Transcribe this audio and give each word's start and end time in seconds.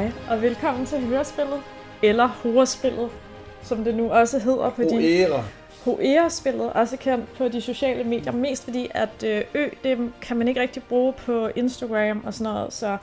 Hej 0.00 0.12
og 0.30 0.42
velkommen 0.42 0.86
til 0.86 0.98
Hørespillet, 1.06 1.60
eller 2.02 2.26
Horespillet, 2.26 3.08
som 3.62 3.84
det 3.84 3.94
nu 3.94 4.10
også 4.10 4.38
hedder 4.38 4.70
på 4.70 4.82
de... 4.82 5.24
Oera. 5.28 5.42
Hoera-spillet, 5.84 6.72
også 6.72 6.96
kendt 6.96 7.32
på 7.38 7.48
de 7.48 7.60
sociale 7.60 8.04
medier, 8.04 8.32
mest 8.32 8.64
fordi 8.64 8.90
at 8.94 9.24
øh, 9.26 9.42
ø, 9.54 9.68
det 9.84 10.12
kan 10.22 10.36
man 10.36 10.48
ikke 10.48 10.60
rigtig 10.60 10.82
bruge 10.82 11.12
på 11.12 11.48
Instagram 11.56 12.22
og 12.26 12.34
sådan 12.34 12.52
noget, 12.52 12.72
så 12.72 12.96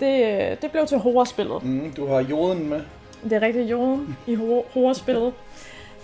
det, 0.00 0.24
øh, 0.24 0.56
det 0.62 0.70
blev 0.70 0.86
til 0.86 0.98
Horespillet. 0.98 1.62
Mm, 1.64 1.92
du 1.96 2.06
har 2.06 2.20
joden 2.20 2.68
med. 2.68 2.80
Det 3.24 3.32
er 3.32 3.42
rigtig 3.42 3.70
jorden 3.70 4.16
i 4.26 4.34
Ho- 4.34 4.72
Horespillet. 4.74 5.32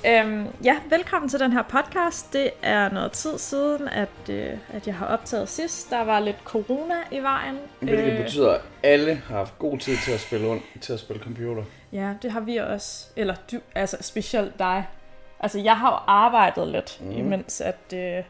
Øhm, 0.07 0.47
ja, 0.65 0.77
velkommen 0.91 1.29
til 1.29 1.41
den 1.41 1.53
her 1.53 1.63
podcast. 1.63 2.33
Det 2.33 2.51
er 2.63 2.91
noget 2.91 3.13
tid 3.13 3.39
siden, 3.39 3.89
at, 3.89 4.09
øh, 4.31 4.53
at 4.73 4.87
jeg 4.87 4.95
har 4.95 5.07
optaget 5.07 5.49
sidst. 5.49 5.91
Der 5.91 6.05
var 6.05 6.21
lidt 6.21 6.37
corona 6.45 6.95
i 7.11 7.19
vejen. 7.19 7.59
Hvilket 7.81 8.13
øh, 8.13 8.23
betyder, 8.25 8.53
at 8.55 8.61
alle 8.83 9.15
har 9.15 9.37
haft 9.37 9.59
god 9.59 9.79
tid 9.79 9.97
til 9.97 10.13
at 10.13 10.21
spille, 10.21 10.47
und- 10.53 10.81
til 10.81 10.93
at 10.93 11.01
spille 11.01 11.23
computer. 11.23 11.63
Ja, 11.93 12.13
det 12.23 12.33
har 12.33 12.41
vi 12.41 12.57
også. 12.57 13.07
Eller 13.17 13.35
du, 13.53 13.57
altså 13.75 13.97
specielt 14.01 14.59
dig. 14.59 14.87
Altså, 15.41 15.59
jeg 15.61 15.77
har 15.79 15.91
jo 15.91 15.97
arbejdet 16.07 16.69
lidt, 16.69 16.99
mm. 17.01 17.11
imens 17.11 17.61
at, 17.61 17.79
øh, 17.95 18.25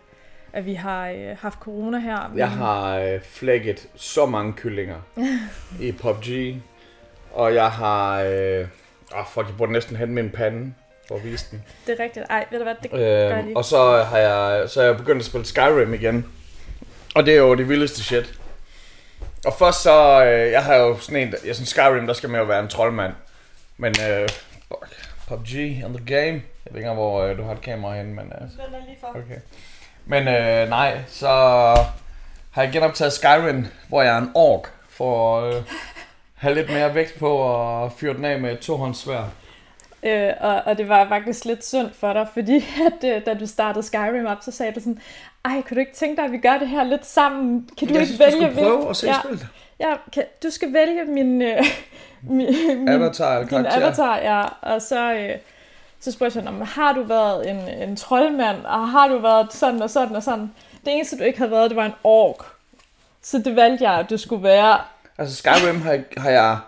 at 0.52 0.66
vi 0.66 0.75
har 0.75 1.08
øh, 1.08 1.36
haft 1.41 1.58
corona 1.58 1.98
her. 1.98 2.28
men- 2.28 2.39
Jeg 2.39 2.50
har 2.50 2.97
øh, 2.98 3.20
flækket 3.23 3.89
så 3.97 4.27
mange 4.27 4.52
kyllinger 4.52 4.97
i 5.80 5.92
PUBG. 5.92 6.56
Og 7.33 7.55
jeg 7.55 7.70
har... 7.70 8.20
Øh, 8.20 8.67
åh, 9.19 9.27
fuck, 9.27 9.47
jeg 9.47 9.56
burde 9.58 9.73
næsten 9.73 9.97
hente 9.97 10.12
min 10.14 10.30
pande 10.30 10.75
for 11.11 11.16
at 11.16 11.25
vise 11.25 11.47
den. 11.50 11.62
Det 11.86 12.00
er 12.00 12.05
rigtigt. 12.05 12.27
Ej, 12.30 12.44
ved 12.50 12.58
du 12.58 12.64
hvad, 12.64 12.75
det 12.83 12.91
gør 12.91 12.98
jeg 12.98 13.39
Øh, 13.39 13.44
lige. 13.44 13.56
og 13.56 13.64
så 13.64 14.03
har 14.03 14.19
jeg, 14.19 14.70
så 14.70 14.80
er 14.83 14.84
jeg 14.86 14.97
begyndt 14.97 15.20
at 15.20 15.27
spille 15.27 15.47
Skyrim 15.47 15.94
igen. 15.94 16.27
Og 17.14 17.27
det 17.27 17.34
er 17.34 17.39
jo 17.39 17.55
det 17.55 17.69
vildeste 17.69 18.02
shit. 18.05 18.34
Og 19.47 19.55
først 19.58 19.83
så, 19.83 20.25
øh, 20.25 20.52
jeg 20.52 20.64
har 20.64 20.75
jo 20.77 20.98
sådan 20.98 21.20
en, 21.28 21.34
jeg 21.47 21.55
synes 21.55 21.69
Skyrim, 21.69 22.06
der 22.06 22.14
skal 22.14 22.30
man 22.30 22.41
jo 22.41 22.47
være 22.47 22.61
en 22.61 22.69
troldmand. 22.69 23.12
Men 23.77 23.94
øh, 24.11 24.28
fuck, 24.69 24.86
PUBG 25.28 25.84
on 25.84 25.94
the 25.97 26.05
game. 26.06 26.42
Jeg 26.64 26.75
ved 26.75 26.77
ikke 26.77 26.78
engang, 26.78 26.94
hvor 26.94 27.22
øh, 27.22 27.39
du 27.39 27.42
har 27.42 27.52
et 27.52 27.61
kamera 27.61 27.95
henne, 27.97 28.14
men 28.14 28.24
øh, 28.27 28.42
er 28.42 28.86
lige 28.86 28.98
for. 29.00 29.08
okay. 29.08 29.41
Men 30.06 30.28
øh, 30.28 30.69
nej, 30.69 30.98
så 31.08 31.28
har 32.50 32.62
jeg 32.62 32.72
genoptaget 32.72 33.12
Skyrim, 33.12 33.67
hvor 33.89 34.02
jeg 34.02 34.14
er 34.14 34.19
en 34.19 34.30
ork, 34.34 34.69
for 34.89 35.41
at 35.41 35.55
øh, 35.56 35.62
have 36.34 36.55
lidt 36.55 36.70
mere 36.70 36.95
vægt 36.95 37.19
på 37.19 37.84
at 37.84 37.92
fyre 37.92 38.14
den 38.14 38.24
af 38.24 38.41
med 38.41 38.52
et 38.52 38.58
tohåndssvær. 38.61 39.24
Øh, 40.03 40.33
og, 40.41 40.62
og 40.67 40.79
det 40.79 40.89
var 40.89 41.09
faktisk 41.09 41.45
lidt 41.45 41.67
synd 41.67 41.91
for 41.93 42.12
dig, 42.12 42.29
fordi 42.34 42.56
at, 42.87 43.17
øh, 43.17 43.27
da 43.27 43.34
du 43.34 43.47
startede 43.47 43.83
Skyrim 43.87 44.27
op, 44.27 44.39
så 44.41 44.51
sagde 44.51 44.73
du 44.73 44.81
sådan, 44.81 44.98
ej, 45.45 45.62
kunne 45.62 45.75
du 45.75 45.81
ikke 45.81 45.95
tænke 45.95 46.17
dig, 46.17 46.25
at 46.25 46.33
vi 46.33 46.39
gør 46.39 46.59
det 46.59 46.69
her 46.69 46.84
lidt 46.84 47.07
sammen? 47.07 47.70
Kan 47.79 47.89
du 47.89 47.95
jeg 47.95 48.03
ikke 48.03 48.15
synes, 48.15 48.19
du 48.19 48.25
vælge 48.39 48.53
skulle 48.53 48.67
prøve 48.69 48.79
hvil- 48.79 48.91
at 48.91 48.97
se 48.97 49.07
ja, 49.07 49.20
spillet. 49.25 49.47
ja, 49.81 49.95
kan, 50.12 50.25
du 50.42 50.51
skal 50.51 50.73
vælge 50.73 51.05
min, 51.05 51.42
øh, 51.42 51.65
min, 52.23 52.47
min 52.79 52.89
Avatar 52.89 53.39
eller 53.39 53.48
din 53.48 53.67
avatar, 53.67 54.17
ja. 54.19 54.45
Og 54.75 54.83
så, 54.83 55.12
øh, 55.12 55.37
så 56.01 56.12
spurgte 56.12 56.42
jeg 56.45 56.67
har 56.67 56.92
du 56.92 57.03
været 57.03 57.51
en, 57.51 57.89
en 57.89 57.97
troldmand, 57.97 58.64
og 58.64 58.89
har 58.89 59.09
du 59.09 59.19
været 59.19 59.53
sådan 59.53 59.83
og 59.83 59.91
sådan 59.91 60.17
og 60.17 60.23
sådan? 60.23 60.51
Det 60.85 60.95
eneste, 60.95 61.19
du 61.19 61.23
ikke 61.23 61.39
havde 61.39 61.51
været, 61.51 61.70
det 61.70 61.77
var 61.77 61.87
en 61.87 61.92
ork. 62.05 62.45
Så 63.23 63.39
det 63.39 63.57
valgte 63.57 63.91
jeg, 63.91 63.98
at 63.98 64.11
du 64.11 64.17
skulle 64.17 64.42
være. 64.42 64.79
Altså 65.19 65.36
Skyrim 65.36 65.83
har, 65.83 66.01
har 66.17 66.30
jeg 66.30 66.58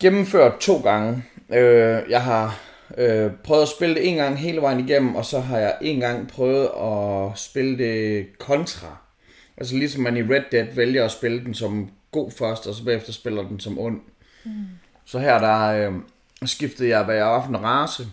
gennemført 0.00 0.58
to 0.60 0.76
gange. 0.76 1.24
Øh, 1.50 2.10
jeg 2.10 2.22
har 2.22 2.60
øh, 2.98 3.30
prøvet 3.44 3.62
at 3.62 3.68
spille 3.68 3.94
det 3.94 4.08
en 4.08 4.16
gang 4.16 4.38
hele 4.38 4.60
vejen 4.60 4.88
igennem, 4.88 5.14
og 5.14 5.24
så 5.24 5.40
har 5.40 5.58
jeg 5.58 5.76
en 5.80 6.00
gang 6.00 6.28
prøvet 6.28 6.68
at 6.82 7.38
spille 7.38 7.78
det 7.78 8.26
kontra. 8.38 8.96
Altså 9.56 9.76
ligesom 9.76 10.02
man 10.02 10.16
i 10.16 10.22
Red 10.22 10.42
Dead 10.52 10.74
vælger 10.74 11.04
at 11.04 11.10
spille 11.10 11.44
den 11.44 11.54
som 11.54 11.90
god 12.10 12.30
først, 12.30 12.66
og 12.66 12.74
så 12.74 12.84
bagefter 12.84 13.12
spiller 13.12 13.42
den 13.42 13.60
som 13.60 13.78
ond. 13.78 14.00
Mm. 14.44 14.52
Så 15.04 15.18
her 15.18 15.38
der 15.38 15.88
øh, 15.88 15.94
skiftede 16.44 16.88
jeg, 16.88 17.04
hvad 17.04 17.14
jeg 17.14 17.26
var 17.26 17.42
for 17.42 17.48
en 17.48 17.64
race. 17.64 18.06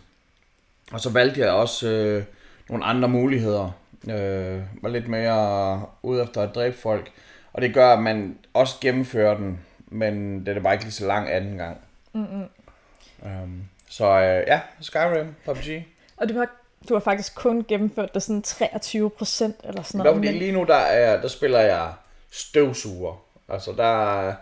Og 0.92 1.00
så 1.00 1.10
valgte 1.10 1.40
jeg 1.40 1.50
også 1.50 1.90
øh, 1.90 2.24
nogle 2.70 2.86
andre 2.86 3.10
muligheder. 3.10 3.72
Øh, 4.10 4.62
var 4.82 4.90
lidt 4.90 5.08
mere 5.08 5.86
ude 6.04 6.24
efter 6.24 6.42
at 6.42 6.56
dræbe 6.56 6.78
folk. 6.78 7.12
Og 7.54 7.62
det 7.62 7.74
gør, 7.74 7.94
at 7.94 8.00
man 8.00 8.38
også 8.54 8.76
gennemfører 8.82 9.38
den, 9.38 9.60
men 9.88 10.46
det 10.46 10.58
er 10.58 10.62
bare 10.62 10.74
ikke 10.74 10.86
lige 10.86 10.94
så 10.94 11.08
lang 11.08 11.30
anden 11.30 11.58
gang. 11.58 11.78
Mm-mm. 12.14 12.44
Um, 13.22 13.64
så 13.90 14.06
øh, 14.06 14.44
ja, 14.48 14.60
Skyrim, 14.82 15.36
PUBG. 15.46 15.84
Og 16.18 16.30
du 16.30 16.34
har, 16.38 16.48
du 16.90 16.94
har 16.94 17.02
faktisk 17.02 17.36
kun 17.36 17.66
gennemført 17.68 18.14
det 18.14 18.24
sådan 18.24 18.42
23 18.42 19.10
procent 19.10 19.56
eller 19.64 19.84
sådan 19.84 19.98
noget. 19.98 20.16
fordi 20.16 20.28
men- 20.28 20.38
lige 20.38 20.52
nu, 20.52 20.64
der, 20.64 20.76
er, 20.76 21.22
der 21.22 21.28
spiller 21.28 21.60
jeg 21.60 21.94
støvsuger. 22.32 23.24
Altså, 23.50 23.72
der 23.78 24.20
er 24.28 24.34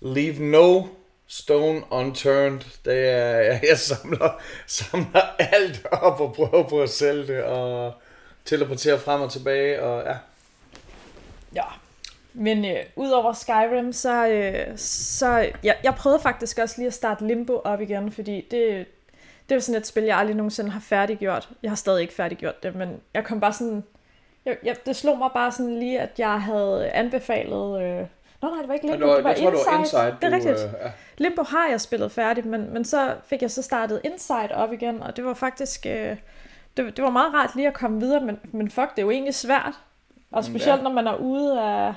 leave 0.00 0.38
no 0.38 0.82
stone 1.26 1.82
unturned. 1.90 2.60
Det 2.84 3.08
er, 3.08 3.26
jeg, 3.40 3.60
jeg 3.68 3.78
samler, 3.78 4.40
samler 4.66 5.20
alt 5.38 5.86
op 5.92 6.20
og 6.20 6.34
prøver 6.34 6.68
på 6.68 6.82
at 6.82 6.90
sælge 6.90 7.26
det, 7.26 7.42
og 7.42 7.92
teleportere 8.44 8.98
frem 8.98 9.20
og 9.20 9.32
tilbage, 9.32 9.82
og 9.82 10.02
ja. 10.06 10.16
Ja. 11.54 11.64
Men 12.38 12.64
øh, 12.64 12.76
udover 12.96 13.32
Skyrim, 13.32 13.92
så, 13.92 14.28
øh, 14.28 14.66
så 14.76 15.50
jeg, 15.64 15.76
jeg 15.82 15.94
prøvede 15.94 16.20
faktisk 16.20 16.58
også 16.58 16.74
lige 16.78 16.86
at 16.86 16.94
starte 16.94 17.26
Limbo 17.26 17.60
op 17.64 17.80
igen, 17.80 18.12
fordi 18.12 18.46
det, 18.50 18.86
det 19.48 19.54
er 19.54 19.58
sådan 19.58 19.80
et 19.80 19.86
spil, 19.86 20.02
jeg 20.02 20.18
aldrig 20.18 20.36
nogensinde 20.36 20.70
har 20.70 20.80
færdiggjort. 20.80 21.48
Jeg 21.62 21.70
har 21.70 21.76
stadig 21.76 22.02
ikke 22.02 22.14
færdiggjort 22.14 22.62
det, 22.62 22.74
men 22.74 23.00
jeg 23.14 23.24
kom 23.24 23.40
bare 23.40 23.52
sådan... 23.52 23.84
Jeg, 24.44 24.56
jeg, 24.64 24.76
det 24.86 24.96
slog 24.96 25.18
mig 25.18 25.30
bare 25.34 25.52
sådan 25.52 25.78
lige, 25.78 26.00
at 26.00 26.10
jeg 26.18 26.42
havde 26.42 26.90
anbefalet... 26.90 27.82
Øh, 27.82 28.06
Nå 28.42 28.48
nej, 28.48 28.58
det 28.58 28.68
var 28.68 28.74
ikke 28.74 28.86
Limbo, 28.86 29.06
det 29.06 29.08
var, 29.08 29.16
det 29.16 29.24
var, 29.24 29.30
jeg 29.30 29.38
tror, 29.38 29.50
det 29.50 29.60
var 29.66 29.78
Inside. 29.78 30.16
Det 30.20 30.32
er 30.32 30.36
rigtigt. 30.36 30.56
øh, 30.56 30.84
ja. 30.84 30.90
Limbo 31.18 31.42
har 31.42 31.68
jeg 31.68 31.80
spillet 31.80 32.12
færdigt, 32.12 32.46
men, 32.46 32.72
men 32.72 32.84
så 32.84 33.14
fik 33.24 33.42
jeg 33.42 33.50
så 33.50 33.62
startet 33.62 34.00
Inside 34.04 34.54
op 34.54 34.72
igen, 34.72 35.02
og 35.02 35.16
det 35.16 35.24
var 35.24 35.34
faktisk... 35.34 35.86
Øh, 35.86 36.16
det, 36.76 36.96
det 36.96 37.04
var 37.04 37.10
meget 37.10 37.34
rart 37.34 37.54
lige 37.54 37.68
at 37.68 37.74
komme 37.74 38.00
videre, 38.00 38.20
men, 38.20 38.40
men 38.52 38.70
fuck, 38.70 38.90
det 38.90 38.98
er 38.98 39.02
jo 39.02 39.10
egentlig 39.10 39.34
svært. 39.34 39.74
Og 40.32 40.44
specielt 40.44 40.78
ja. 40.78 40.82
når 40.82 40.92
man 40.92 41.06
er 41.06 41.14
ude 41.14 41.62
af, 41.62 41.94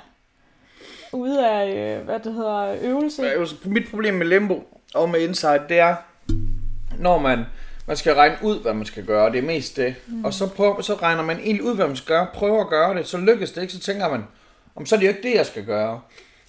ude 1.13 1.49
af 1.49 1.97
øh, 1.97 2.05
hvad 2.05 2.19
det 2.19 2.33
hedder, 2.33 2.75
øvelse. 2.81 3.31
Altså, 3.31 3.55
mit 3.65 3.89
problem 3.89 4.13
med 4.13 4.25
Limbo 4.27 4.63
og 4.93 5.09
med 5.09 5.19
Inside, 5.19 5.61
det 5.69 5.79
er, 5.79 5.95
når 6.99 7.19
man, 7.19 7.43
man 7.87 7.97
skal 7.97 8.13
regne 8.13 8.37
ud, 8.41 8.61
hvad 8.61 8.73
man 8.73 8.85
skal 8.85 9.05
gøre, 9.05 9.31
det 9.31 9.37
er 9.37 9.47
mest 9.47 9.77
det, 9.77 9.95
mm. 10.07 10.25
og 10.25 10.33
så, 10.33 10.47
prøver, 10.47 10.81
så 10.81 10.93
regner 10.93 11.23
man 11.23 11.39
egentlig 11.39 11.63
ud, 11.63 11.75
hvad 11.75 11.87
man 11.87 11.95
skal 11.95 12.07
gøre, 12.07 12.27
prøver 12.33 12.61
at 12.61 12.69
gøre 12.69 12.95
det, 12.95 13.07
så 13.07 13.17
lykkes 13.17 13.51
det 13.51 13.61
ikke, 13.61 13.73
så 13.73 13.79
tænker 13.79 14.09
man, 14.09 14.23
om 14.75 14.85
så 14.85 14.95
er 14.95 14.99
det 14.99 15.05
jo 15.05 15.11
ikke 15.11 15.29
det, 15.29 15.35
jeg 15.35 15.45
skal 15.45 15.65
gøre. 15.65 16.01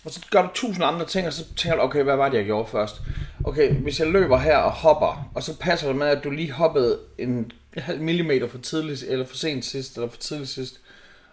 Og 0.04 0.10
så 0.10 0.20
gør 0.30 0.42
du 0.42 0.48
tusind 0.54 0.84
andre 0.84 1.06
ting, 1.06 1.26
og 1.26 1.32
så 1.32 1.44
tænker 1.56 1.76
du, 1.76 1.82
okay, 1.82 2.02
hvad 2.02 2.16
var 2.16 2.28
det, 2.28 2.38
jeg 2.38 2.44
gjorde 2.44 2.70
først? 2.70 2.96
Okay, 3.44 3.72
hvis 3.72 4.00
jeg 4.00 4.08
løber 4.08 4.38
her 4.38 4.56
og 4.56 4.72
hopper, 4.72 5.30
og 5.34 5.42
så 5.42 5.58
passer 5.58 5.86
det 5.86 5.96
med, 5.96 6.06
at 6.06 6.24
du 6.24 6.30
lige 6.30 6.52
hoppede 6.52 6.98
en 7.18 7.52
halv 7.76 8.00
millimeter 8.00 8.48
for 8.48 8.58
tidligt, 8.58 9.04
eller 9.08 9.26
for 9.26 9.36
sent 9.36 9.64
sidst, 9.64 9.96
eller 9.96 10.10
for 10.10 10.16
tidligt 10.16 10.50
sidst. 10.50 10.80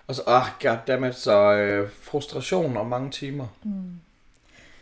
Og 0.09 0.15
så, 0.15 0.21
ah, 0.27 0.43
goddammit, 0.61 1.15
så 1.15 1.53
øh, 1.53 1.89
frustration 2.01 2.77
og 2.77 2.85
mange 2.85 3.11
timer. 3.11 3.47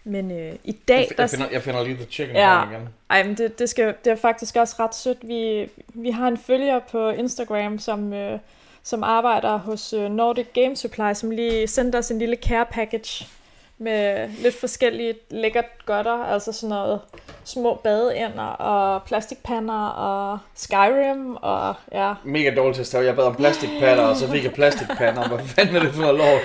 Men 0.04 0.32
øh, 0.32 0.56
i 0.64 0.72
dag, 0.72 1.08
Jeg, 1.10 1.20
jeg, 1.20 1.30
finder, 1.30 1.48
jeg 1.52 1.62
finder 1.62 1.84
lige 1.84 1.96
the 1.96 2.06
chicken 2.06 2.36
Ja. 2.36 2.60
ja. 2.60 2.70
igen. 2.70 2.90
Ej, 3.10 3.24
men 3.24 3.38
det, 3.38 3.60
det, 3.60 3.70
skal, 3.70 3.94
det 4.06 4.12
er 4.12 4.16
faktisk 4.16 4.56
også 4.56 4.76
ret 4.80 4.96
sødt. 4.96 5.28
Vi, 5.28 5.70
vi 5.94 6.12
har 6.12 6.28
en 6.28 6.38
følger 6.38 6.80
på 6.92 7.10
Instagram, 7.10 7.80
som, 7.80 8.14
øh, 8.14 8.40
som 8.84 9.04
arbejder 9.04 9.58
hos 9.58 9.94
øh, 9.94 10.12
Nordic 10.12 10.48
Game 10.54 10.76
Supply, 10.76 11.14
som 11.14 11.32
lige 11.32 11.68
sendte 11.68 11.98
os 11.98 12.12
en 12.12 12.20
lille 12.20 12.36
care 12.36 12.66
package 12.66 13.28
med 13.78 14.30
lidt 14.30 14.60
forskellige 14.60 15.16
lækkert 15.30 15.86
godter, 15.86 16.24
altså 16.24 16.52
sådan 16.52 16.70
noget 16.70 17.02
små 17.44 17.76
badeænder 17.84 18.44
og 18.44 19.04
plastikpander 19.04 19.88
og 19.88 20.40
Skyrim 20.56 21.36
og 21.42 21.76
ja. 21.92 22.14
Mega 22.24 22.56
dårligt 22.56 22.76
til 22.76 22.82
at 22.82 22.88
stave. 22.88 23.06
Jeg 23.06 23.16
bad 23.16 23.24
om 23.24 23.36
plastikpatter, 23.36 24.04
og 24.04 24.16
så 24.16 24.28
fik 24.32 24.44
jeg 24.44 24.54
plastikpander. 24.54 25.28
Hvad 25.28 25.46
fanden 25.46 25.76
er 25.76 25.80
det 25.80 25.94
for 25.94 26.02
noget 26.02 26.18
lort? 26.18 26.42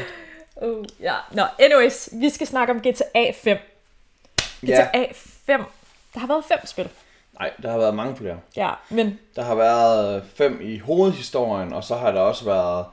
Uh, 0.56 0.84
ja. 1.00 1.14
Nå, 1.32 1.42
anyways, 1.58 2.08
vi 2.12 2.30
skal 2.30 2.46
snakke 2.46 2.72
om 2.72 2.80
GTA 2.80 3.30
5. 3.42 3.56
GTA 4.64 5.04
5. 5.12 5.60
Der 6.14 6.20
har 6.20 6.26
været 6.26 6.44
fem 6.44 6.58
spil. 6.66 6.88
Nej, 7.38 7.50
der 7.62 7.70
har 7.70 7.78
været 7.78 7.94
mange 7.94 8.16
flere. 8.16 8.36
Ja, 8.56 8.70
men 8.90 9.18
Der 9.36 9.42
har 9.42 9.54
været 9.54 10.22
fem 10.34 10.58
i 10.62 10.78
hovedhistorien, 10.78 11.72
og 11.72 11.84
så 11.84 11.94
har 11.94 12.10
der 12.10 12.20
også 12.20 12.44
været 12.44 12.84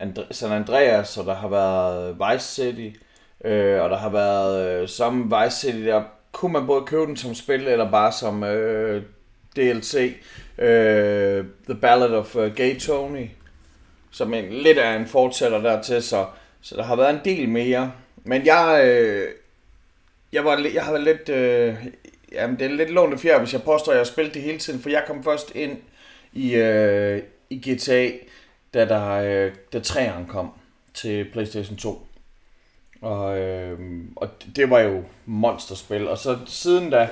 Andre- 0.00 0.24
San 0.30 0.52
Andreas, 0.52 1.18
og 1.18 1.24
der 1.26 1.34
har 1.34 1.48
været 1.48 2.16
Vice 2.32 2.46
City, 2.54 2.98
øh, 3.44 3.82
og 3.82 3.90
der 3.90 3.96
har 3.96 4.10
været 4.10 4.82
øh, 4.82 4.88
samme 4.88 5.24
Vice 5.24 5.56
City, 5.56 5.78
der 5.78 6.02
kunne 6.32 6.52
man 6.52 6.66
både 6.66 6.84
købe 6.86 7.06
den 7.06 7.16
som 7.16 7.34
spil, 7.34 7.68
eller 7.68 7.90
bare 7.90 8.12
som 8.12 8.44
øh, 8.44 9.02
DLC. 9.56 10.16
Øh, 10.58 11.44
The 11.68 11.74
Ballad 11.80 12.10
of 12.10 12.36
uh, 12.36 12.54
Gay 12.54 12.78
Tony, 12.78 13.26
som 14.10 14.34
en, 14.34 14.52
lidt 14.52 14.78
er 14.78 14.96
en 14.96 15.06
fortsætter 15.06 15.62
dertil, 15.62 16.02
så, 16.02 16.26
så 16.60 16.76
der 16.76 16.82
har 16.82 16.96
været 16.96 17.14
en 17.14 17.20
del 17.24 17.48
mere. 17.48 17.92
Men 18.24 18.46
jeg, 18.46 18.82
øh, 18.84 19.28
jeg, 20.32 20.44
var, 20.44 20.66
jeg 20.74 20.84
har 20.84 20.92
været 20.92 21.04
lidt... 21.04 21.28
Øh, 21.28 21.74
jamen, 22.32 22.58
det 22.58 22.66
er 22.66 22.70
lidt 22.70 22.90
lånt 22.90 23.20
fjerde, 23.20 23.38
hvis 23.38 23.52
jeg 23.52 23.62
påstår, 23.62 23.92
at 23.92 23.96
jeg 23.96 24.00
har 24.00 24.12
spillet 24.12 24.34
det 24.34 24.42
hele 24.42 24.58
tiden, 24.58 24.80
for 24.80 24.90
jeg 24.90 25.04
kom 25.06 25.24
først 25.24 25.52
ind 25.54 25.78
i, 26.32 26.54
øh, 26.54 27.22
i 27.50 27.56
GTA, 27.56 28.10
da, 28.74 28.84
der, 28.84 29.10
øh, 29.10 29.52
da 29.72 29.78
3'eren 29.78 30.26
kom 30.26 30.50
til 30.94 31.30
PlayStation 31.32 31.76
2. 31.76 32.06
Og, 33.02 33.38
øh, 33.38 33.78
og 34.16 34.28
det 34.56 34.70
var 34.70 34.78
jo 34.78 35.04
monsterspil. 35.26 36.08
Og 36.08 36.18
så 36.18 36.38
siden 36.46 36.90
da, 36.90 37.08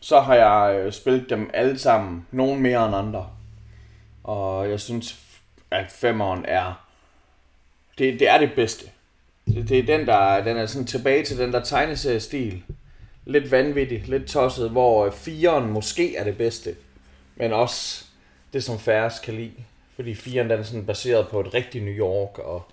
så 0.00 0.20
har 0.20 0.34
jeg 0.34 0.80
øh, 0.80 0.92
spillet 0.92 1.30
dem 1.30 1.50
alle 1.54 1.78
sammen, 1.78 2.26
nogen 2.30 2.62
mere 2.62 2.86
end 2.86 2.96
andre. 2.96 3.30
Og 4.24 4.70
jeg 4.70 4.80
synes, 4.80 5.20
at 5.70 5.90
femeren 5.90 6.44
er, 6.48 6.86
det, 7.98 8.20
det 8.20 8.28
er 8.28 8.38
det 8.38 8.52
bedste. 8.56 8.90
Det, 9.46 9.68
det 9.68 9.78
er 9.78 9.96
den, 9.96 10.06
der 10.06 10.44
den 10.44 10.56
er 10.56 10.66
sådan 10.66 10.86
tilbage 10.86 11.24
til 11.24 11.38
den 11.38 11.52
der 11.52 11.60
tegneseriestil. 11.60 12.62
Lidt 13.24 13.50
vanvittig, 13.50 14.08
lidt 14.08 14.26
tosset, 14.26 14.70
hvor 14.70 15.06
øh, 15.06 15.12
firen 15.12 15.70
måske 15.70 16.16
er 16.16 16.24
det 16.24 16.38
bedste. 16.38 16.74
Men 17.36 17.52
også 17.52 18.04
det, 18.52 18.64
som 18.64 18.78
færrest 18.78 19.22
kan 19.22 19.34
lide. 19.34 19.64
Fordi 19.96 20.14
firen 20.14 20.50
den 20.50 20.58
er 20.58 20.62
sådan 20.62 20.86
baseret 20.86 21.28
på 21.28 21.40
et 21.40 21.54
rigtigt 21.54 21.84
New 21.84 21.94
York, 21.94 22.38
og 22.38 22.68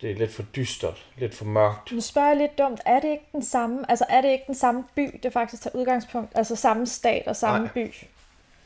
det 0.00 0.10
er 0.10 0.14
lidt 0.14 0.32
for 0.32 0.42
dystert, 0.42 1.06
lidt 1.16 1.34
for 1.34 1.44
mørkt. 1.44 1.92
Nu 1.92 2.00
spørger 2.00 2.28
jeg 2.28 2.36
lidt 2.36 2.58
dumt, 2.58 2.80
er 2.86 3.00
det 3.00 3.10
ikke 3.10 3.28
den 3.32 3.44
samme, 3.44 3.90
altså 3.90 4.04
er 4.08 4.20
det 4.20 4.30
ikke 4.30 4.44
den 4.46 4.54
samme 4.54 4.84
by, 4.94 5.20
det 5.22 5.32
faktisk 5.32 5.62
tager 5.62 5.76
udgangspunkt, 5.76 6.32
altså 6.34 6.56
samme 6.56 6.86
stat 6.86 7.22
og 7.26 7.36
samme 7.36 7.58
Nej. 7.58 7.72
by? 7.74 7.94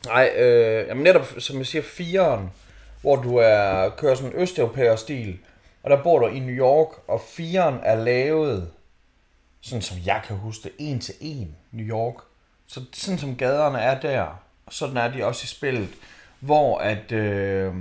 Nej, 0.07 0.31
øh, 0.37 0.89
jamen 0.89 1.03
netop, 1.03 1.27
som 1.39 1.59
jeg 1.59 1.67
siger, 1.67 1.83
firen, 1.83 2.51
hvor 3.01 3.17
du 3.17 3.37
er, 3.37 3.89
kører 3.89 4.15
sådan 4.15 4.33
en 4.33 4.39
østeuropæer 4.39 4.97
stil, 4.97 5.39
og 5.83 5.91
der 5.91 6.03
bor 6.03 6.19
du 6.19 6.27
i 6.27 6.39
New 6.39 6.55
York, 6.55 6.89
og 7.09 7.21
firen 7.21 7.79
er 7.83 7.95
lavet, 7.95 8.71
sådan 9.61 9.83
som 9.83 9.97
jeg 10.07 10.23
kan 10.27 10.37
huske 10.37 10.63
det, 10.63 10.73
en 10.79 11.01
til 11.01 11.15
en 11.21 11.57
New 11.73 11.87
York. 11.87 12.15
Så 12.67 12.81
sådan 12.93 13.19
som 13.19 13.37
gaderne 13.37 13.79
er 13.79 14.01
der, 14.01 14.43
sådan 14.71 14.97
er 14.97 15.13
de 15.13 15.25
også 15.25 15.45
i 15.45 15.47
spillet, 15.47 15.89
hvor 16.41 16.79
at 16.79 17.13
øh, 17.13 17.75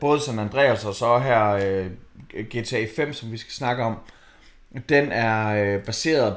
både 0.00 0.20
San 0.20 0.38
Andreas 0.38 0.84
og 0.84 0.94
så 0.94 1.18
her 1.18 1.48
øh, 1.50 1.90
GTA 2.34 2.86
5, 2.96 3.12
som 3.12 3.32
vi 3.32 3.36
skal 3.36 3.52
snakke 3.52 3.82
om, 3.82 3.96
den 4.88 5.12
er 5.12 5.48
øh, 5.48 5.82
baseret 5.82 6.36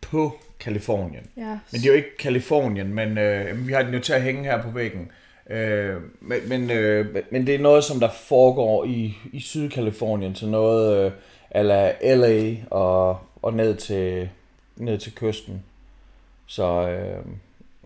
på 0.00 0.38
Kalifornien. 0.60 1.26
Ja. 1.36 1.42
Men 1.42 1.80
det 1.80 1.84
er 1.84 1.88
jo 1.88 1.96
ikke 1.96 2.16
Kalifornien, 2.16 2.94
men 2.94 3.18
øh, 3.18 3.68
vi 3.68 3.72
har 3.72 3.82
den 3.82 3.94
jo 3.94 4.00
til 4.00 4.12
at 4.12 4.22
hænge 4.22 4.44
her 4.44 4.62
på 4.62 4.70
væggen. 4.70 5.10
Øh, 5.50 5.96
men, 6.20 6.48
men, 6.48 6.70
øh, 6.70 7.16
men 7.30 7.46
det 7.46 7.54
er 7.54 7.58
noget, 7.58 7.84
som 7.84 8.00
der 8.00 8.10
foregår 8.10 8.84
i, 8.84 9.16
i 9.32 9.40
Sydkalifornien, 9.40 10.34
så 10.34 10.46
noget 10.46 11.06
øh, 11.06 11.12
ala 11.50 12.14
LA 12.14 12.56
og, 12.70 13.18
og 13.42 13.54
ned, 13.54 13.76
til, 13.76 14.28
ned 14.76 14.98
til 14.98 15.14
kysten. 15.14 15.62
Så, 16.46 16.88
øh, 16.88 17.24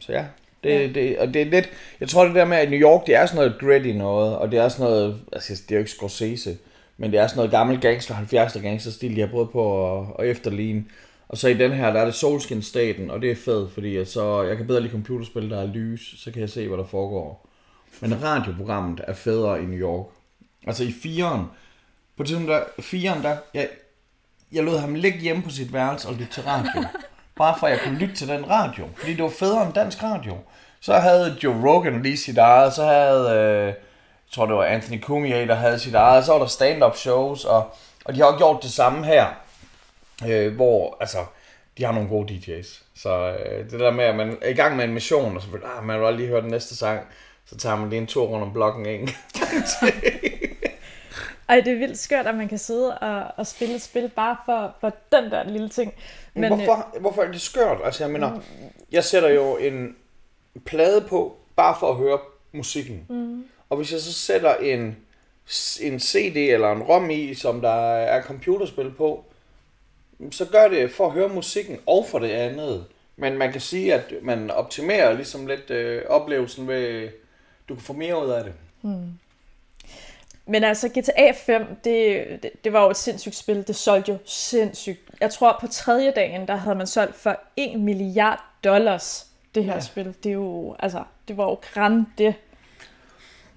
så 0.01 0.13
ja, 0.13 0.25
det, 0.65 0.71
ja. 0.71 0.87
Det, 0.87 1.19
og 1.19 1.35
det 1.35 1.43
er 1.43 1.47
lidt, 1.47 1.71
jeg 2.01 2.09
tror 2.09 2.25
det 2.25 2.35
der 2.35 2.45
med, 2.45 2.57
at 2.57 2.71
New 2.71 2.81
York, 2.81 3.07
det 3.07 3.15
er 3.15 3.27
sådan 3.27 3.37
noget 3.37 3.61
gritty 3.61 3.89
noget, 3.89 4.37
og 4.37 4.51
det 4.51 4.59
er 4.59 4.69
sådan 4.69 4.87
noget, 4.87 5.21
altså 5.33 5.63
det 5.69 5.71
er 5.71 5.77
jo 5.77 5.79
ikke 5.79 5.91
Scorsese, 5.91 6.57
men 7.03 7.13
det 7.13 7.21
er 7.21 7.27
sådan 7.27 7.37
noget 7.37 7.51
gammel 7.51 7.81
gangster, 7.81 8.15
70'er 8.15 8.59
gangsterstil, 8.59 9.17
de 9.17 9.21
har 9.21 9.29
prøvet 9.29 9.51
på 9.51 9.99
at, 10.01 10.07
at 10.19 10.27
efterligne. 10.27 10.85
Og 11.29 11.39
så 11.39 11.49
i 11.49 11.55
den 11.55 11.73
her, 11.73 11.93
der 11.93 12.01
er 12.01 12.05
det 12.05 12.15
Solskin-staten, 12.15 13.11
og 13.11 13.23
det 13.23 13.31
er 13.31 13.37
fedt, 13.37 13.73
fordi 13.73 13.97
at 13.97 14.09
så, 14.09 14.43
jeg 14.43 14.57
kan 14.57 14.67
bedre 14.67 14.81
lide 14.81 14.93
computerspil, 14.93 15.51
der 15.51 15.61
er 15.61 15.67
lys, 15.67 16.15
så 16.19 16.31
kan 16.31 16.41
jeg 16.41 16.51
se, 16.51 16.69
hvad 16.69 16.79
der 16.79 16.85
foregår. 16.85 17.49
Men 18.01 18.23
radioprogrammet 18.23 19.01
er 19.07 19.15
federe 19.15 19.63
i 19.63 19.67
New 19.67 19.79
York. 19.79 20.07
Altså 20.67 20.85
i 20.85 20.93
firen, 21.03 21.45
på 22.17 22.23
tidspunkt 22.23 22.51
der, 22.51 22.63
firen 22.81 23.23
der, 23.23 23.37
jeg, 23.55 23.69
jeg 24.53 24.65
lod 24.65 24.79
ham 24.79 24.95
ligge 24.95 25.19
hjemme 25.19 25.43
på 25.43 25.51
sit 25.51 25.73
værelse 25.73 26.09
og 26.09 26.15
lytte 26.15 26.33
til 26.33 26.43
radio. 26.43 26.85
Bare 27.39 27.55
for 27.59 27.67
at 27.67 27.73
jeg 27.73 27.81
kunne 27.81 27.99
lytte 27.99 28.15
til 28.15 28.29
den 28.29 28.51
radio, 28.51 28.89
fordi 28.97 29.15
det 29.15 29.23
var 29.23 29.31
federe 29.31 29.67
end 29.67 29.75
dansk 29.75 30.03
radio. 30.03 30.37
Så 30.81 30.95
havde 30.95 31.37
Joe 31.45 31.69
Rogan 31.69 32.03
lige 32.03 32.17
sit 32.17 32.39
eget, 32.39 32.73
så 32.73 32.85
havde, 32.85 33.39
øh, 33.39 33.75
jeg 34.33 34.35
tror 34.35 34.47
det 34.47 34.57
var 34.57 34.65
Anthony 34.65 35.01
Cumia, 35.01 35.47
der 35.47 35.55
havde 35.55 35.79
sit 35.79 35.95
eget, 35.95 36.25
så 36.25 36.33
var 36.33 36.39
der 36.39 36.47
stand-up 36.47 36.97
shows, 36.97 37.45
og, 37.45 37.75
og 38.05 38.15
de 38.15 38.19
har 38.19 38.27
også 38.27 38.39
gjort 38.39 38.63
det 38.63 38.73
samme 38.73 39.05
her 39.05 39.27
øh, 40.29 40.55
hvor 40.55 40.97
altså, 41.01 41.19
de 41.79 41.85
har 41.85 41.93
nogle 41.93 42.09
gode 42.09 42.35
DJ's. 42.35 42.83
Så 42.95 43.37
øh, 43.39 43.71
det 43.71 43.81
der 43.81 43.91
med, 43.91 44.05
at 44.05 44.17
man 44.17 44.39
er 44.43 44.49
i 44.49 44.55
gang 44.55 44.77
med 44.77 44.85
en 44.85 44.95
mission, 44.95 45.37
og 45.37 45.43
så 45.43 45.49
vil 45.49 45.61
ah, 45.77 45.85
man 45.85 46.01
vil 46.01 46.15
lige 46.15 46.29
høre 46.29 46.43
den 46.43 46.51
næste 46.51 46.77
sang, 46.77 47.01
så 47.47 47.57
tager 47.57 47.77
man 47.77 47.91
lige 47.91 48.01
en 48.01 48.07
tur 48.07 48.27
rundt 48.27 48.45
om 48.45 48.53
blokken 48.53 48.87
en 48.87 49.09
Ej, 51.49 51.61
det 51.61 51.73
er 51.73 51.79
vildt 51.79 51.99
skørt, 51.99 52.27
at 52.27 52.35
man 52.35 52.49
kan 52.49 52.59
sidde 52.59 52.99
og, 52.99 53.25
og 53.37 53.47
spille 53.47 53.75
et 53.75 53.83
spil 53.83 54.09
bare 54.09 54.37
for, 54.45 54.75
for 54.81 54.93
den 55.13 55.31
der 55.31 55.45
lille 55.45 55.69
ting. 55.69 55.95
Men, 56.35 56.55
hvorfor, 56.55 56.99
hvorfor 57.01 57.23
er 57.23 57.33
det 57.33 57.41
skørt? 57.41 57.79
Altså, 57.85 58.05
jeg 58.05 58.13
mener, 58.13 58.41
jeg 58.93 59.05
sætter 59.05 59.29
jo 59.29 59.57
en 59.57 59.97
plade 60.65 61.01
på, 61.01 61.37
bare 61.57 61.77
for 61.81 61.91
at 61.91 61.97
høre 61.97 62.19
musikken. 62.53 63.07
Mm. 63.09 63.45
Og 63.73 63.77
hvis 63.77 63.93
jeg 63.93 64.01
så 64.01 64.13
sætter 64.13 64.55
en, 64.55 64.97
en 65.81 66.01
CD 66.01 66.37
eller 66.37 66.73
en 66.73 66.83
ROM 66.83 67.11
i, 67.11 67.35
som 67.35 67.61
der 67.61 67.95
er 67.95 68.23
computerspil 68.23 68.91
på, 68.91 69.25
så 70.31 70.45
gør 70.45 70.69
det 70.69 70.91
for 70.91 71.07
at 71.07 71.13
høre 71.13 71.29
musikken 71.29 71.79
og 71.87 72.07
for 72.11 72.19
det 72.19 72.31
andet. 72.31 72.85
Men 73.17 73.39
man 73.39 73.53
kan 73.53 73.61
sige, 73.61 73.95
at 73.95 74.13
man 74.23 74.51
optimerer 74.51 75.13
ligesom 75.13 75.47
lidt 75.47 75.71
øh, 75.71 76.03
oplevelsen 76.09 76.69
ved, 76.69 77.09
du 77.69 77.75
kan 77.75 77.83
få 77.83 77.93
mere 77.93 78.25
ud 78.25 78.31
af 78.31 78.45
det. 78.45 78.53
Men 80.47 80.65
altså, 80.65 80.89
GTA 80.89 81.33
5, 81.47 81.67
det, 81.85 82.27
det, 82.43 82.51
det 82.65 82.73
var 82.73 82.85
jo 82.85 82.91
et 82.91 82.97
sindssygt 82.97 83.35
spil. 83.35 83.67
Det 83.67 83.77
solgte 83.77 84.13
jo 84.13 84.19
sindssygt. 84.25 85.01
Jeg 85.21 85.31
tror, 85.31 85.59
på 85.61 85.67
tredje 85.67 86.11
dagen, 86.11 86.49
der 86.49 86.57
havde 86.57 86.77
man 86.77 86.87
solgt 86.87 87.15
for 87.15 87.41
1 87.57 87.81
milliard 87.81 88.45
dollars, 88.65 89.27
det 89.55 89.65
her 89.65 89.75
ja. 89.75 89.81
Spil. 89.81 90.15
Det 90.23 90.31
er 90.31 90.35
jo, 90.35 90.77
altså, 90.79 91.05
det 91.29 91.37
var 91.37 91.45
jo 91.45 91.59
græn 91.75 92.07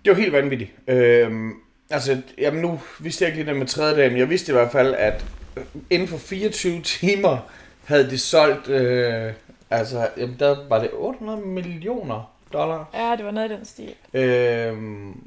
det. 0.06 0.18
Var 0.18 0.22
helt 0.22 0.34
vanvittigt. 0.34 0.72
Øhm, 0.88 1.54
altså, 1.90 2.22
jamen 2.38 2.62
nu 2.62 2.80
vidste 3.00 3.24
jeg 3.24 3.30
ikke 3.30 3.44
lige 3.44 3.52
det 3.52 3.60
med 3.60 3.68
tredje 3.68 3.96
dagen, 3.96 4.12
men 4.12 4.20
jeg 4.20 4.30
vidste 4.30 4.52
i 4.52 4.54
hvert 4.56 4.72
fald, 4.72 4.96
at 4.98 5.26
øh, 5.58 5.64
inden 5.90 6.08
for 6.08 6.18
24 6.18 6.82
timer 6.82 7.38
havde 7.86 8.10
de 8.10 8.18
solgt, 8.18 8.70
øh, 8.70 9.34
altså, 9.70 10.08
jamen 10.18 10.36
der 10.40 10.68
var 10.70 10.80
det 10.80 10.90
800 10.94 11.42
millioner 11.42 12.36
dollar. 12.54 12.90
Ja, 12.94 13.16
det 13.18 13.26
var 13.26 13.32
noget 13.32 13.52
i 13.52 13.54
den 13.54 13.66
stil. 13.66 13.94
Øhm, 14.14 15.22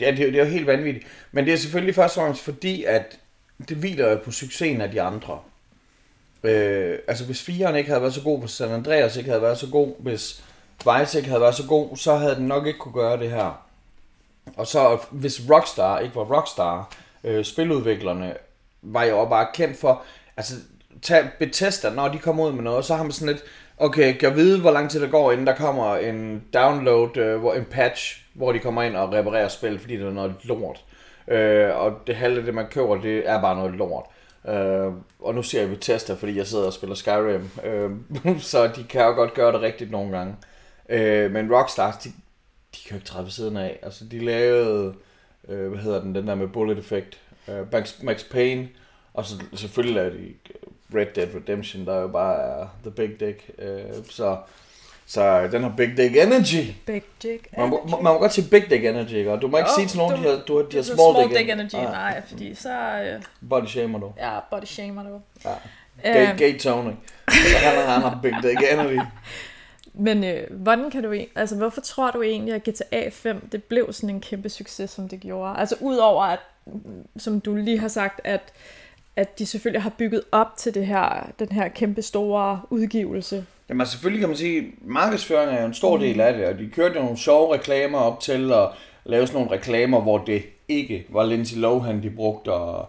ja, 0.00 0.10
det, 0.10 0.18
det 0.18 0.34
er 0.34 0.44
jo 0.44 0.50
helt 0.50 0.66
vanvittigt. 0.66 1.06
Men 1.32 1.44
det 1.44 1.52
er 1.52 1.56
selvfølgelig 1.56 1.94
først 1.94 2.16
og 2.16 2.22
fremmest 2.22 2.44
fordi, 2.44 2.84
at 2.84 3.18
det 3.68 3.76
hviler 3.76 4.10
jo 4.10 4.16
på 4.24 4.30
succesen 4.30 4.80
af 4.80 4.90
de 4.90 5.02
andre. 5.02 5.38
Øh, 6.44 6.98
altså 7.08 7.24
hvis 7.24 7.42
firen 7.42 7.76
ikke 7.76 7.88
havde 7.90 8.02
været 8.02 8.14
så 8.14 8.22
god, 8.22 8.40
hvis 8.40 8.50
San 8.50 8.70
Andreas 8.70 9.16
ikke 9.16 9.30
havde 9.30 9.42
været 9.42 9.58
så 9.58 9.66
god, 9.66 9.94
hvis 9.98 10.44
Vice 10.78 11.18
ikke 11.18 11.28
havde 11.28 11.40
været 11.40 11.54
så 11.54 11.66
god, 11.66 11.96
så 11.96 12.16
havde 12.16 12.34
den 12.34 12.46
nok 12.46 12.66
ikke 12.66 12.78
kunne 12.78 12.94
gøre 12.94 13.18
det 13.18 13.30
her. 13.30 13.67
Og 14.56 14.66
så 14.66 14.98
hvis 15.10 15.42
Rockstar 15.50 15.98
ikke 15.98 16.16
var 16.16 16.36
Rockstar, 16.36 16.90
øh, 17.24 17.44
spiludviklerne 17.44 18.34
var 18.82 19.04
jo 19.04 19.24
bare 19.24 19.46
kendt 19.54 19.80
for, 19.80 20.02
altså 20.36 20.54
tag 21.02 21.28
Bethesda, 21.38 21.90
når 21.90 22.08
de 22.08 22.18
kommer 22.18 22.46
ud 22.46 22.52
med 22.52 22.62
noget, 22.62 22.84
så 22.84 22.94
har 22.94 23.02
man 23.02 23.12
sådan 23.12 23.34
lidt, 23.34 23.44
okay, 23.76 24.16
kan 24.16 24.36
vide, 24.36 24.60
hvor 24.60 24.70
lang 24.70 24.90
tid 24.90 25.00
der 25.00 25.08
går, 25.08 25.32
inden 25.32 25.46
der 25.46 25.54
kommer 25.54 25.96
en 25.96 26.44
download, 26.54 27.16
øh, 27.16 27.40
hvor, 27.40 27.54
en 27.54 27.64
patch, 27.64 28.26
hvor 28.34 28.52
de 28.52 28.58
kommer 28.58 28.82
ind 28.82 28.96
og 28.96 29.12
reparerer 29.12 29.48
spil, 29.48 29.78
fordi 29.78 29.96
det 29.96 30.06
er 30.06 30.10
noget 30.10 30.34
lort. 30.44 30.84
Øh, 31.28 31.76
og 31.76 31.92
det 32.06 32.16
halve 32.16 32.46
det, 32.46 32.54
man 32.54 32.66
køber, 32.70 33.00
det 33.00 33.28
er 33.28 33.40
bare 33.40 33.56
noget 33.56 33.74
lort. 33.74 34.04
Øh, 34.48 34.92
og 35.20 35.34
nu 35.34 35.42
ser 35.42 35.60
jeg 35.60 35.68
Bethesda, 35.68 36.14
fordi 36.14 36.36
jeg 36.36 36.46
sidder 36.46 36.66
og 36.66 36.72
spiller 36.72 36.96
Skyrim, 36.96 37.50
øh, 37.64 37.90
så 38.40 38.66
de 38.66 38.84
kan 38.84 39.02
jo 39.02 39.10
godt 39.10 39.34
gøre 39.34 39.52
det 39.52 39.60
rigtigt 39.60 39.90
nogle 39.90 40.16
gange. 40.16 40.36
Øh, 40.88 41.30
men 41.30 41.54
Rockstar, 41.54 42.00
de, 42.04 42.12
de 42.74 42.78
kan 42.82 42.90
jo 42.90 42.96
ikke 42.96 43.06
træde 43.06 43.24
ved 43.24 43.30
siden 43.32 43.56
af. 43.56 43.78
Altså, 43.82 44.04
de 44.04 44.24
lavede, 44.24 44.94
øh, 45.48 45.68
hvad 45.68 45.78
hedder 45.82 46.00
den, 46.00 46.14
den 46.14 46.26
der 46.28 46.34
med 46.34 46.48
Bullet 46.48 46.78
Effect, 46.78 47.18
øh, 47.48 47.72
Max, 47.72 48.02
Max 48.02 48.24
Payne, 48.30 48.68
og 49.14 49.24
så 49.24 49.34
selvfølgelig 49.54 49.94
lavede 49.94 50.18
de 50.18 50.34
Red 50.98 51.06
Dead 51.14 51.28
Redemption, 51.34 51.86
der 51.86 52.00
jo 52.00 52.08
bare 52.08 52.60
er 52.60 52.66
The 52.82 52.90
Big 52.90 53.20
Dick. 53.20 53.50
Øh, 53.58 53.80
så, 54.10 54.36
så 55.06 55.48
den 55.52 55.62
har 55.62 55.72
Big 55.76 55.96
Dick 55.96 56.16
Energy. 56.16 56.72
Big 56.86 57.02
Dick 57.22 57.48
Man 57.58 57.68
må, 57.68 57.86
man 57.90 58.02
må 58.12 58.18
godt 58.18 58.32
sige 58.32 58.50
Big 58.50 58.70
Dick 58.70 58.84
Energy, 58.84 59.12
ikke? 59.14 59.36
Du 59.36 59.48
må 59.48 59.56
ikke 59.56 59.70
Jo, 59.70 59.74
sige 59.74 59.86
til 59.88 59.98
nogen, 59.98 60.16
du- 60.16 60.22
de 60.22 60.28
har, 60.36 60.42
du 60.44 60.56
har, 60.56 60.64
de 60.64 60.76
har 60.76 60.82
small, 60.82 60.98
small 61.14 61.28
dick, 61.28 61.38
dick 61.38 61.50
energy. 61.50 61.74
Ah, 61.74 61.82
Nej, 61.92 62.22
fordi 62.28 62.54
så... 62.54 62.70
Øh, 63.02 63.22
body 63.48 63.66
shamer 63.66 63.98
du. 63.98 64.12
ja, 64.18 64.38
body 64.50 64.64
shamer 64.64 65.02
du. 65.02 65.20
Ja. 65.44 65.50
Gay, 66.12 66.28
Øhm, 66.28 66.36
gay 66.38 66.58
Tony. 66.58 66.90
han, 67.28 67.74
har, 67.74 67.92
han 67.92 68.02
har 68.02 68.18
Big 68.22 68.32
Dick 68.42 68.58
Energy. 68.72 68.98
Men 69.98 70.24
øh, 70.24 70.46
hvordan 70.50 70.90
kan 70.90 71.02
du 71.02 71.14
altså 71.34 71.56
hvorfor 71.56 71.80
tror 71.80 72.10
du 72.10 72.22
egentlig 72.22 72.54
at 72.54 72.62
GTA 72.62 73.08
5 73.08 73.48
det 73.52 73.64
blev 73.64 73.92
sådan 73.92 74.10
en 74.10 74.20
kæmpe 74.20 74.48
succes 74.48 74.90
som 74.90 75.08
det 75.08 75.20
gjorde? 75.20 75.58
Altså 75.58 75.76
udover 75.80 76.22
at 76.22 76.38
mm, 76.66 77.06
som 77.16 77.40
du 77.40 77.54
lige 77.54 77.78
har 77.78 77.88
sagt 77.88 78.20
at 78.24 78.52
at 79.16 79.38
de 79.38 79.46
selvfølgelig 79.46 79.82
har 79.82 79.92
bygget 79.98 80.22
op 80.32 80.56
til 80.56 80.74
det 80.74 80.86
her 80.86 81.30
den 81.38 81.52
her 81.52 81.68
kæmpe 81.68 82.02
store 82.02 82.60
udgivelse. 82.70 83.46
Jamen 83.68 83.80
altså, 83.80 83.92
selvfølgelig 83.92 84.20
kan 84.20 84.28
man 84.28 84.36
sige, 84.36 84.72
markedsføring 84.80 85.50
er 85.50 85.60
jo 85.60 85.66
en 85.66 85.74
stor 85.74 85.96
del 85.96 86.20
af 86.20 86.34
det, 86.34 86.46
og 86.46 86.58
de 86.58 86.70
kørte 86.70 86.94
jo 86.94 87.02
nogle 87.02 87.18
sjove 87.18 87.54
reklamer 87.54 87.98
op 87.98 88.20
til 88.20 88.52
at 88.52 88.68
lave 89.04 89.26
sådan 89.26 89.40
nogle 89.40 89.56
reklamer, 89.56 90.00
hvor 90.00 90.18
det 90.18 90.42
ikke 90.68 91.06
var 91.08 91.24
Lindsay 91.24 91.56
Lohan, 91.56 92.02
de 92.02 92.10
brugte, 92.10 92.52
og 92.52 92.88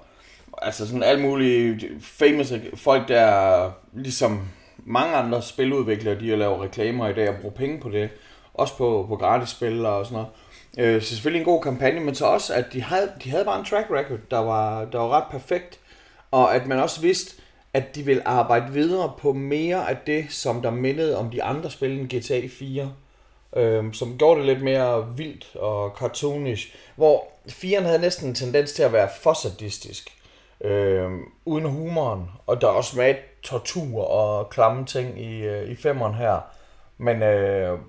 altså 0.62 0.88
sådan 0.88 1.04
alle 1.04 1.22
mulige 1.22 1.90
famous 2.02 2.54
folk, 2.76 3.08
der 3.08 3.72
ligesom 3.94 4.42
mange 4.86 5.16
andre 5.16 5.42
spiludviklere, 5.42 6.20
de 6.20 6.36
laver 6.36 6.64
reklamer 6.64 7.08
i 7.08 7.14
dag 7.14 7.30
og 7.30 7.36
bruger 7.42 7.56
penge 7.56 7.80
på 7.80 7.90
det, 7.90 8.10
også 8.54 8.78
på, 8.78 9.06
på 9.10 9.16
gratis 9.16 9.50
spil 9.50 9.86
og 9.86 10.06
sådan 10.06 10.16
noget. 10.16 10.30
Øh, 10.78 11.02
så 11.02 11.10
selvfølgelig 11.10 11.40
en 11.40 11.46
god 11.46 11.62
kampagne, 11.62 12.00
men 12.00 12.16
så 12.16 12.26
også, 12.26 12.54
at 12.54 12.66
de 12.74 12.82
havde, 12.82 13.12
de 13.24 13.30
havde 13.30 13.46
bare 13.46 13.60
en 13.60 13.66
track 13.66 13.88
record, 13.92 14.20
der 14.32 14.38
var, 14.38 14.86
der 14.86 14.98
var 14.98 15.10
ret 15.10 15.32
perfekt, 15.32 15.80
og 16.32 16.56
at 16.56 16.68
man 16.68 16.80
også 16.80 17.02
vidste, 17.02 17.42
at 17.74 17.96
de 17.96 18.04
vil 18.04 18.22
arbejde 18.26 18.74
videre 18.74 19.14
på 19.20 19.34
mere 19.34 19.90
af 19.90 19.98
det, 20.08 20.26
som 20.30 20.62
der 20.62 20.72
mindede 20.72 21.18
om 21.18 21.30
de 21.30 21.44
andre 21.44 21.72
spil 21.72 21.92
end 22.00 22.08
GTA 22.08 22.48
4. 22.48 22.92
Øhm, 23.56 23.94
som 23.94 24.18
gjorde 24.18 24.40
det 24.40 24.46
lidt 24.48 24.62
mere 24.62 25.18
vildt 25.18 25.56
og 25.56 25.96
cartoonish. 26.00 26.76
Hvor 26.96 27.28
4'eren 27.48 27.84
havde 27.84 28.02
næsten 28.02 28.28
en 28.28 28.36
tendens 28.36 28.74
til 28.74 28.84
at 28.84 28.94
være 28.94 29.10
for 29.22 29.34
sadistisk. 29.34 30.19
Øhm, 30.62 31.22
uden 31.46 31.66
humoren. 31.66 32.26
Og 32.48 32.62
der 32.62 32.68
er 32.68 32.72
også 32.72 32.98
med 32.98 33.16
tortur 33.44 34.04
og 34.04 34.50
klamme 34.50 34.86
ting 34.86 35.22
i, 35.22 35.42
øh, 35.42 35.70
i 35.72 35.76
femmeren 35.76 36.14
her. 36.14 36.40
Men 36.98 37.24
øh, 37.24 37.80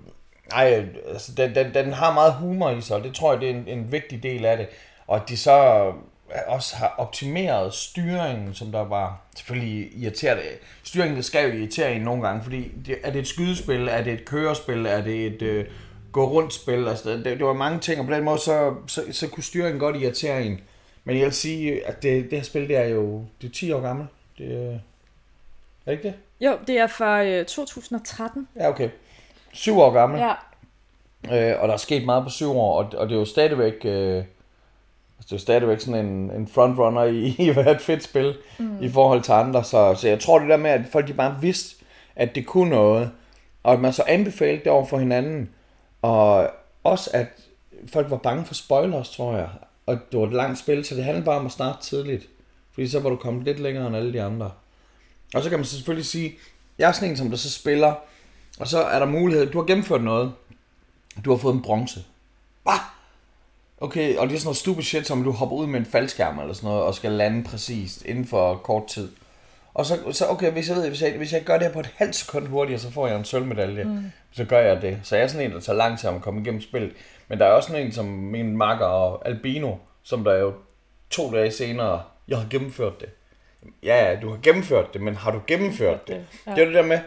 ej, 0.51 0.85
altså, 1.07 1.31
den, 1.37 1.55
den, 1.55 1.73
den 1.73 1.93
har 1.93 2.13
meget 2.13 2.33
humor 2.33 2.69
i 2.69 2.81
sig, 2.81 2.97
og 2.97 3.03
det 3.03 3.15
tror 3.15 3.31
jeg, 3.31 3.41
det 3.41 3.49
er 3.49 3.53
en, 3.53 3.67
en 3.67 3.91
vigtig 3.91 4.23
del 4.23 4.45
af 4.45 4.57
det. 4.57 4.67
Og 5.07 5.15
at 5.15 5.29
de 5.29 5.37
så 5.37 5.85
øh, 6.29 6.35
også 6.47 6.75
har 6.75 6.95
optimeret 6.97 7.73
styringen, 7.73 8.53
som 8.53 8.71
der 8.71 8.83
var 8.83 9.21
selvfølgelig 9.35 9.89
irriterende. 9.97 10.43
Styringen 10.83 11.17
det 11.17 11.25
skal 11.25 11.49
jo 11.49 11.57
irritere 11.57 11.93
en 11.93 12.01
nogle 12.01 12.27
gange, 12.27 12.43
fordi 12.43 12.71
det, 12.85 12.97
er 13.03 13.11
det 13.11 13.19
et 13.19 13.27
skydespil, 13.27 13.87
er 13.87 14.03
det 14.03 14.13
et 14.13 14.25
kørespil, 14.25 14.85
er 14.85 15.01
det 15.01 15.25
et 15.25 15.41
øh, 15.41 15.65
gå 16.11 16.29
rundt 16.29 16.53
spil, 16.53 16.87
altså 16.87 17.09
det, 17.09 17.25
det, 17.25 17.45
var 17.45 17.53
mange 17.53 17.79
ting, 17.79 17.99
og 17.99 18.05
på 18.05 18.13
den 18.13 18.23
måde 18.23 18.39
så, 18.39 18.73
så, 18.87 19.03
så 19.11 19.27
kunne 19.27 19.43
styringen 19.43 19.79
godt 19.79 19.95
irritere 19.95 20.43
en. 20.43 20.59
Men 21.03 21.17
jeg 21.17 21.25
vil 21.25 21.33
sige, 21.33 21.87
at 21.87 22.03
det, 22.03 22.31
det 22.31 22.37
her 22.37 22.43
spil, 22.43 22.67
det 22.67 22.77
er 22.77 22.85
jo 22.85 23.25
det 23.41 23.47
er 23.47 23.51
10 23.51 23.71
år 23.71 23.81
gammelt. 23.81 24.09
Det, 24.37 24.55
er 24.65 24.79
det 25.85 25.91
ikke 25.91 26.03
det? 26.03 26.13
Jo, 26.41 26.57
det 26.67 26.77
er 26.77 26.87
fra 26.87 27.23
øh, 27.23 27.45
2013. 27.45 28.47
Ja, 28.55 28.69
okay. 28.69 28.89
Syv 29.53 29.79
år 29.79 29.91
gammel. 29.91 30.19
Ja. 30.19 30.33
Øh, 31.23 31.61
og 31.61 31.67
der 31.67 31.73
er 31.73 31.77
sket 31.77 32.05
meget 32.05 32.23
på 32.23 32.29
syv 32.29 32.51
år, 32.51 32.83
og, 32.83 32.93
og 32.97 33.09
det 33.09 33.15
er 33.15 33.19
jo 33.19 33.25
stadigvæk... 33.25 33.85
Øh, 33.85 34.23
Altså, 35.21 35.27
det 35.29 35.31
er 35.31 35.35
jo 35.35 35.41
stadigvæk 35.41 35.79
sådan 35.79 36.05
en, 36.05 36.31
en 36.31 36.47
frontrunner 36.47 37.03
i, 37.03 37.35
i 37.49 37.55
være 37.55 37.71
et 37.71 37.81
fedt 37.81 38.03
spil 38.03 38.35
mm. 38.59 38.83
i 38.83 38.89
forhold 38.89 39.21
til 39.21 39.31
andre. 39.31 39.63
Så, 39.63 39.95
så 39.95 40.07
jeg 40.07 40.19
tror 40.19 40.39
det 40.39 40.49
der 40.49 40.57
med, 40.57 40.71
at 40.71 40.81
folk 40.91 41.07
de 41.07 41.13
bare 41.13 41.37
vidste, 41.41 41.85
at 42.15 42.35
det 42.35 42.45
kunne 42.45 42.69
noget, 42.69 43.11
og 43.63 43.73
at 43.73 43.79
man 43.79 43.93
så 43.93 44.03
anbefalede 44.07 44.63
det 44.63 44.71
over 44.71 44.85
for 44.85 44.97
hinanden, 44.97 45.49
og 46.01 46.49
også 46.83 47.09
at 47.13 47.27
folk 47.87 48.09
var 48.09 48.17
bange 48.17 48.45
for 48.45 48.53
spoilers, 48.53 49.09
tror 49.09 49.35
jeg. 49.37 49.49
Og 49.91 50.11
det 50.11 50.19
var 50.19 50.25
et 50.25 50.33
langt 50.33 50.59
spil, 50.59 50.85
så 50.85 50.95
det 50.95 51.03
handlede 51.03 51.25
bare 51.25 51.39
om 51.39 51.45
at 51.45 51.51
starte 51.51 51.81
tidligt. 51.81 52.29
Fordi 52.73 52.87
så 52.87 52.99
var 52.99 53.09
du 53.09 53.15
kommet 53.15 53.43
lidt 53.43 53.59
længere 53.59 53.87
end 53.87 53.95
alle 53.95 54.13
de 54.13 54.21
andre. 54.21 54.51
Og 55.33 55.43
så 55.43 55.49
kan 55.49 55.59
man 55.59 55.65
så 55.65 55.75
selvfølgelig 55.75 56.05
sige, 56.05 56.37
jeg 56.77 56.87
er 56.87 56.91
sådan 56.91 57.09
en, 57.09 57.17
som 57.17 57.29
der 57.29 57.37
så 57.37 57.51
spiller, 57.51 57.93
og 58.59 58.67
så 58.67 58.81
er 58.81 58.99
der 58.99 59.05
mulighed, 59.05 59.51
du 59.51 59.57
har 59.57 59.65
gennemført 59.65 60.03
noget, 60.03 60.33
du 61.25 61.29
har 61.29 61.37
fået 61.37 61.53
en 61.53 61.61
bronze. 61.61 62.03
Bah! 62.65 62.79
Okay, 63.77 64.17
og 64.17 64.27
det 64.27 64.35
er 64.35 64.39
sådan 64.39 64.47
noget 64.47 64.57
stupid 64.57 64.83
shit, 64.83 65.07
som 65.07 65.23
du 65.23 65.31
hopper 65.31 65.55
ud 65.55 65.67
med 65.67 65.79
en 65.79 65.85
faldskærm 65.85 66.39
eller 66.39 66.53
sådan 66.53 66.67
noget, 66.67 66.83
og 66.83 66.95
skal 66.95 67.11
lande 67.11 67.43
præcist 67.43 68.05
inden 68.05 68.25
for 68.25 68.55
kort 68.55 68.87
tid. 68.87 69.09
Og 69.73 69.85
så, 69.85 70.11
så 70.11 70.25
okay, 70.29 70.51
hvis 70.51 70.69
jeg, 70.69 70.77
ved, 70.77 70.87
hvis, 70.87 71.01
jeg, 71.01 71.13
hvis 71.17 71.33
jeg 71.33 71.41
gør 71.41 71.57
det 71.57 71.67
her 71.67 71.73
på 71.73 71.79
et 71.79 71.93
halvt 71.95 72.15
sekund 72.15 72.47
hurtigere, 72.47 72.79
så 72.79 72.91
får 72.91 73.07
jeg 73.07 73.17
en 73.17 73.25
sølvmedalje. 73.25 73.83
Mm. 73.83 74.11
Så 74.31 74.45
gør 74.45 74.59
jeg 74.59 74.81
det. 74.81 74.99
Så 75.03 75.15
jeg 75.15 75.23
er 75.23 75.27
sådan 75.27 75.45
en, 75.45 75.53
der 75.53 75.59
tager 75.59 75.77
lang 75.77 75.99
tid 75.99 76.09
om 76.09 76.15
at 76.15 76.21
komme 76.21 76.41
igennem 76.41 76.61
spillet. 76.61 76.91
Men 77.27 77.39
der 77.39 77.45
er 77.45 77.51
også 77.51 77.67
sådan 77.67 77.85
en 77.85 77.91
som 77.91 78.05
min 78.05 78.57
makker 78.57 78.85
og 78.85 79.27
Albino, 79.27 79.75
som 80.03 80.23
der 80.23 80.37
jo 80.37 80.53
to 81.09 81.31
dage 81.31 81.51
senere, 81.51 82.03
jeg 82.27 82.37
har 82.37 82.47
gennemført 82.49 83.01
det. 83.01 83.09
Ja, 83.83 84.15
du 84.21 84.29
har 84.29 84.39
gennemført 84.43 84.93
det, 84.93 85.01
men 85.01 85.15
har 85.15 85.31
du 85.31 85.41
gennemført 85.47 86.07
det? 86.07 86.25
Ja. 86.47 86.51
Det 86.55 86.61
er 86.61 86.65
det 86.65 86.73
der 86.73 86.81
med, 86.81 86.99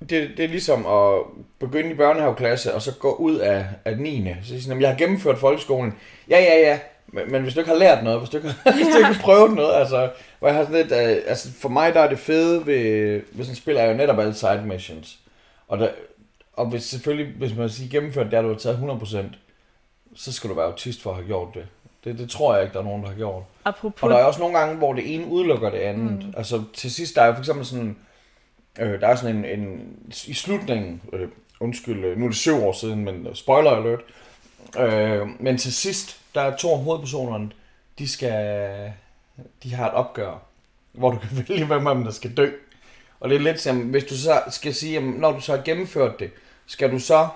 det, 0.00 0.30
det 0.36 0.40
er 0.44 0.48
ligesom 0.48 0.86
at 0.86 1.22
begynde 1.58 1.90
i 1.90 1.94
børnehaveklasse, 1.94 2.74
og 2.74 2.82
så 2.82 2.94
gå 2.98 3.14
ud 3.14 3.38
af, 3.38 3.66
af 3.84 3.98
9. 3.98 4.34
Så 4.42 4.62
siger 4.62 4.76
jeg 4.80 4.88
har 4.88 4.98
gennemført 4.98 5.38
folkeskolen. 5.38 5.94
Ja, 6.30 6.38
ja, 6.38 6.58
ja. 6.60 6.78
Men, 7.12 7.32
men 7.32 7.42
hvis 7.42 7.54
du 7.54 7.60
ikke 7.60 7.70
har 7.70 7.78
lært 7.78 8.04
noget, 8.04 8.18
hvis 8.18 8.30
du 8.30 8.36
ikke, 8.36 8.54
ja. 8.66 8.74
hvis 8.76 8.86
du 8.86 8.96
ikke 8.96 9.04
har 9.04 9.22
prøvet 9.22 9.52
noget, 9.52 9.74
altså, 9.74 10.10
hvor 10.38 10.48
jeg 10.48 10.56
har 10.56 10.64
sådan 10.64 10.76
lidt, 10.76 10.92
uh, 10.92 11.30
altså 11.30 11.52
for 11.52 11.68
mig 11.68 11.94
der 11.94 12.00
er 12.00 12.08
det 12.08 12.18
fede 12.18 12.66
ved, 12.66 13.20
hvis 13.32 13.48
en 13.48 13.54
spil 13.54 13.76
er 13.76 13.84
jo 13.84 13.94
netop 13.94 14.18
alle 14.18 14.34
side 14.34 14.62
missions. 14.64 15.18
Og, 15.68 15.78
der, 15.78 15.88
og 16.52 16.66
hvis 16.66 16.84
selvfølgelig, 16.84 17.34
hvis 17.38 17.56
man 17.56 17.68
siger 17.68 17.90
gennemført 17.90 18.26
det, 18.26 18.34
er 18.34 18.42
du 18.42 18.48
har 18.48 18.54
taget 18.54 19.00
100%, 19.02 19.18
så 20.14 20.32
skal 20.32 20.50
du 20.50 20.54
være 20.54 20.66
autist 20.66 21.02
for 21.02 21.10
at 21.10 21.16
have 21.16 21.26
gjort 21.26 21.48
det. 21.54 21.66
Det, 22.04 22.18
det 22.18 22.30
tror 22.30 22.54
jeg 22.54 22.62
ikke, 22.62 22.72
der 22.72 22.80
er 22.80 22.84
nogen, 22.84 23.02
der 23.02 23.08
har 23.08 23.16
gjort. 23.16 23.42
Apropos... 23.64 24.02
Og 24.02 24.10
der 24.10 24.16
er 24.16 24.24
også 24.24 24.40
nogle 24.40 24.58
gange, 24.58 24.76
hvor 24.76 24.92
det 24.92 25.14
ene 25.14 25.26
udelukker 25.26 25.70
det 25.70 25.78
andet. 25.78 26.24
Mm. 26.24 26.34
Altså 26.36 26.62
til 26.74 26.90
sidst, 26.90 27.14
der 27.14 27.22
er 27.22 27.26
jo 27.26 27.32
for 27.32 27.40
eksempel 27.40 27.66
sådan, 27.66 27.96
Øh, 28.78 29.00
der 29.00 29.08
er 29.08 29.16
sådan 29.16 29.36
en, 29.36 29.60
en 29.60 29.96
i 30.26 30.34
slutningen, 30.34 31.02
øh, 31.12 31.28
undskyld, 31.60 32.04
øh, 32.04 32.18
nu 32.18 32.24
er 32.24 32.28
det 32.28 32.36
syv 32.36 32.62
år 32.64 32.72
siden, 32.72 33.04
men 33.04 33.26
øh, 33.26 33.34
spoiler 33.34 33.70
alert, 33.70 34.00
øh, 34.78 35.28
men 35.40 35.58
til 35.58 35.72
sidst, 35.72 36.19
der 36.34 36.40
er 36.40 36.56
to 36.56 36.72
af 36.72 36.78
hovedpersonerne, 36.78 37.50
de 37.98 38.08
skal, 38.08 38.92
de 39.62 39.74
har 39.74 39.86
et 39.86 39.94
opgør, 39.94 40.42
hvor 40.92 41.10
du 41.10 41.18
kan 41.18 41.28
vælge, 41.48 41.66
hvem 41.66 41.86
af 41.86 41.94
dem, 41.94 42.04
der 42.04 42.10
skal 42.10 42.36
dø. 42.36 42.50
Og 43.20 43.28
det 43.28 43.36
er 43.36 43.40
lidt 43.40 43.60
som, 43.60 43.80
hvis 43.80 44.04
du 44.04 44.16
så 44.16 44.42
skal 44.50 44.74
sige, 44.74 44.96
at 44.96 45.02
når 45.04 45.32
du 45.32 45.40
så 45.40 45.56
har 45.56 45.62
gennemført 45.62 46.20
det, 46.20 46.30
skal 46.66 46.92
du 46.92 46.98
så 46.98 47.28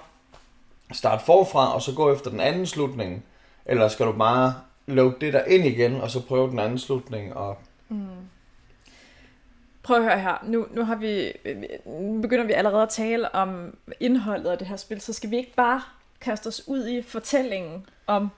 starte 0.93 1.25
forfra, 1.25 1.75
og 1.75 1.83
så 1.83 1.95
gå 1.95 2.13
efter 2.15 2.31
den 2.31 2.41
anden 2.41 2.67
slutning, 2.67 3.25
eller 3.67 3.89
skal 3.89 4.07
du 4.07 4.13
bare 4.13 4.55
lukke 4.87 5.27
det 5.27 5.33
der 5.33 5.45
ind 5.45 5.65
igen, 5.65 6.01
og 6.01 6.11
så 6.11 6.27
prøve 6.27 6.51
den 6.51 6.59
anden 6.59 6.79
slutning, 6.79 7.35
og 7.37 7.59
mm. 7.89 8.07
Prøv 9.83 9.97
at 9.97 10.03
høre 10.03 10.21
her. 10.21 10.45
Nu, 10.47 10.67
nu, 10.71 10.85
har 10.85 10.95
vi, 10.95 11.33
nu 11.87 12.21
begynder 12.21 12.45
vi 12.45 12.53
allerede 12.53 12.83
at 12.83 12.89
tale 12.89 13.35
om 13.35 13.77
indholdet 14.01 14.51
af 14.51 14.59
det 14.59 14.67
her 14.67 14.77
spil, 14.77 15.01
så 15.01 15.13
skal 15.13 15.31
vi 15.31 15.37
ikke 15.37 15.55
bare 15.57 15.83
kaste 16.21 16.47
os 16.47 16.69
ud 16.69 16.89
i 16.89 17.03
fortællingen 17.03 17.87
om 18.07 18.31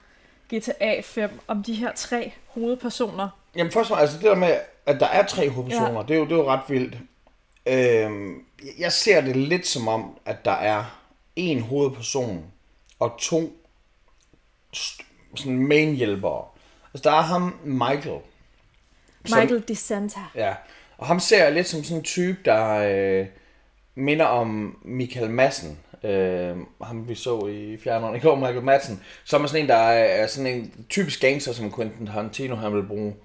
GTA 0.55 1.01
5, 1.01 1.39
om 1.47 1.63
de 1.63 1.73
her 1.73 1.91
tre 1.95 2.33
hovedpersoner? 2.47 3.29
Jamen 3.55 3.71
først 3.71 3.91
og 3.91 4.01
altså 4.01 4.17
det 4.17 4.25
der 4.25 4.35
med, 4.35 4.57
at 4.85 4.99
der 4.99 5.05
er 5.05 5.25
tre 5.25 5.49
hovedpersoner, 5.49 5.99
ja. 5.99 6.01
det, 6.07 6.11
er 6.11 6.17
jo, 6.17 6.23
det 6.23 6.31
er 6.31 6.35
jo 6.35 6.51
ret 6.51 6.61
vildt. 6.67 6.97
Øhm, 7.65 8.43
jeg 8.79 8.91
ser 8.91 9.21
det 9.21 9.35
lidt 9.35 9.67
som 9.67 9.87
om, 9.87 10.17
at 10.25 10.45
der 10.45 10.51
er 10.51 10.83
en 11.35 11.61
hovedperson 11.61 12.45
og 12.99 13.15
to 13.19 13.53
sådan 15.35 15.67
main 15.67 15.95
hjælpere. 15.95 16.45
Altså 16.93 17.09
der 17.09 17.15
er 17.15 17.21
ham 17.21 17.59
Michael. 17.63 18.19
Michael 19.23 19.49
som, 19.49 19.61
DeSanta. 19.61 20.19
Ja, 20.35 20.55
og 20.97 21.07
ham 21.07 21.19
ser 21.19 21.43
jeg 21.43 21.53
lidt 21.53 21.67
som 21.67 21.83
sådan 21.83 21.97
en 21.97 22.03
type, 22.03 22.37
der 22.45 22.67
øh, 22.69 23.27
minder 23.95 24.25
om 24.25 24.77
Michael 24.83 25.29
Madsen. 25.29 25.79
Øh, 26.03 26.57
ham 26.83 27.09
vi 27.09 27.15
så 27.15 27.47
i 27.47 27.77
fjerneren 27.83 28.15
i 28.15 28.19
går, 28.19 28.35
Michael 28.35 28.63
Madsen. 28.63 29.03
Som 29.25 29.43
er 29.43 29.47
sådan 29.47 29.63
en, 29.63 29.69
der 29.69 29.75
er, 29.75 30.27
sådan 30.27 30.47
en 30.47 30.85
typisk 30.89 31.21
gangster, 31.21 31.53
som 31.53 31.73
Quentin 31.75 32.07
Tarantino 32.07 32.55
han 32.55 32.73
vil 32.73 32.83
bruge. 32.83 33.15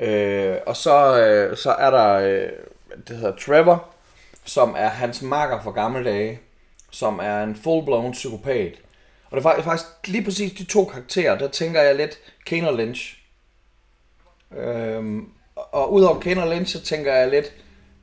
Øh, 0.00 0.56
og 0.66 0.76
så, 0.76 1.20
øh, 1.20 1.56
så 1.56 1.72
er 1.72 1.90
der, 1.90 2.12
øh, 2.14 2.48
det 3.08 3.16
hedder 3.16 3.36
Trevor, 3.36 3.86
som 4.44 4.74
er 4.78 4.88
hans 4.88 5.22
marker 5.22 5.62
for 5.62 5.70
gamle 5.70 6.04
dage, 6.04 6.40
som 6.90 7.20
er 7.22 7.42
en 7.42 7.54
full-blown 7.54 8.12
psykopat. 8.12 8.74
Og 9.30 9.36
det 9.36 9.46
er 9.46 9.62
faktisk 9.62 9.88
lige 10.06 10.24
præcis 10.24 10.52
de 10.52 10.64
to 10.64 10.84
karakterer, 10.84 11.38
der 11.38 11.48
tænker 11.48 11.82
jeg 11.82 11.96
lidt 11.96 12.18
Kane 12.46 12.68
og 12.68 12.76
Lynch. 12.76 13.18
Øhm, 14.56 15.28
og 15.56 15.92
udover 15.92 16.20
Kane 16.20 16.42
og 16.42 16.56
Lynch, 16.56 16.72
så 16.72 16.82
tænker 16.82 17.14
jeg 17.14 17.30
lidt, 17.30 17.52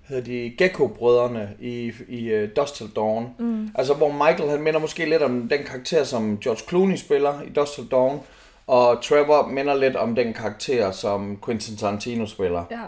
hedder 0.08 0.24
de 0.24 0.56
Gecko-brødrene 0.58 1.50
i, 1.60 1.92
i 2.08 2.36
uh, 2.36 2.50
Dust 2.56 2.76
Till 2.76 2.90
Dawn. 2.96 3.36
Mm. 3.40 3.70
Altså, 3.76 3.94
hvor 3.94 4.12
Michael, 4.12 4.50
han 4.50 4.62
minder 4.62 4.80
måske 4.80 5.10
lidt 5.10 5.22
om 5.22 5.50
den 5.50 5.64
karakter, 5.64 6.04
som 6.04 6.40
George 6.40 6.62
Clooney 6.70 6.96
spiller 6.96 7.42
i 7.42 7.50
Dust 7.50 7.74
Till 7.74 7.88
Dawn. 7.92 8.20
Og 8.68 9.04
Trevor 9.04 9.48
minder 9.48 9.76
lidt 9.76 9.96
om 9.96 10.16
den 10.16 10.34
karakter, 10.34 10.92
som 10.92 11.40
Quentin 11.46 11.78
Tarantino 11.78 12.26
spiller. 12.26 12.66
Ja. 12.72 12.82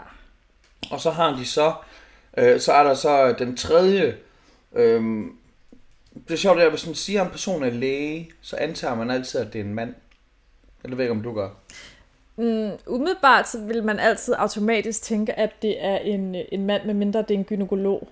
Og 0.90 1.00
så 1.00 1.10
har 1.10 1.36
de 1.36 1.46
så, 1.46 1.72
øh, 2.36 2.60
så 2.60 2.72
er 2.72 2.82
der 2.82 2.94
så 2.94 3.34
den 3.38 3.56
tredje, 3.56 4.16
øh, 4.72 5.24
det 6.28 6.34
er 6.34 6.38
sjovt, 6.38 6.60
at 6.60 6.70
hvis 6.70 6.86
man 6.86 6.94
siger, 6.94 7.20
at 7.20 7.26
en 7.26 7.30
person 7.30 7.62
er 7.62 7.70
læge, 7.70 8.30
så 8.40 8.56
antager 8.56 8.94
man 8.94 9.10
altid, 9.10 9.40
at 9.40 9.52
det 9.52 9.60
er 9.60 9.64
en 9.64 9.74
mand. 9.74 9.94
Jeg 10.84 10.96
ved 10.96 11.04
ikke, 11.04 11.12
om 11.12 11.22
du 11.22 11.34
gør. 11.34 11.48
Mm, 12.38 12.70
umiddelbart 12.86 13.48
så 13.48 13.58
vil 13.60 13.84
man 13.84 13.98
altid 13.98 14.34
automatisk 14.38 15.02
tænke, 15.02 15.38
at 15.38 15.50
det 15.62 15.84
er 15.84 15.96
en, 15.96 16.36
en 16.52 16.66
mand, 16.66 16.84
med 16.84 16.94
mindre 16.94 17.22
det 17.22 17.30
er 17.30 17.34
en 17.34 17.44
gynekolog. 17.44 18.08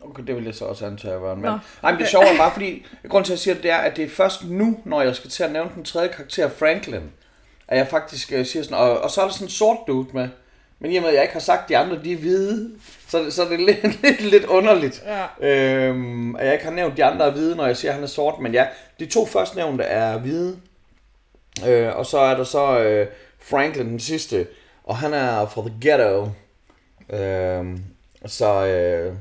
Okay, 0.00 0.22
det 0.26 0.36
vil 0.36 0.44
jeg 0.44 0.54
så 0.54 0.64
også 0.64 0.86
antage 0.86 1.14
at 1.14 1.22
være 1.22 1.32
en 1.32 1.40
mand. 1.40 1.60
Nej, 1.82 1.92
men 1.92 1.98
det 1.98 2.04
er 2.04 2.10
sjovt 2.10 2.26
bare, 2.38 2.52
fordi 2.52 2.86
grund 3.08 3.24
til, 3.24 3.32
at 3.32 3.34
jeg 3.34 3.38
siger 3.38 3.54
det, 3.54 3.70
er, 3.70 3.76
at 3.76 3.96
det 3.96 4.04
er 4.04 4.08
først 4.08 4.50
nu, 4.50 4.78
når 4.84 5.02
jeg 5.02 5.16
skal 5.16 5.30
til 5.30 5.42
at 5.42 5.52
nævne 5.52 5.70
den 5.74 5.84
tredje 5.84 6.08
karakter, 6.08 6.48
Franklin, 6.48 7.10
at 7.68 7.78
jeg 7.78 7.88
faktisk 7.88 8.32
uh, 8.38 8.46
siger 8.46 8.62
sådan, 8.62 8.78
og, 8.78 9.00
og 9.00 9.10
så 9.10 9.20
er 9.20 9.24
der 9.24 9.32
sådan 9.32 9.46
en 9.46 9.50
sort 9.50 9.78
dude 9.86 10.08
med, 10.12 10.28
men 10.78 10.92
i 10.92 10.96
og 10.96 11.02
med, 11.02 11.10
at 11.10 11.14
jeg 11.14 11.22
ikke 11.22 11.32
har 11.32 11.40
sagt, 11.40 11.62
at 11.62 11.68
de 11.68 11.76
andre 11.76 11.98
de 12.04 12.12
er 12.12 12.16
hvide, 12.16 12.70
så, 13.08 13.30
så 13.30 13.44
er 13.44 13.48
det 13.48 13.60
lidt, 13.60 14.02
lidt, 14.02 14.20
lidt 14.20 14.44
underligt, 14.44 15.04
ja. 15.40 15.48
øhm, 15.48 16.36
at 16.36 16.44
jeg 16.44 16.52
ikke 16.52 16.64
har 16.64 16.72
nævnt 16.72 16.96
de 16.96 17.04
andre 17.04 17.26
er 17.26 17.30
hvide, 17.30 17.56
når 17.56 17.66
jeg 17.66 17.76
siger, 17.76 17.90
at 17.90 17.94
han 17.94 18.04
er 18.04 18.08
sort. 18.08 18.40
Men 18.40 18.52
ja, 18.52 18.66
de 19.00 19.06
to 19.06 19.26
førstnævnte 19.26 19.84
er 19.84 20.18
hvide. 20.18 20.56
Øh, 21.66 21.96
og 21.96 22.06
så 22.06 22.18
er 22.18 22.36
der 22.36 22.44
så 22.44 22.78
øh, 22.80 23.06
Franklin, 23.38 23.86
den 23.86 24.00
sidste, 24.00 24.46
og 24.84 24.96
han 24.96 25.14
er 25.14 25.46
fra 25.46 25.62
The 25.62 25.76
Ghetto. 25.80 26.30
Øh, 27.10 27.78
så, 28.26 28.66
øh, 28.66 29.14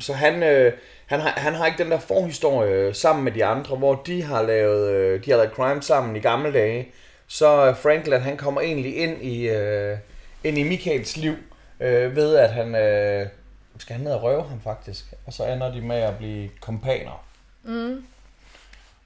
så 0.00 0.12
han, 0.12 0.42
øh, 0.42 0.72
han, 1.06 1.20
har, 1.20 1.30
han 1.30 1.54
har 1.54 1.66
ikke 1.66 1.82
den 1.82 1.90
der 1.90 1.98
forhistorie 1.98 2.94
sammen 2.94 3.24
med 3.24 3.32
de 3.32 3.44
andre, 3.44 3.76
hvor 3.76 3.94
de 3.94 4.22
har 4.22 4.42
lavet, 4.42 4.90
øh, 4.90 5.24
de 5.24 5.30
har 5.30 5.36
lavet 5.38 5.52
crime 5.52 5.82
sammen 5.82 6.16
i 6.16 6.20
gamle 6.20 6.52
dage. 6.52 6.88
Så 7.26 7.66
øh, 7.66 7.76
Franklin, 7.76 8.20
han 8.20 8.36
kommer 8.36 8.60
egentlig 8.60 8.96
ind 8.96 9.22
i, 9.22 9.48
øh, 9.48 9.98
ind 10.44 10.58
i 10.58 10.62
Michaels 10.62 11.16
liv 11.16 11.34
øh, 11.80 12.16
ved 12.16 12.36
at 12.36 12.52
han 12.52 12.74
øh, 12.74 13.26
skal 13.78 13.96
han 13.96 14.04
ned 14.04 14.12
og 14.12 14.22
røve 14.22 14.42
ham 14.42 14.60
faktisk, 14.64 15.04
og 15.26 15.32
så 15.32 15.44
ender 15.44 15.72
de 15.72 15.80
med 15.80 15.96
at 15.96 16.16
blive 16.18 16.50
kompaner. 16.60 17.24
Mm. 17.62 18.04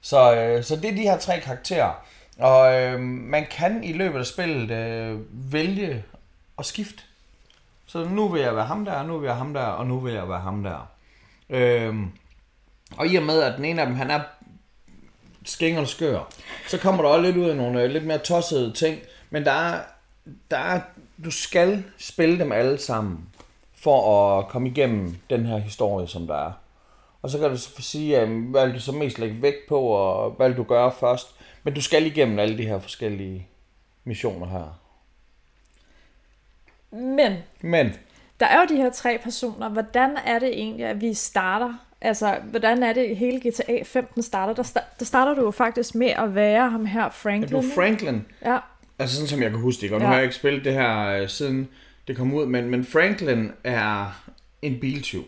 Så, 0.01 0.35
øh, 0.35 0.63
så 0.63 0.75
det 0.75 0.85
er 0.85 0.95
de 0.95 1.01
her 1.01 1.17
tre 1.17 1.39
karakterer. 1.39 2.05
Og 2.41 2.81
øh, 2.81 2.99
man 2.99 3.45
kan 3.51 3.83
i 3.83 3.93
løbet 3.93 4.19
af 4.19 4.25
spillet 4.25 4.71
øh, 4.71 5.19
vælge 5.53 6.03
at 6.59 6.65
skifte. 6.65 7.03
Så 7.85 8.05
nu 8.05 8.27
vil 8.27 8.41
jeg 8.41 8.55
være 8.55 8.65
ham 8.65 8.85
der, 8.85 9.03
nu 9.03 9.17
vil 9.17 9.27
jeg 9.27 9.35
ham 9.35 9.53
der, 9.53 9.65
og 9.65 9.87
nu 9.87 9.99
vil 9.99 10.13
jeg 10.13 10.29
være 10.29 10.39
ham 10.39 10.63
der. 10.63 10.87
Øh, 11.49 11.95
og 12.97 13.07
i 13.07 13.15
og 13.15 13.23
med, 13.23 13.41
at 13.41 13.57
den 13.57 13.65
ene 13.65 13.81
af 13.81 13.87
dem, 13.87 13.95
han 13.95 14.11
er 14.11 14.19
skængerne 15.45 15.87
skør, 15.87 16.19
så 16.67 16.77
kommer 16.77 17.03
der 17.03 17.09
også 17.09 17.21
lidt 17.21 17.37
ud 17.37 17.49
af 17.49 17.57
nogle 17.57 17.83
øh, 17.83 17.89
lidt 17.89 18.05
mere 18.05 18.17
tossede 18.17 18.73
ting. 18.73 18.99
Men 19.29 19.45
der 19.45 19.51
er, 19.51 19.79
der 20.51 20.57
er, 20.57 20.81
du 21.23 21.31
skal 21.31 21.83
spille 21.97 22.39
dem 22.39 22.51
alle 22.51 22.77
sammen, 22.77 23.29
for 23.75 24.39
at 24.39 24.47
komme 24.47 24.69
igennem 24.69 25.15
den 25.29 25.45
her 25.45 25.57
historie, 25.57 26.07
som 26.07 26.27
der 26.27 26.35
er. 26.35 26.51
Og 27.21 27.29
så 27.29 27.39
kan 27.39 27.49
du 27.49 27.57
så 27.57 27.69
sige, 27.79 28.21
øh, 28.21 28.49
hvad 28.49 28.65
vil 28.65 28.75
du 28.75 28.81
så 28.81 28.91
mest 28.91 29.19
lægge 29.19 29.41
vægt 29.41 29.67
på, 29.69 29.79
og 29.79 30.31
hvad 30.31 30.47
vil 30.47 30.57
du 30.57 30.63
gøre 30.63 30.91
først. 30.99 31.35
Men 31.63 31.73
du 31.73 31.81
skal 31.81 32.05
igennem 32.05 32.39
alle 32.39 32.57
de 32.57 32.65
her 32.67 32.79
forskellige 32.79 33.47
missioner 34.03 34.47
her. 34.47 34.77
Men 36.91 37.37
Men, 37.61 37.93
der 38.39 38.45
er 38.45 38.59
jo 38.61 38.65
de 38.75 38.81
her 38.81 38.89
tre 38.91 39.19
personer. 39.23 39.69
Hvordan 39.69 40.17
er 40.25 40.39
det 40.39 40.49
egentlig, 40.49 40.85
at 40.85 41.01
vi 41.01 41.13
starter? 41.13 41.73
Altså, 42.01 42.35
hvordan 42.43 42.83
er 42.83 42.93
det 42.93 43.17
hele 43.17 43.49
GTA 43.49 43.83
15 43.83 44.21
starter? 44.23 44.53
Der, 44.53 44.63
sta- 44.63 44.95
der 44.99 45.05
starter 45.05 45.33
du 45.33 45.41
jo 45.41 45.51
faktisk 45.51 45.95
med 45.95 46.07
at 46.09 46.35
være 46.35 46.69
ham 46.69 46.85
her, 46.85 47.03
er 47.05 47.09
Franklin. 47.09 47.61
du 47.61 47.67
Franklin? 47.75 48.25
Ja, 48.45 48.57
Altså 48.99 49.15
sådan 49.15 49.27
som 49.27 49.41
jeg 49.41 49.51
kan 49.51 49.59
huske 49.59 49.81
det, 49.81 49.91
og 49.91 49.99
nu 49.99 50.03
Ja. 50.05 50.07
har 50.07 50.15
jeg 50.15 50.23
ikke 50.23 50.35
spillet 50.35 50.65
det 50.65 50.73
her 50.73 51.07
øh, 51.07 51.29
siden 51.29 51.67
det 52.07 52.17
kom 52.17 52.33
ud, 52.33 52.45
men, 52.45 52.69
men 52.69 52.85
Franklin 52.85 53.51
er 53.63 54.21
en 54.61 54.79
biltyv. 54.79 55.23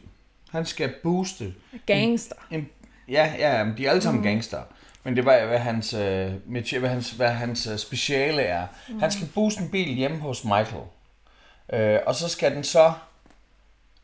Han 0.51 0.65
skal 0.65 0.93
booste 1.03 1.53
gangster. 1.85 2.35
En, 2.51 2.69
ja, 3.09 3.33
ja, 3.39 3.63
men 3.63 3.77
de 3.77 3.85
er 3.85 3.89
alle 3.89 4.01
sammen 4.01 4.21
mm. 4.21 4.27
gangster. 4.27 4.61
Men 5.03 5.15
det 5.15 5.25
var, 5.25 5.45
hvad 5.45 5.59
hans, 5.59 5.93
øh, 5.93 6.31
hvad 6.79 6.89
hans, 6.89 7.11
hvad 7.11 7.29
hans 7.29 7.67
øh, 7.67 7.77
speciale 7.77 8.41
er. 8.41 8.67
Mm. 8.89 8.99
Han 8.99 9.11
skal 9.11 9.27
booste 9.35 9.61
en 9.61 9.69
bil 9.69 9.87
hjemme 9.93 10.17
hos 10.19 10.43
Michael. 10.43 10.83
Øh, 11.73 11.99
og 12.05 12.15
så 12.15 12.29
skal 12.29 12.55
den 12.55 12.63
så 12.63 12.93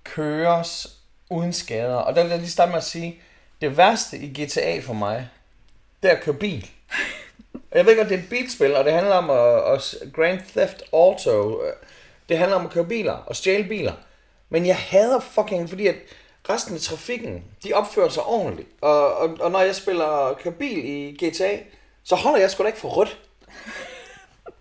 køres 0.04 0.88
uden 1.30 1.54
skader. 1.54 1.96
Og 1.96 2.16
der 2.16 2.24
vil 2.24 2.30
jeg 2.30 2.40
lige 2.40 2.50
starte 2.50 2.70
med 2.70 2.78
at 2.78 2.84
sige, 2.84 3.20
det 3.62 3.78
værste 3.78 4.18
i 4.18 4.44
GTA 4.44 4.80
for 4.80 4.94
mig, 4.94 5.30
det 6.04 6.12
er 6.12 6.16
at 6.16 6.22
køre 6.24 6.36
bil. 6.36 6.70
Jeg 7.72 7.86
ved 7.86 7.98
godt, 7.98 8.10
det 8.10 8.16
er 8.20 8.24
et 8.24 8.30
bilspil, 8.30 8.76
og 8.76 8.86
det 8.86 8.94
handler 8.94 9.16
om 9.16 9.30
at, 9.30 9.74
at 9.74 10.12
Grand 10.14 10.40
Theft 10.56 10.84
Auto. 10.94 11.64
øh, 11.64 11.74
Det 12.30 12.38
handler 12.38 12.56
om 12.58 12.66
at 12.66 12.72
køre 12.72 12.86
biler 12.86 13.14
og 13.14 13.36
stjæle 13.36 13.64
biler. 13.68 13.94
Men 14.50 14.66
jeg 14.66 14.76
hader 14.76 15.20
fucking, 15.20 15.70
fordi 15.70 15.88
at 15.88 15.96
resten 16.50 16.76
af 16.76 16.82
trafikken, 16.82 17.44
de 17.64 17.74
opfører 17.74 18.10
sig 18.10 18.24
ordentligt. 18.24 18.70
Og, 18.82 19.18
og, 19.18 19.38
og 19.40 19.52
når 19.52 19.60
jeg 19.60 19.76
spiller 19.76 20.38
kører 20.44 20.54
bil 20.54 20.86
i 20.86 21.26
GTA, 21.26 21.58
så 22.04 22.16
holder 22.16 22.40
jeg 22.40 22.52
sgu 22.52 22.64
da 22.64 22.68
ikke 22.68 22.80
for 22.80 22.90
rødt. 22.90 23.18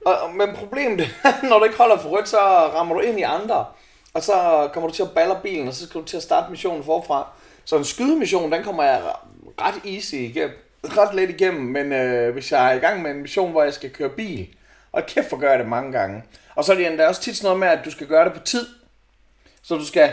Og, 0.05 0.35
men 0.35 0.55
problemet 0.55 1.01
er, 1.25 1.33
når 1.49 1.59
du 1.59 1.65
ikke 1.65 1.77
holder 1.77 1.99
for 1.99 2.09
rødt, 2.09 2.29
så 2.29 2.39
rammer 2.39 2.95
du 2.95 3.01
ind 3.01 3.19
i 3.19 3.23
andre. 3.23 3.67
Og 4.15 4.23
så 4.23 4.69
kommer 4.73 4.89
du 4.89 4.95
til 4.95 5.03
at 5.03 5.11
balle 5.11 5.35
bilen, 5.43 5.69
og 5.69 5.75
så 5.75 5.87
skal 5.87 6.01
du 6.01 6.07
til 6.07 6.17
at 6.17 6.23
starte 6.23 6.51
missionen 6.51 6.85
forfra. 6.85 7.27
Så 7.65 7.77
en 7.77 7.85
skydemission, 7.85 8.53
den 8.53 8.65
kommer 8.65 8.83
jeg 8.83 9.03
ret 9.61 9.95
easy 9.95 10.15
igennem. 10.15 10.57
Ret 10.85 11.15
let 11.15 11.31
igennem, 11.31 11.63
men 11.63 11.93
øh, 11.93 12.33
hvis 12.33 12.53
jeg 12.53 12.71
er 12.71 12.77
i 12.77 12.79
gang 12.79 13.03
med 13.03 13.11
en 13.11 13.23
mission, 13.23 13.51
hvor 13.51 13.63
jeg 13.63 13.75
skal 13.75 13.91
køre 13.91 14.09
bil, 14.09 14.49
og 14.93 15.07
kæft 15.07 15.29
for 15.29 15.37
gør 15.37 15.51
jeg 15.51 15.59
det 15.59 15.69
mange 15.69 15.93
gange. 15.93 16.23
Og 16.55 16.65
så 16.65 16.73
er 16.73 16.77
det 16.77 16.87
endda 16.87 17.09
også 17.09 17.21
tit 17.21 17.37
sådan 17.37 17.47
noget 17.47 17.61
med, 17.61 17.69
at 17.69 17.85
du 17.85 17.91
skal 17.91 18.07
gøre 18.07 18.25
det 18.25 18.33
på 18.33 18.41
tid. 18.41 18.67
Så 19.63 19.75
du 19.75 19.87
skal 19.87 20.13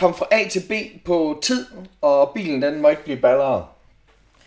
kom 0.00 0.14
fra 0.14 0.26
A 0.30 0.48
til 0.48 0.62
B 0.68 0.72
på 1.04 1.40
tid, 1.42 1.66
og 2.00 2.30
bilen 2.34 2.62
den 2.62 2.82
må 2.82 2.88
ikke 2.88 3.04
blive 3.04 3.20
balleret. 3.20 3.64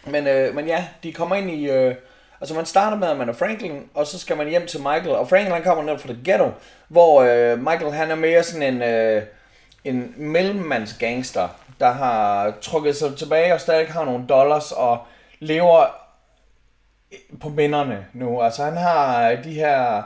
Men, 0.06 0.28
øh, 0.28 0.56
men 0.56 0.68
ja, 0.68 0.86
de 1.04 1.14
kommer 1.14 1.36
ind 1.36 1.52
i... 1.52 1.70
Øh, 1.70 1.96
altså 2.42 2.56
man 2.56 2.66
starter 2.66 2.98
med, 2.98 3.08
at 3.08 3.18
man 3.18 3.30
er 3.30 3.34
Franklin, 3.34 3.90
og 3.94 4.08
så 4.08 4.20
skal 4.20 4.38
man 4.38 4.50
hjem 4.50 4.68
til 4.68 4.80
Michael. 4.80 5.10
Og 5.10 5.30
Franklin 5.30 5.52
han 5.52 5.64
kommer 5.64 5.84
ned 5.84 6.00
fra 6.00 6.10
det 6.10 6.20
ghetto, 6.24 6.52
hvor 6.88 7.22
øh, 7.22 7.60
Michael 7.60 7.92
han 7.94 8.12
er 8.12 8.16
mere 8.16 8.44
sådan 8.44 8.74
en, 8.74 8.82
øh, 8.82 9.24
en 9.84 10.14
mellemmandsgangster, 10.18 11.48
der 11.80 11.92
har 11.92 12.54
trukket 12.62 12.96
sig 12.96 13.18
tilbage 13.18 13.54
og 13.54 13.62
stadig 13.62 13.88
har 13.88 14.06
nogle 14.06 14.26
dollars 14.30 14.72
og 14.72 14.98
lever 15.40 15.86
på 17.42 17.50
minderne 17.50 18.06
nu. 18.14 18.42
Altså 18.42 18.64
han 18.64 18.78
har 18.78 19.36
de 19.36 19.54
her 19.54 20.04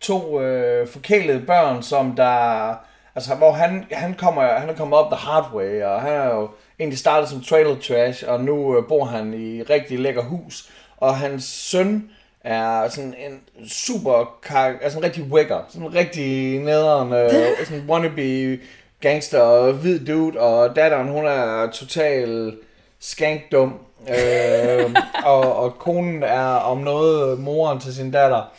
to 0.00 0.40
øh, 0.40 0.88
forkælede 0.88 1.46
børn, 1.46 1.82
som 1.82 2.16
der... 2.16 2.74
Altså 3.20 3.34
hvor 3.34 3.52
han, 3.52 3.86
han, 3.92 4.14
kommer, 4.14 4.42
han 4.42 4.68
er 4.68 4.74
kommet 4.74 4.98
op 4.98 5.12
the 5.12 5.26
hard 5.26 5.50
way, 5.54 5.82
og 5.82 6.00
han 6.00 6.12
er 6.12 6.34
jo 6.34 6.48
egentlig 6.78 6.98
startet 6.98 7.28
som 7.28 7.40
trailer 7.40 7.76
trash, 7.78 8.24
og 8.28 8.40
nu 8.40 8.76
øh, 8.76 8.88
bor 8.88 9.04
han 9.04 9.34
i 9.34 9.60
et 9.60 9.70
rigtig 9.70 9.98
lækker 9.98 10.22
hus. 10.22 10.70
Og 10.96 11.16
hans 11.16 11.44
søn 11.44 12.10
er 12.44 12.88
sådan 12.88 13.14
en 13.18 13.68
super, 13.68 14.38
altså 14.82 14.98
en 14.98 15.04
rigtig 15.04 15.24
wigger, 15.24 15.60
sådan 15.68 15.86
en 15.86 15.94
rigtig 15.94 16.58
nederen, 16.60 17.12
øh, 17.12 17.66
sådan 17.66 17.84
wannabe 17.88 18.58
gangster 19.00 19.40
og 19.40 19.72
hvid 19.72 20.06
dude, 20.06 20.40
og 20.40 20.76
datteren 20.76 21.08
hun 21.08 21.26
er 21.26 21.70
total 21.72 22.56
skankdum, 23.00 23.74
øh, 24.08 24.94
og, 25.32 25.56
og 25.56 25.78
konen 25.78 26.22
er 26.22 26.54
om 26.54 26.78
noget 26.78 27.40
moren 27.40 27.80
til 27.80 27.94
sin 27.94 28.10
datter. 28.10 28.52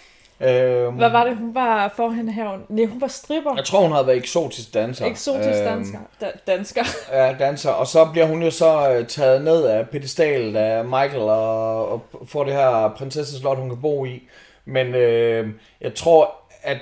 Øh, 0.43 0.95
Hvad 0.95 1.09
var 1.09 1.23
det, 1.23 1.37
hun 1.37 1.55
var 1.55 1.93
forhen 1.95 2.29
her? 2.29 2.57
Nej, 2.69 2.85
hun 2.85 3.01
var 3.01 3.07
stripper. 3.07 3.55
jeg 3.55 3.65
tror, 3.65 3.81
hun 3.81 3.91
havde 3.91 4.07
været 4.07 4.17
eksotisk 4.17 4.73
danser. 4.73 5.05
Eksotisk 5.05 5.47
Øhm, 5.59 5.65
dansker. 5.65 5.99
Da- 6.21 6.31
dansker. 6.47 6.83
Ja, 7.17 7.35
danser. 7.39 7.69
Og 7.71 7.87
så 7.87 8.05
bliver 8.11 8.25
hun 8.27 8.43
jo 8.43 8.51
så 8.51 8.91
øh, 8.91 9.07
taget 9.07 9.41
ned 9.43 9.65
af 9.65 9.89
pedestalet 9.89 10.55
af 10.55 10.85
Michael 10.85 11.21
og, 11.21 11.91
og 11.91 12.01
får 12.25 12.43
det 12.43 12.53
her 12.53 12.93
prinsesseslot, 12.97 13.57
hun 13.57 13.69
kan 13.69 13.81
bo 13.81 14.05
i. 14.05 14.23
Men 14.65 14.87
øh, 14.95 15.49
jeg 15.81 15.95
tror, 15.95 16.35
at 16.63 16.77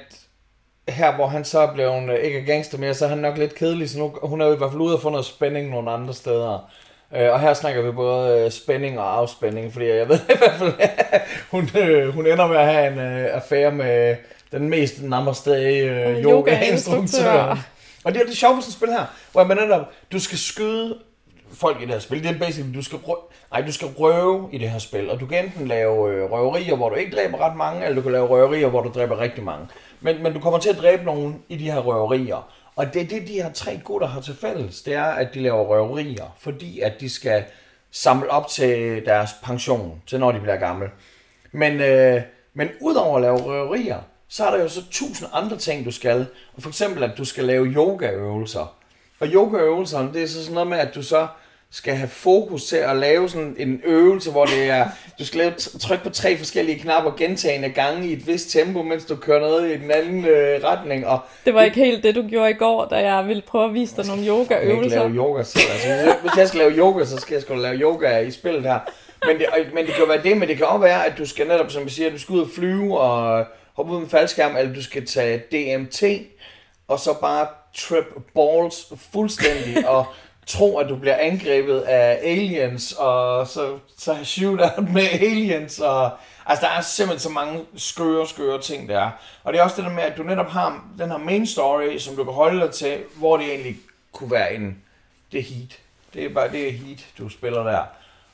her, 0.90 1.16
hvor 1.16 1.28
han 1.28 1.46
så 1.46 1.60
er 1.60 1.74
blevet 1.74 2.10
øh, 2.10 2.16
ikke 2.16 2.40
er 2.40 2.44
gangster 2.46 2.78
mere, 2.78 2.94
så 2.94 3.06
er 3.06 3.10
han 3.10 3.18
nok 3.18 3.38
lidt 3.38 3.56
kedelig, 3.56 3.90
så 3.90 4.00
nu, 4.00 4.14
hun 4.24 4.42
er 4.42 4.46
jo 4.46 4.54
i 4.54 4.58
hvert 4.58 4.72
fald 4.72 4.82
ude 4.82 4.96
og 4.96 5.02
få 5.02 5.10
noget 5.10 5.26
spænding 5.26 5.70
nogle 5.70 5.92
andre 5.92 6.14
steder. 6.14 6.70
Øh, 7.16 7.32
og 7.34 7.40
her 7.40 7.54
snakker 7.54 7.82
vi 7.82 7.92
både 7.92 8.40
øh, 8.46 8.52
spænding 8.52 9.00
og 9.00 9.18
afspænding, 9.18 9.74
fordi 9.74 9.88
jeg 9.88 10.10
ved 10.10 10.20
i 10.36 10.38
hvert 10.38 10.56
fald, 10.60 10.74
at 10.80 11.22
hun, 11.52 11.70
øh, 11.78 12.14
hun 12.14 12.28
ender 12.28 12.48
med 12.48 12.58
at 12.58 12.66
have 12.74 12.92
en 12.94 13.00
øh, 13.00 13.28
affære 13.36 13.72
med 13.72 14.16
den 14.52 14.70
mest 14.70 15.02
namaste 15.04 15.52
øh, 15.52 16.24
yoga-instruktør. 16.24 17.58
Og 18.04 18.14
det 18.14 18.22
er 18.22 18.26
det 18.26 18.38
sjove 18.38 18.56
ved 18.56 18.62
sådan 18.62 18.70
et 18.72 18.74
spil 18.74 18.90
her, 18.92 19.06
hvor 19.32 19.44
man 19.44 19.58
netop, 19.58 19.82
du 20.12 20.20
skal 20.20 20.38
skyde 20.38 20.98
folk 21.54 21.78
i 21.82 21.82
det 21.86 21.92
her 21.94 22.00
spil. 22.00 22.24
Det 22.24 22.30
er 22.36 22.40
basically, 22.40 22.76
du 22.76 22.84
skal, 22.84 22.98
rø- 23.00 23.32
nej, 23.52 23.62
du 23.62 23.72
skal 23.72 23.88
røve 23.88 24.50
i 24.52 24.58
det 24.58 24.70
her 24.70 24.80
spil, 24.80 25.10
og 25.10 25.20
du 25.20 25.26
kan 25.26 25.46
enten 25.46 25.68
lave 25.68 26.14
øh, 26.14 26.32
røverier, 26.32 26.76
hvor 26.76 26.90
du 26.90 26.96
ikke 26.96 27.16
dræber 27.16 27.38
ret 27.38 27.56
mange, 27.58 27.84
eller 27.84 27.96
du 27.96 28.02
kan 28.02 28.12
lave 28.12 28.28
røverier, 28.28 28.68
hvor 28.68 28.82
du 28.82 28.92
dræber 28.96 29.20
rigtig 29.20 29.44
mange. 29.44 29.68
Men, 30.02 30.24
men 30.24 30.34
du 30.34 30.40
kommer 30.40 30.60
til 30.60 30.70
at 30.70 30.78
dræbe 30.78 31.06
nogen 31.06 31.42
i 31.50 31.56
de 31.58 31.72
her 31.72 31.80
røverier. 31.80 32.50
Og 32.80 32.94
det 32.94 33.02
er 33.02 33.08
det, 33.08 33.28
de 33.28 33.34
her 33.34 33.52
tre 33.52 33.80
gutter 33.84 34.08
har 34.08 34.22
til 34.22 34.36
fælles, 34.36 34.82
det 34.82 34.94
er, 34.94 35.04
at 35.04 35.34
de 35.34 35.40
laver 35.40 35.64
røverier, 35.64 36.36
fordi 36.40 36.80
at 36.80 36.94
de 37.00 37.10
skal 37.10 37.44
samle 37.92 38.30
op 38.30 38.48
til 38.48 39.06
deres 39.06 39.30
pension, 39.44 40.02
til 40.08 40.20
når 40.20 40.32
de 40.32 40.40
bliver 40.40 40.56
gamle. 40.56 40.92
Men, 41.52 41.82
øh, 41.82 42.22
men 42.54 42.70
udover 42.82 43.16
at 43.16 43.22
lave 43.22 43.38
røverier, 43.38 44.00
så 44.28 44.46
er 44.46 44.52
der 44.52 44.62
jo 44.62 44.70
så 44.70 44.82
tusind 44.92 45.30
andre 45.34 45.58
ting, 45.58 45.86
du 45.86 45.92
skal. 45.92 46.26
Og 46.56 46.62
for 46.62 46.70
eksempel, 46.70 47.04
at 47.04 47.18
du 47.18 47.26
skal 47.26 47.44
lave 47.44 47.66
yogaøvelser. 47.66 48.76
Og 49.20 49.28
yogaøvelserne, 49.28 50.14
det 50.14 50.24
er 50.24 50.28
så 50.28 50.42
sådan 50.42 50.54
noget 50.54 50.70
med, 50.70 50.78
at 50.78 50.96
du 50.96 51.04
så 51.04 51.28
skal 51.72 51.94
have 51.96 52.10
fokus 52.10 52.66
til 52.66 52.76
at 52.76 52.96
lave 52.96 53.30
sådan 53.30 53.56
en 53.60 53.82
øvelse, 53.86 54.32
hvor 54.32 54.46
det 54.46 54.70
er, 54.70 54.88
du 55.20 55.26
skal 55.26 55.38
lave, 55.38 55.52
trykke 55.80 56.04
på 56.04 56.10
tre 56.10 56.38
forskellige 56.38 56.80
knapper 56.80 57.12
gentagende 57.12 57.70
gange 57.70 58.08
i 58.08 58.14
et 58.14 58.28
vist 58.28 58.52
tempo, 58.52 58.82
mens 58.84 59.06
du 59.06 59.16
kører 59.16 59.40
noget 59.40 59.72
i 59.72 59.78
den 59.78 59.92
anden 59.92 60.26
øh, 60.26 60.64
retning. 60.64 61.08
Og 61.08 61.20
Det 61.46 61.54
var 61.54 61.62
ikke 61.64 61.78
helt 61.78 62.04
det, 62.04 62.16
du 62.16 62.28
gjorde 62.30 62.50
i 62.52 62.54
går, 62.54 62.86
da 62.86 63.14
jeg 63.14 63.28
ville 63.28 63.42
prøve 63.42 63.66
at 63.66 63.74
vise 63.74 63.96
dig 63.96 64.06
nogle 64.08 64.22
jeg 64.22 64.30
yogaøvelser. 64.30 65.00
lave 65.00 65.16
yoga 65.16 65.44
selv. 65.44 65.64
Altså, 65.72 66.16
hvis 66.22 66.32
jeg 66.38 66.48
skal 66.48 66.58
lave 66.58 66.72
yoga, 66.72 67.06
så 67.06 67.18
skal 67.18 67.34
jeg 67.34 67.42
sgu 67.42 67.56
lave 67.56 67.76
yoga 67.76 68.20
i 68.20 68.32
spillet 68.32 68.64
her. 68.64 68.80
Men 69.28 69.38
det, 69.40 69.46
men 69.74 69.86
det 69.86 69.94
kan 69.94 70.04
jo 70.04 70.08
være 70.08 70.24
det, 70.24 70.38
men 70.38 70.48
det 70.48 70.58
kan 70.58 70.66
også 70.66 70.78
være, 70.80 71.06
at 71.06 71.18
du 71.18 71.26
skal 71.26 71.48
netop, 71.48 71.72
som 71.72 71.86
vi 71.86 71.90
siger, 71.90 72.10
du 72.12 72.20
skal 72.20 72.34
ud 72.34 72.42
og 72.42 72.48
flyve 72.56 73.00
og 73.00 73.46
hoppe 73.74 73.94
ud 73.94 74.00
med 74.00 74.10
faldskærm, 74.10 74.58
eller 74.58 74.74
du 74.74 74.84
skal 74.84 75.06
tage 75.06 75.38
DMT, 75.38 76.04
og 76.88 77.00
så 77.00 77.14
bare 77.22 77.48
trip 77.78 78.06
balls 78.36 78.94
fuldstændig, 79.14 79.90
og 79.90 80.06
tro, 80.50 80.78
at 80.78 80.90
du 80.90 80.96
bliver 80.96 81.16
angrebet 81.16 81.80
af 81.80 82.20
aliens, 82.24 82.92
og 82.92 83.48
så, 83.48 83.78
så 83.98 84.14
have 84.14 84.26
shootout 84.26 84.90
med 84.94 85.08
aliens, 85.12 85.80
og 85.80 86.12
altså 86.46 86.66
der 86.66 86.72
er 86.72 86.82
simpelthen 86.82 87.20
så 87.20 87.30
mange 87.30 87.66
skøre, 87.76 88.28
skøre 88.28 88.62
ting 88.62 88.90
der. 88.90 89.10
Og 89.44 89.54
det 89.54 89.60
er 89.60 89.64
også 89.64 89.76
det 89.76 89.86
der 89.86 89.96
med, 89.96 90.04
at 90.04 90.18
du 90.18 90.24
netop 90.24 90.50
har 90.50 90.84
den 90.98 91.12
her 91.12 91.18
main 91.18 91.48
story, 91.48 91.98
som 91.98 92.16
du 92.16 92.24
kan 92.24 92.34
holde 92.34 92.62
dig 92.62 92.72
til, 92.72 93.04
hvor 93.16 93.38
det 93.38 93.46
egentlig 93.46 93.76
kunne 94.12 94.32
være 94.32 94.54
en, 94.54 94.78
det 95.32 95.40
er 95.40 95.44
heat. 95.44 95.80
Det 96.14 96.26
er 96.26 96.30
bare, 96.30 96.52
det 96.52 96.68
er 96.68 96.72
heat, 96.72 97.06
du 97.18 97.30
spiller 97.30 97.64
der. 97.64 97.84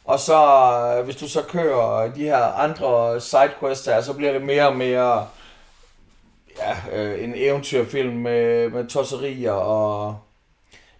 Og 0.05 0.19
så, 0.19 1.01
hvis 1.05 1.15
du 1.15 1.29
så 1.29 1.41
kører 1.41 2.11
de 2.13 2.23
her 2.23 2.43
andre 2.43 3.21
sidequests 3.21 3.85
der, 3.85 4.01
så 4.01 4.13
bliver 4.13 4.31
det 4.31 4.41
mere 4.41 4.67
og 4.67 4.75
mere 4.75 5.27
ja, 6.57 6.97
øh, 6.97 7.23
en 7.23 7.33
eventyrfilm 7.35 8.13
med, 8.13 8.69
med 8.69 8.87
tosserier 8.87 9.51
og 9.51 10.19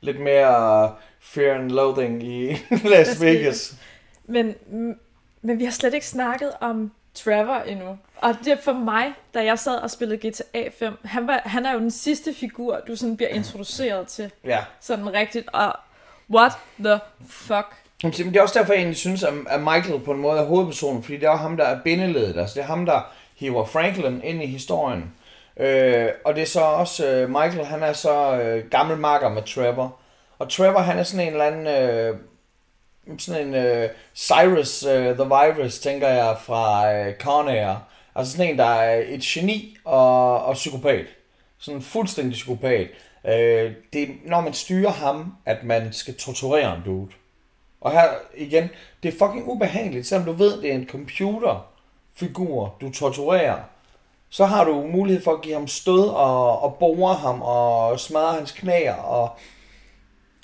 lidt 0.06 0.20
mere 0.20 0.94
fear 1.20 1.56
and 1.56 1.72
loathing 1.72 2.24
i 2.24 2.58
Las 2.92 3.22
Vegas. 3.22 3.76
Men, 4.26 4.56
men 5.42 5.60
vi 5.60 5.64
har 5.64 5.72
slet 5.72 5.94
ikke 5.94 6.06
snakket 6.06 6.52
om 6.62 6.92
Trevor 7.14 7.56
endnu. 7.56 7.98
Og 8.18 8.36
det 8.44 8.54
er 8.54 8.58
for 8.64 8.74
mig, 8.74 9.14
da 9.34 9.44
jeg 9.44 9.60
sad 9.60 9.76
og 9.76 9.92
spillede 9.92 10.30
GTA 10.30 10.70
5, 10.80 10.94
han, 11.04 11.28
var, 11.28 11.42
han 11.46 11.66
er 11.66 11.74
jo 11.74 11.80
den 11.80 11.92
sidste 11.92 12.34
figur, 12.34 12.80
du 12.88 12.96
sådan 12.96 13.18
bliver 13.18 13.30
introduceret 13.30 14.08
til. 14.08 14.32
Ja. 14.46 14.60
Sådan 14.80 15.14
rigtigt. 15.14 15.48
Og 15.54 15.76
what 16.30 16.52
the 16.80 17.00
fuck? 17.28 17.68
Men 18.04 18.12
det 18.12 18.36
er 18.36 18.42
også 18.42 18.60
derfor, 18.60 18.74
jeg 18.74 18.80
egentlig 18.80 18.98
synes, 18.98 19.24
at 19.24 19.60
Michael 19.60 20.00
på 20.00 20.12
en 20.12 20.20
måde 20.20 20.40
er 20.40 20.46
hovedpersonen, 20.46 21.04
fordi 21.04 21.18
det 21.18 21.26
er 21.26 21.36
ham, 21.36 21.58
der 21.58 21.64
er 21.64 21.82
bindeledet. 21.84 22.38
Altså, 22.38 22.56
det 22.56 22.62
er 22.62 22.68
ham, 22.68 22.86
der 22.86 23.02
hiver 23.36 23.66
Franklin 23.66 24.22
ind 24.24 24.44
i 24.44 24.46
historien. 24.46 25.14
Øh, 25.58 26.10
og 26.26 26.36
det 26.36 26.42
er 26.42 26.46
så 26.46 26.62
også, 26.62 27.08
øh, 27.08 27.30
Michael, 27.30 27.66
han 27.66 27.84
er 27.84 27.94
så 27.94 28.42
øh, 28.42 28.70
gammel 28.70 28.98
marker 28.98 29.30
med 29.30 29.44
Trevor. 29.44 29.96
Og 30.40 30.50
Trevor, 30.50 30.80
han 30.80 30.98
er 30.98 31.04
sådan 31.04 31.28
en 31.28 31.32
eller 31.32 31.46
anden, 31.46 31.68
øh, 31.68 32.18
sådan 33.18 33.48
en 33.48 33.54
øh, 33.54 33.90
Cyrus 34.16 34.84
øh, 34.84 35.16
the 35.16 35.26
Virus, 35.26 35.80
tænker 35.80 36.08
jeg, 36.08 36.38
fra 36.42 36.94
øh, 36.94 37.14
Con 37.18 37.48
Air. 37.48 37.76
Altså 38.16 38.32
sådan 38.32 38.52
en, 38.52 38.58
der 38.58 38.66
er 38.66 39.04
et 39.08 39.22
geni 39.22 39.78
og, 39.86 40.46
og 40.46 40.54
psykopat. 40.54 41.06
Sådan 41.58 41.78
en 41.78 41.82
fuldstændig 41.84 42.34
psykopat. 42.34 42.88
Øh, 43.26 43.74
det 43.94 44.04
er, 44.04 44.08
når 44.26 44.42
man 44.42 44.54
styrer 44.54 44.92
ham, 44.92 45.36
at 45.46 45.64
man 45.64 45.94
skal 45.94 46.16
torturere 46.16 46.76
en 46.76 46.82
dude. 46.86 47.12
Og 47.82 47.92
her 47.92 48.10
igen, 48.38 48.70
det 49.04 49.14
er 49.14 49.18
fucking 49.18 49.48
ubehageligt, 49.48 50.08
selvom 50.08 50.26
du 50.26 50.32
ved, 50.32 50.62
det 50.62 50.72
er 50.72 50.76
en 50.76 50.90
computerfigur, 50.90 52.76
du 52.82 52.92
torturerer. 52.92 53.62
Så 54.30 54.46
har 54.46 54.64
du 54.64 54.88
mulighed 54.88 55.24
for 55.24 55.32
at 55.32 55.42
give 55.42 55.54
ham 55.54 55.68
stød 55.68 56.08
og, 56.08 56.62
og 56.62 56.76
bore 56.80 57.16
ham 57.16 57.42
og 57.42 58.00
smadre 58.00 58.34
hans 58.34 58.52
knæer. 58.52 58.96
Og, 58.96 59.24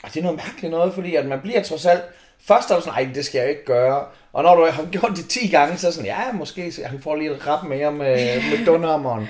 og 0.04 0.14
det 0.14 0.18
er 0.18 0.24
noget 0.24 0.38
mærkeligt 0.38 0.72
noget, 0.72 0.94
fordi 0.94 1.16
at 1.16 1.26
man 1.26 1.42
bliver 1.42 1.64
trods 1.64 1.86
alt... 1.86 2.04
Først 2.48 2.72
er 2.72 2.76
du 2.76 2.82
sådan, 2.82 3.06
nej, 3.06 3.14
det 3.14 3.26
skal 3.26 3.40
jeg 3.40 3.50
ikke 3.50 3.66
gøre. 3.66 4.06
Og 4.34 4.44
når 4.44 4.56
du 4.56 4.66
har 4.72 4.86
gjort 4.92 5.12
det 5.16 5.30
10 5.30 5.48
gange, 5.48 5.78
så 5.78 5.88
er 5.88 5.92
sådan, 5.92 6.06
ja, 6.06 6.32
måske 6.32 6.72
så 6.72 6.84
han 6.86 7.02
får 7.02 7.16
lige 7.16 7.32
et 7.32 7.48
rap 7.48 7.64
mere 7.64 7.92
med, 7.92 8.42
med 8.50 8.66
dunhammeren. 8.68 9.28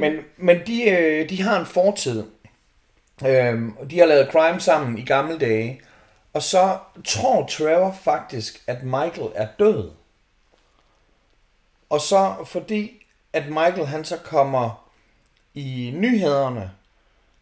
Men, 0.00 0.12
men 0.36 0.60
de, 0.66 0.90
øh, 0.90 1.28
de 1.30 1.42
har 1.42 1.60
en 1.60 1.66
fortid. 1.66 2.24
Øhm, 3.26 3.72
de 3.90 3.98
har 3.98 4.06
lavet 4.06 4.28
crime 4.32 4.60
sammen 4.60 4.98
i 4.98 5.04
gamle 5.04 5.38
dage. 5.38 5.80
Og 6.32 6.42
så 6.42 6.78
tror 7.04 7.46
Trevor 7.46 7.96
faktisk, 8.02 8.62
at 8.66 8.82
Michael 8.82 9.28
er 9.34 9.46
død. 9.58 9.90
Og 11.90 12.00
så 12.00 12.34
fordi, 12.44 12.97
at 13.32 13.48
Michael 13.48 13.86
han 13.86 14.04
så 14.04 14.16
kommer 14.16 14.88
i 15.54 15.92
nyhederne, 15.94 16.70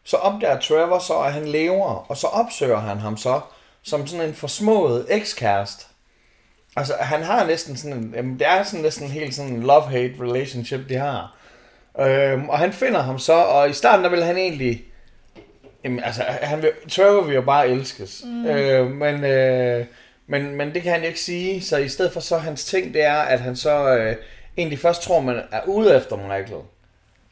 så 0.05 0.17
opdager 0.17 0.61
Trevor 0.61 0.99
så, 0.99 1.19
at 1.19 1.33
han 1.33 1.49
lever, 1.49 2.07
og 2.09 2.17
så 2.17 2.27
opsøger 2.27 2.79
han 2.79 2.99
ham 2.99 3.17
så, 3.17 3.41
som 3.83 4.07
sådan 4.07 4.29
en 4.29 4.35
forsmået 4.35 5.07
ekskæreste. 5.09 5.85
Altså, 6.77 6.95
han 7.01 7.23
har 7.23 7.47
næsten 7.47 7.77
sådan 7.77 7.97
en, 7.97 8.15
jamen, 8.17 8.39
det 8.39 8.47
er 8.47 8.63
sådan 8.63 8.81
næsten 8.81 9.09
helt 9.09 9.35
sådan 9.35 9.53
en 9.53 9.63
love-hate 9.63 10.23
relationship, 10.23 10.89
de 10.89 10.95
har. 10.95 11.37
Øhm, 12.01 12.49
og 12.49 12.59
han 12.59 12.73
finder 12.73 13.03
ham 13.03 13.19
så, 13.19 13.33
og 13.33 13.71
i 13.71 13.73
starten 13.73 14.05
der 14.05 14.11
vil 14.11 14.25
han 14.25 14.37
egentlig, 14.37 14.85
jamen, 15.85 16.05
altså, 16.05 16.23
han 16.23 16.63
vil, 16.63 16.71
Trevor 16.91 17.23
vil 17.23 17.35
jo 17.35 17.43
bare 17.43 17.69
elskes. 17.69 18.23
Mm. 18.25 18.47
Øh, 18.47 18.91
men, 18.91 19.25
øh, 19.25 19.87
men, 20.27 20.55
men 20.55 20.75
det 20.75 20.83
kan 20.83 20.93
han 20.93 21.01
jo 21.01 21.07
ikke 21.07 21.21
sige, 21.21 21.63
så 21.63 21.77
i 21.77 21.89
stedet 21.89 22.13
for 22.13 22.21
så 22.21 22.39
hans 22.39 22.65
ting, 22.65 22.95
det 22.95 23.03
er, 23.03 23.19
at 23.19 23.41
han 23.41 23.57
så 23.57 23.97
øh, 23.97 24.17
egentlig 24.57 24.79
først 24.79 25.03
tror, 25.03 25.21
man 25.21 25.43
er 25.53 25.61
ude 25.67 25.97
efter 25.97 26.17
Michael. 26.17 26.63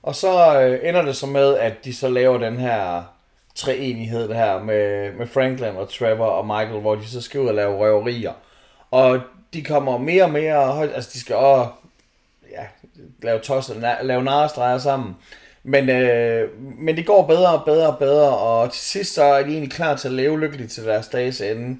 Og 0.03 0.15
så 0.15 0.61
øh, 0.61 0.89
ender 0.89 1.03
det 1.03 1.17
så 1.17 1.27
med, 1.27 1.57
at 1.57 1.85
de 1.85 1.95
så 1.95 2.09
laver 2.09 2.39
den 2.39 2.57
her 2.57 3.03
treenighed 3.55 4.29
det 4.29 4.37
her 4.37 4.63
med, 4.63 5.13
med 5.13 5.27
Franklin 5.27 5.77
og 5.77 5.93
Trevor 5.93 6.27
og 6.27 6.47
Michael, 6.47 6.81
hvor 6.81 6.95
de 6.95 7.07
så 7.07 7.21
skal 7.21 7.41
ud 7.41 7.49
og 7.49 7.55
lave 7.55 7.77
røverier. 7.77 8.33
Og 8.91 9.21
de 9.55 9.63
kommer 9.63 9.99
mere 9.99 10.25
og 10.25 10.31
mere 10.31 10.67
højt, 10.67 10.95
altså 10.95 11.11
de 11.13 11.21
skal 11.21 11.37
også 11.37 11.71
ja, 12.51 12.65
lave 13.23 13.39
tosser, 13.39 14.03
lave 14.03 14.25
narestreger 14.25 14.79
sammen. 14.79 15.17
Men, 15.63 15.91
øh, 15.91 16.61
men 16.61 16.97
det 16.97 17.07
går 17.07 17.27
bedre 17.27 17.59
og 17.59 17.65
bedre 17.65 17.89
og 17.89 17.99
bedre, 17.99 18.39
og 18.39 18.73
til 18.73 18.83
sidst 18.83 19.15
så 19.15 19.25
er 19.25 19.43
de 19.43 19.51
egentlig 19.51 19.73
klar 19.73 19.97
til 19.97 20.09
at 20.09 20.15
leve 20.15 20.41
lykkeligt 20.41 20.73
til 20.73 20.85
deres 20.85 21.09
dages 21.09 21.41
ende. 21.41 21.79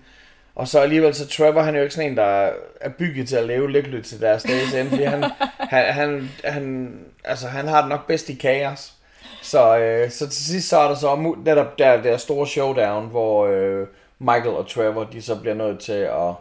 Og 0.55 0.69
så 0.69 0.81
alligevel, 0.81 1.15
så 1.15 1.29
Trevor, 1.29 1.63
han 1.63 1.75
er 1.75 1.79
jo 1.79 1.85
ikke 1.85 1.95
sådan 1.95 2.11
en, 2.11 2.17
der 2.17 2.51
er 2.81 2.89
bygget 2.89 3.29
til 3.29 3.37
at 3.37 3.47
leve 3.47 3.71
lykkeligt 3.71 4.07
til 4.07 4.21
deres 4.21 4.43
dages 4.43 4.75
ende, 4.75 4.91
fordi 4.91 5.03
han, 5.03 5.23
han, 5.75 5.93
han, 5.95 6.31
han, 6.45 6.99
altså, 7.25 7.49
han 7.49 7.69
har 7.69 7.81
det 7.81 7.89
nok 7.89 8.07
bedst 8.07 8.29
i 8.29 8.35
kaos. 8.35 8.95
Så, 9.43 9.79
øh, 9.79 10.11
så 10.11 10.29
til 10.29 10.45
sidst 10.45 10.69
så 10.69 10.79
er 10.79 10.89
der 10.89 10.95
så 10.95 11.35
netop 11.45 11.79
der, 11.79 12.03
der 12.03 12.17
store 12.17 12.47
showdown, 12.47 13.07
hvor 13.09 13.47
øh, 13.47 13.87
Michael 14.19 14.57
og 14.57 14.69
Trevor, 14.69 15.05
de 15.05 15.23
så 15.23 15.41
bliver 15.41 15.55
nødt 15.55 15.81
til 15.81 15.93
at, 15.93 16.35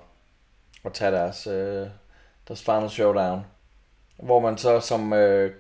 at 0.86 0.93
tage 0.93 1.12
deres, 1.12 1.47
øh, 1.47 1.88
deres 2.47 2.63
final 2.63 2.89
showdown. 2.89 3.45
Hvor 4.17 4.39
man 4.39 4.58
så 4.58 4.80
som, 4.80 5.13
øh, 5.13 5.52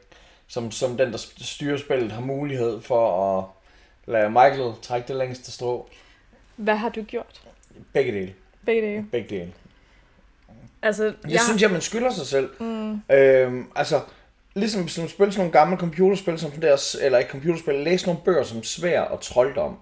som, 0.47 0.71
som 0.71 0.97
den, 0.97 1.11
der 1.11 1.17
styrer 1.37 1.77
spillet, 1.77 2.11
har 2.11 2.21
mulighed 2.21 2.81
for 2.81 3.37
at 3.37 3.45
lade 4.05 4.29
Michael 4.29 4.73
trække 4.81 5.07
det 5.07 5.15
længste 5.15 5.51
strå. 5.51 5.89
Hvad 6.55 6.75
har 6.75 6.89
du 6.89 7.01
gjort? 7.01 7.41
Begge 7.93 8.11
dele. 8.11 8.33
Begge 8.65 8.81
dele? 8.81 9.05
Begge 9.11 9.29
dele. 9.29 9.53
Altså, 10.81 11.03
jeg... 11.03 11.13
jeg 11.29 11.39
synes, 11.39 11.63
at 11.63 11.71
man 11.71 11.81
skylder 11.81 12.11
sig 12.11 12.27
selv. 12.27 12.49
Mm. 12.59 13.01
Øhm, 13.09 13.67
altså, 13.75 14.01
ligesom 14.55 14.87
som 14.87 15.07
spil 15.07 15.31
sådan 15.31 15.39
nogle 15.39 15.51
gamle 15.51 15.77
computerspil, 15.77 16.39
som 16.39 16.51
der, 16.51 16.95
eller 17.01 17.17
ikke 17.17 17.31
computerspil, 17.31 17.75
læs 17.75 18.05
nogle 18.05 18.21
bøger 18.25 18.43
som 18.43 18.63
svær 18.63 19.01
og 19.01 19.21
trolddom. 19.21 19.77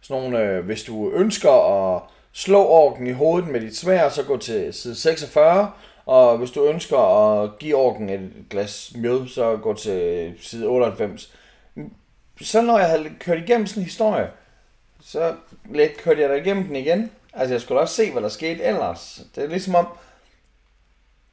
Sådan 0.00 0.22
nogle, 0.22 0.44
øh, 0.44 0.64
hvis 0.64 0.82
du 0.82 1.10
ønsker 1.10 1.50
at 1.50 2.02
slå 2.32 2.64
orken 2.64 3.06
i 3.06 3.12
hovedet 3.12 3.48
med 3.48 3.60
dit 3.60 3.76
svær, 3.76 4.08
så 4.08 4.22
gå 4.22 4.36
til 4.36 4.74
side 4.74 4.94
46, 4.94 5.70
og 6.06 6.38
hvis 6.38 6.50
du 6.50 6.64
ønsker 6.64 6.98
at 6.98 7.58
give 7.58 7.76
orken 7.76 8.10
et 8.10 8.30
glas 8.50 8.92
mjød, 8.96 9.28
så 9.28 9.56
gå 9.56 9.74
til 9.74 10.32
side 10.40 10.66
98. 10.66 11.34
Så 12.40 12.62
når 12.62 12.78
jeg 12.78 12.88
havde 12.88 13.10
kørt 13.20 13.38
igennem 13.38 13.66
sådan 13.66 13.80
en 13.80 13.84
historie, 13.84 14.28
så 15.00 15.34
lidt 15.70 15.96
kørte 15.96 16.20
jeg 16.20 16.28
da 16.28 16.34
igennem 16.34 16.64
den 16.64 16.76
igen. 16.76 17.10
Altså 17.32 17.54
jeg 17.54 17.60
skulle 17.60 17.80
også 17.80 17.94
se, 17.94 18.12
hvad 18.12 18.22
der 18.22 18.28
skete 18.28 18.62
ellers. 18.62 19.22
Det 19.34 19.44
er 19.44 19.48
ligesom 19.48 19.74
om, 19.74 19.86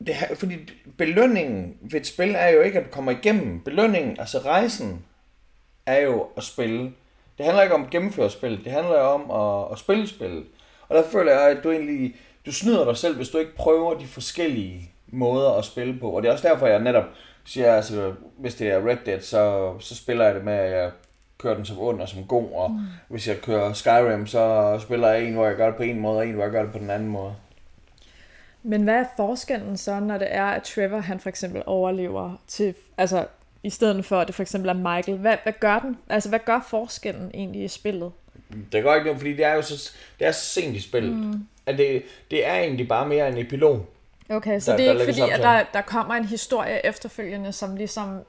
det 0.07 0.15
her, 0.15 0.35
fordi 0.35 0.55
belønningen 0.97 1.77
ved 1.81 1.99
et 1.99 2.07
spil 2.07 2.35
er 2.35 2.47
jo 2.47 2.61
ikke, 2.61 2.79
at 2.79 2.85
du 2.85 2.89
kommer 2.91 3.11
igennem. 3.11 3.61
Belønningen, 3.61 4.19
altså 4.19 4.39
rejsen, 4.39 5.05
er 5.85 5.99
jo 5.99 6.27
at 6.37 6.43
spille. 6.43 6.93
Det 7.37 7.45
handler 7.45 7.63
ikke 7.63 7.75
om 7.75 7.83
at 7.83 7.89
gennemføre 7.89 8.29
spillet, 8.29 8.63
det 8.63 8.71
handler 8.71 8.99
jo 8.99 9.05
om 9.05 9.31
at, 9.31 9.71
at 9.71 9.79
spille 9.79 10.07
spillet. 10.07 10.45
Og 10.89 10.95
der 10.95 11.03
føler 11.09 11.31
jeg, 11.31 11.49
at 11.49 11.63
du 11.63 11.71
egentlig, 11.71 12.15
du 12.45 12.51
snyder 12.51 12.85
dig 12.85 12.97
selv, 12.97 13.15
hvis 13.15 13.29
du 13.29 13.37
ikke 13.37 13.55
prøver 13.55 13.93
de 13.93 14.07
forskellige 14.07 14.91
måder 15.07 15.51
at 15.51 15.65
spille 15.65 15.99
på. 15.99 16.09
Og 16.09 16.21
det 16.21 16.29
er 16.29 16.33
også 16.33 16.47
derfor, 16.47 16.67
jeg 16.67 16.79
netop 16.79 17.03
siger, 17.45 17.75
altså, 17.75 18.13
hvis 18.37 18.55
det 18.55 18.67
er 18.67 18.87
Red 18.87 18.97
Dead, 19.05 19.21
så, 19.21 19.73
så 19.79 19.95
spiller 19.95 20.25
jeg 20.25 20.35
det 20.35 20.43
med, 20.43 20.53
at 20.53 20.71
jeg 20.71 20.91
kører 21.37 21.55
den 21.55 21.65
som 21.65 21.79
ond 21.79 22.01
og 22.01 22.09
som 22.09 22.23
god, 22.23 22.51
og 22.51 22.71
mm. 22.71 22.77
hvis 23.07 23.27
jeg 23.27 23.41
kører 23.41 23.73
Skyrim, 23.73 24.27
så 24.27 24.77
spiller 24.81 25.07
jeg 25.07 25.23
en, 25.23 25.33
hvor 25.33 25.45
jeg 25.45 25.55
gør 25.55 25.65
det 25.65 25.75
på 25.75 25.83
en 25.83 25.99
måde, 25.99 26.17
og 26.17 26.27
en, 26.27 26.33
hvor 26.33 26.43
jeg 26.43 26.51
gør 26.51 26.63
det 26.63 26.71
på 26.71 26.79
den 26.79 26.89
anden 26.89 27.09
måde. 27.09 27.35
Men 28.63 28.83
hvad 28.83 28.95
er 28.95 29.05
forskellen 29.17 29.77
så, 29.77 29.99
når 29.99 30.17
det 30.17 30.27
er, 30.31 30.45
at 30.45 30.63
Trevor 30.63 30.99
han 30.99 31.19
for 31.19 31.29
eksempel 31.29 31.63
overlever 31.65 32.41
til, 32.47 32.75
altså 32.97 33.25
i 33.63 33.69
stedet 33.69 34.05
for, 34.05 34.19
at 34.19 34.27
det 34.27 34.35
for 34.35 34.41
eksempel 34.41 34.69
er 34.69 34.73
Michael? 34.73 35.17
Hvad, 35.17 35.37
hvad 35.43 35.53
gør 35.59 35.79
den? 35.79 35.97
Altså, 36.09 36.29
hvad 36.29 36.39
gør 36.45 36.65
forskellen 36.69 37.31
egentlig 37.33 37.63
i 37.63 37.67
spillet? 37.67 38.11
Det 38.71 38.83
gør 38.83 38.93
ikke 38.93 39.05
noget, 39.05 39.19
fordi 39.19 39.33
det 39.33 39.45
er 39.45 39.53
jo 39.53 39.61
så, 39.61 39.91
det 40.19 40.27
er 40.27 40.31
så 40.31 40.45
sent 40.45 40.75
i 40.75 40.79
spillet. 40.79 41.13
Mm. 41.17 41.47
At 41.65 41.77
det, 41.77 42.03
det 42.31 42.47
er 42.47 42.55
egentlig 42.55 42.87
bare 42.87 43.07
mere 43.07 43.29
en 43.29 43.37
epilog. 43.37 43.85
Okay, 44.29 44.59
så 44.59 44.71
der, 44.71 44.77
det 44.77 44.87
er 44.87 44.91
ikke 44.91 45.05
fordi, 45.05 45.31
at 45.31 45.39
der, 45.39 45.63
der 45.73 45.81
kommer 45.81 46.13
en 46.13 46.25
historie 46.25 46.85
efterfølgende, 46.85 47.51
som 47.51 47.75
ligesom 47.75 48.19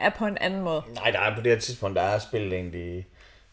er 0.00 0.10
på 0.10 0.26
en 0.26 0.38
anden 0.38 0.60
måde? 0.60 0.82
Nej, 0.94 1.10
der 1.10 1.20
er 1.20 1.34
på 1.34 1.40
det 1.40 1.52
her 1.52 1.58
tidspunkt, 1.58 1.96
der 1.96 2.02
er 2.02 2.18
spillet 2.18 2.52
egentlig 2.52 3.06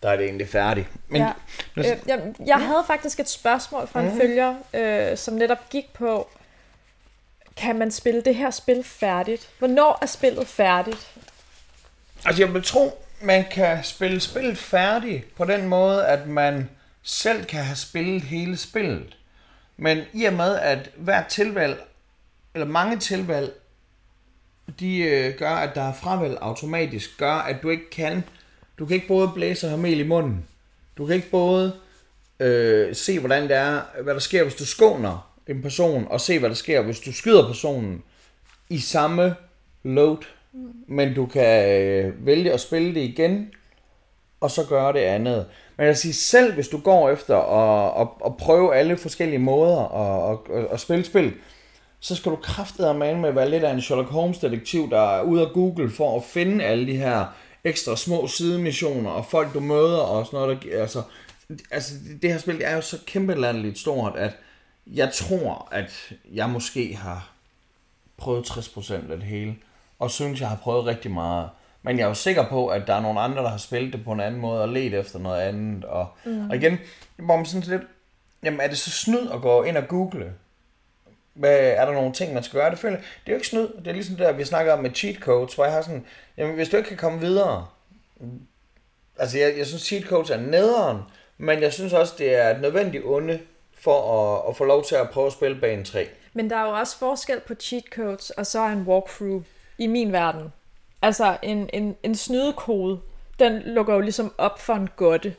der 0.03 0.09
er 0.09 0.15
det 0.15 0.25
egentlig 0.25 0.49
færdigt. 0.49 0.87
Men, 1.07 1.21
ja. 1.21 1.31
øh, 1.77 1.85
jeg, 2.07 2.33
jeg 2.45 2.57
havde 2.57 2.83
faktisk 2.87 3.19
et 3.19 3.29
spørgsmål 3.29 3.87
fra 3.87 4.01
en 4.01 4.13
mm. 4.13 4.19
følger, 4.19 4.55
øh, 4.73 5.17
som 5.17 5.33
netop 5.33 5.69
gik 5.69 5.93
på, 5.93 6.29
kan 7.55 7.75
man 7.79 7.91
spille 7.91 8.21
det 8.21 8.35
her 8.35 8.51
spil 8.51 8.83
færdigt? 8.83 9.49
Hvornår 9.59 9.97
er 10.01 10.05
spillet 10.05 10.47
færdigt? 10.47 11.11
Altså 12.25 12.43
jeg 12.43 12.53
vil 12.53 12.63
tro, 12.63 13.03
man 13.21 13.45
kan 13.51 13.83
spille 13.83 14.19
spillet 14.19 14.57
færdigt 14.57 15.35
på 15.35 15.45
den 15.45 15.67
måde, 15.67 16.07
at 16.07 16.27
man 16.27 16.69
selv 17.03 17.45
kan 17.45 17.63
have 17.63 17.75
spillet 17.75 18.21
hele 18.21 18.57
spillet. 18.57 19.17
Men 19.77 20.01
i 20.13 20.25
og 20.25 20.33
med, 20.33 20.55
at 20.55 20.89
hvert 20.95 21.27
tilvalg, 21.27 21.87
eller 22.53 22.67
mange 22.67 22.97
tilvalg, 22.97 23.53
de 24.79 24.97
øh, 24.97 25.37
gør, 25.37 25.49
at 25.49 25.75
der 25.75 25.81
er 25.81 25.93
fravalg 25.93 26.37
automatisk, 26.41 27.17
gør, 27.17 27.33
at 27.33 27.55
du 27.63 27.69
ikke 27.69 27.89
kan 27.89 28.23
du 28.79 28.85
kan 28.85 28.95
ikke 28.95 29.07
både 29.07 29.31
blæse 29.35 29.65
og 29.67 29.71
have 29.71 29.81
mel 29.81 29.99
i 29.99 30.07
munden. 30.07 30.45
Du 30.97 31.05
kan 31.05 31.15
ikke 31.15 31.29
både 31.31 31.73
øh, 32.39 32.95
se, 32.95 33.19
hvordan 33.19 33.43
det 33.43 33.51
er, 33.51 33.81
hvad 34.03 34.13
der 34.13 34.19
sker, 34.19 34.43
hvis 34.43 34.55
du 34.55 34.65
skåner 34.65 35.33
en 35.47 35.61
person, 35.61 36.07
og 36.09 36.21
se, 36.21 36.39
hvad 36.39 36.49
der 36.49 36.55
sker, 36.55 36.81
hvis 36.81 36.99
du 36.99 37.13
skyder 37.13 37.47
personen 37.47 38.03
i 38.69 38.79
samme 38.79 39.35
load. 39.83 40.17
Mm. 40.53 40.73
Men 40.87 41.13
du 41.13 41.25
kan 41.25 41.81
øh, 41.81 42.25
vælge 42.25 42.53
at 42.53 42.59
spille 42.59 42.95
det 42.95 43.01
igen, 43.01 43.51
og 44.39 44.51
så 44.51 44.65
gøre 44.69 44.93
det 44.93 44.99
andet. 44.99 45.45
Men 45.77 45.85
jeg 45.85 45.97
siger, 45.97 46.13
selv 46.13 46.53
hvis 46.53 46.67
du 46.67 46.77
går 46.77 47.09
efter 47.09 47.37
at, 47.37 48.01
at, 48.01 48.07
at 48.25 48.37
prøve 48.37 48.75
alle 48.75 48.97
forskellige 48.97 49.39
måder 49.39 49.79
at, 49.79 50.39
at, 50.57 50.67
at 50.71 50.79
spille 50.79 51.05
spil, 51.05 51.33
så 51.99 52.15
skal 52.15 52.31
du 52.31 52.35
kraftedeme 52.35 53.15
med 53.15 53.29
at 53.29 53.35
være 53.35 53.49
lidt 53.49 53.63
af 53.63 53.73
en 53.73 53.81
Sherlock 53.81 54.09
Holmes-detektiv, 54.09 54.89
der 54.89 55.17
er 55.17 55.21
ude 55.21 55.41
af 55.41 55.51
Google 55.53 55.91
for 55.91 56.17
at 56.17 56.23
finde 56.23 56.63
alle 56.63 56.87
de 56.87 56.97
her 56.97 57.25
ekstra 57.63 57.95
små 57.95 58.27
sidemissioner 58.27 59.09
og 59.09 59.25
folk, 59.25 59.53
du 59.53 59.59
møder 59.59 59.97
og 59.97 60.25
sådan 60.25 60.39
noget. 60.39 60.63
Der, 60.63 60.81
altså, 60.81 61.01
altså, 61.71 61.93
det 62.21 62.31
her 62.31 62.37
spil 62.37 62.61
er 62.63 62.75
jo 62.75 62.81
så 62.81 62.99
kæmpe 63.05 63.35
landligt 63.35 63.79
stort, 63.79 64.15
at 64.15 64.31
jeg 64.87 65.13
tror, 65.13 65.67
at 65.71 66.13
jeg 66.33 66.49
måske 66.49 66.95
har 66.95 67.31
prøvet 68.17 68.49
60% 68.49 68.93
af 68.93 69.17
det 69.17 69.23
hele, 69.23 69.55
og 69.99 70.11
synes, 70.11 70.39
jeg 70.39 70.49
har 70.49 70.55
prøvet 70.55 70.85
rigtig 70.85 71.11
meget. 71.11 71.49
Men 71.81 71.97
jeg 71.97 72.03
er 72.03 72.07
jo 72.07 72.13
sikker 72.13 72.49
på, 72.49 72.67
at 72.67 72.87
der 72.87 72.93
er 72.93 73.01
nogle 73.01 73.19
andre, 73.19 73.43
der 73.43 73.49
har 73.49 73.57
spillet 73.57 73.93
det 73.93 74.03
på 74.03 74.11
en 74.11 74.19
anden 74.19 74.41
måde 74.41 74.61
og 74.61 74.69
let 74.69 74.93
efter 74.93 75.19
noget 75.19 75.41
andet. 75.41 75.85
Og, 75.85 76.07
mm. 76.25 76.49
og 76.49 76.55
igen, 76.55 76.77
hvor 77.15 77.35
man 77.35 77.45
sådan 77.45 77.69
lidt, 77.69 77.81
jamen 78.43 78.59
er 78.59 78.67
det 78.67 78.77
så 78.77 78.91
snyd 78.91 79.29
at 79.33 79.41
gå 79.41 79.63
ind 79.63 79.77
og 79.77 79.87
google? 79.87 80.33
Hvad, 81.37 81.59
er 81.59 81.85
der 81.85 81.93
nogle 81.93 82.13
ting, 82.13 82.33
man 82.33 82.43
skal 82.43 82.59
gøre? 82.59 82.71
Det, 82.71 82.79
føler, 82.79 82.97
det 82.97 83.05
er 83.25 83.31
jo 83.31 83.35
ikke 83.35 83.47
snyd. 83.47 83.67
Det 83.67 83.87
er 83.87 83.91
ligesom 83.91 84.15
der, 84.15 84.31
vi 84.31 84.43
snakker 84.43 84.73
om 84.73 84.79
med 84.79 84.91
cheat 84.95 85.15
codes, 85.15 85.55
hvor 85.55 85.63
jeg 85.63 85.73
har 85.73 85.81
sådan, 85.81 86.05
jamen 86.37 86.55
hvis 86.55 86.69
du 86.69 86.77
ikke 86.77 86.89
kan 86.89 86.97
komme 86.97 87.19
videre, 87.19 87.67
altså 89.19 89.37
jeg, 89.37 89.57
jeg 89.57 89.67
synes 89.67 89.81
cheat 89.81 90.03
codes 90.03 90.29
er 90.29 90.37
nederen, 90.37 90.97
men 91.37 91.61
jeg 91.61 91.73
synes 91.73 91.93
også, 91.93 92.13
det 92.17 92.35
er 92.35 92.49
et 92.49 92.61
nødvendigt 92.61 93.03
onde 93.05 93.39
for 93.79 94.21
at, 94.21 94.49
at 94.49 94.57
få 94.57 94.65
lov 94.65 94.83
til 94.83 94.95
at 94.95 95.09
prøve 95.09 95.27
at 95.27 95.33
spille 95.33 95.61
bane 95.61 95.83
3. 95.83 96.07
Men 96.33 96.49
der 96.49 96.55
er 96.55 96.65
jo 96.65 96.71
også 96.79 96.97
forskel 96.97 97.39
på 97.39 97.53
cheat 97.55 97.83
codes 97.91 98.29
og 98.29 98.45
så 98.45 98.65
en 98.65 98.81
walkthrough 98.81 99.43
i 99.77 99.87
min 99.87 100.13
verden. 100.13 100.53
Altså 101.01 101.37
en, 101.41 101.69
en, 101.73 101.95
en 102.03 102.15
snydekode, 102.15 102.99
den 103.39 103.61
lukker 103.65 103.93
jo 103.93 103.99
ligesom 103.99 104.33
op 104.37 104.59
for 104.59 104.73
en 104.73 104.89
godte. 104.95 105.35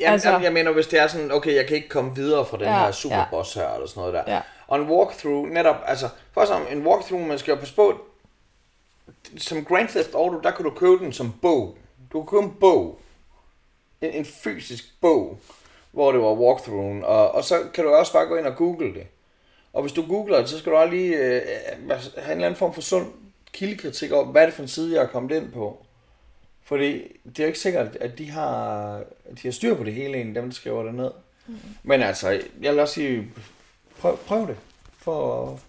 Jamen, 0.00 0.12
altså, 0.12 0.28
jamen, 0.28 0.44
jeg 0.44 0.52
mener, 0.52 0.72
hvis 0.72 0.86
det 0.86 1.00
er 1.00 1.06
sådan, 1.06 1.32
okay, 1.32 1.54
jeg 1.54 1.66
kan 1.66 1.76
ikke 1.76 1.88
komme 1.88 2.14
videre 2.14 2.46
fra 2.46 2.56
den 2.56 2.66
ja, 2.66 2.78
her 2.78 2.92
superboss 2.92 3.56
ja. 3.56 3.60
her, 3.60 3.74
eller 3.74 3.86
sådan 3.86 4.00
noget 4.00 4.14
der. 4.14 4.34
Ja. 4.34 4.40
Og 4.68 4.78
en 4.80 4.90
walkthrough, 4.90 5.50
netop, 5.50 5.76
altså, 5.86 6.08
først 6.32 6.52
om 6.52 6.62
en 6.70 6.86
walkthrough, 6.86 7.26
man 7.26 7.38
skal 7.38 7.52
jo 7.52 7.58
passe 7.58 7.74
på, 7.74 8.00
som 9.36 9.64
Grand 9.64 9.88
Theft 9.88 10.14
Auto, 10.14 10.40
der 10.40 10.50
kan 10.50 10.64
du 10.64 10.70
købe 10.70 11.04
den 11.04 11.12
som 11.12 11.32
bog. 11.42 11.76
Du 12.12 12.22
kan 12.22 12.26
købe 12.26 12.52
en 12.52 12.56
bog. 12.60 13.00
En, 14.00 14.10
en 14.10 14.24
fysisk 14.24 14.84
bog, 15.00 15.38
hvor 15.92 16.12
det 16.12 16.20
var 16.20 16.32
walkthroughen. 16.34 17.04
Og, 17.04 17.30
og 17.30 17.44
så 17.44 17.58
kan 17.74 17.84
du 17.84 17.90
også 17.90 18.12
bare 18.12 18.26
gå 18.26 18.36
ind 18.36 18.46
og 18.46 18.56
google 18.56 18.94
det. 18.94 19.06
Og 19.72 19.82
hvis 19.82 19.92
du 19.92 20.06
googler 20.08 20.38
det, 20.38 20.48
så 20.48 20.58
skal 20.58 20.72
du 20.72 20.76
også 20.76 20.94
lige 20.94 21.16
øh, 21.16 21.42
have 21.88 22.24
en 22.24 22.30
eller 22.30 22.46
anden 22.46 22.56
form 22.56 22.74
for 22.74 22.80
sund 22.80 23.06
kildekritik 23.52 24.12
over, 24.12 24.24
hvad 24.24 24.42
er 24.42 24.46
det 24.46 24.54
for 24.54 24.62
en 24.62 24.68
side, 24.68 24.94
jeg 24.94 25.02
er 25.02 25.06
kommet 25.08 25.36
ind 25.36 25.52
på. 25.52 25.84
Fordi 26.62 26.92
det 27.24 27.38
er 27.38 27.44
jo 27.44 27.46
ikke 27.46 27.58
sikkert, 27.58 27.96
at 27.96 28.18
de 28.18 28.30
har, 28.30 28.96
at 28.96 29.42
de 29.42 29.42
har 29.42 29.50
styr 29.50 29.74
på 29.74 29.84
det 29.84 29.94
hele, 29.94 30.20
en 30.20 30.34
dem, 30.34 30.44
der 30.44 30.54
skriver 30.54 30.82
det 30.82 30.94
ned. 30.94 31.10
Mm. 31.46 31.58
Men 31.82 32.02
altså, 32.02 32.40
jeg 32.60 32.72
vil 32.72 32.80
også 32.80 32.94
sige, 32.94 33.32
prøv, 33.98 34.16
prøv 34.16 34.46
det, 34.46 34.56
for, 34.98 35.60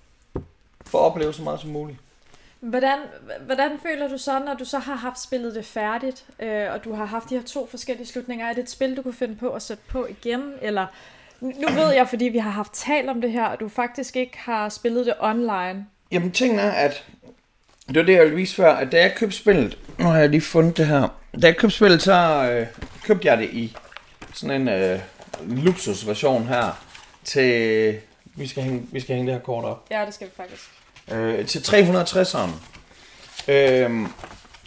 for 0.86 1.00
at 1.00 1.04
opleve 1.04 1.34
så 1.34 1.42
meget 1.42 1.60
som 1.60 1.70
muligt. 1.70 2.00
Hvordan, 2.60 2.98
hvordan 3.46 3.72
føler 3.84 4.08
du 4.08 4.18
så, 4.18 4.40
når 4.40 4.54
du 4.54 4.66
så 4.66 4.80
har 4.80 4.96
haft 4.96 5.22
spillet 5.22 5.56
det 5.56 5.66
færdigt, 5.66 6.26
øh, 6.40 6.74
og 6.74 6.84
du 6.84 6.94
har 6.94 7.06
haft 7.06 7.30
de 7.30 7.36
her 7.36 7.44
to 7.44 7.68
forskellige 7.68 8.08
slutninger? 8.08 8.46
Er 8.46 8.54
det 8.54 8.62
et 8.62 8.70
spil, 8.70 8.98
du 8.98 9.02
kunne 9.02 9.14
finde 9.14 9.36
på 9.36 9.50
at 9.50 9.62
sætte 9.62 9.84
på 9.88 10.06
igen? 10.06 10.54
Eller 10.62 10.86
nu 11.42 11.68
ved 11.74 11.94
jeg, 11.94 12.10
fordi 12.10 12.26
vi 12.26 12.38
har 12.38 12.50
haft 12.50 12.74
talt 12.74 13.10
om 13.10 13.22
det 13.22 13.32
her, 13.32 13.46
og 13.46 13.60
du 13.60 13.70
faktisk 13.70 14.16
ikke 14.16 14.38
har 14.38 14.70
spillet 14.70 15.06
det 15.06 15.14
online. 15.20 15.86
Jamen, 16.12 16.32
tingen 16.32 16.60
er, 16.60 16.72
at 16.72 17.06
det 17.88 17.96
var 17.96 18.04
det, 18.04 18.14
jeg 18.14 18.24
ville 18.24 18.36
vise 18.36 18.56
før, 18.56 18.74
at 18.74 18.92
da 18.92 19.02
jeg 19.02 19.16
købte 19.16 19.38
spillet, 19.38 19.78
nu 20.00 20.06
har 20.06 20.18
jeg 20.18 20.30
lige 20.30 20.42
fundet 20.42 20.78
det 20.78 20.88
her, 20.88 21.08
da 21.42 21.48
jeg 21.48 21.58
købte 21.58 21.76
spillet, 21.76 22.02
så 22.02 22.50
øh, 22.52 22.68
købte 23.04 23.28
jeg 23.28 23.38
det 23.38 23.50
i 23.50 23.78
sådan 24.34 24.62
en 24.62 24.68
øh, 24.68 25.00
luksusversion 25.48 26.48
her, 26.48 26.86
til, 27.24 27.98
vi 28.40 28.48
skal, 28.48 28.64
hænge, 28.64 28.88
vi 28.92 29.00
skal 29.00 29.16
hænge 29.16 29.32
det 29.32 29.36
her 29.40 29.42
kort 29.42 29.66
op. 29.66 29.86
Ja, 29.92 30.06
det 30.06 30.14
skal 30.14 30.28
vi 30.28 30.32
faktisk. 30.38 30.70
Øh, 31.12 31.46
til 31.46 31.60
360'eren. 31.60 32.50
Øh, 33.52 34.08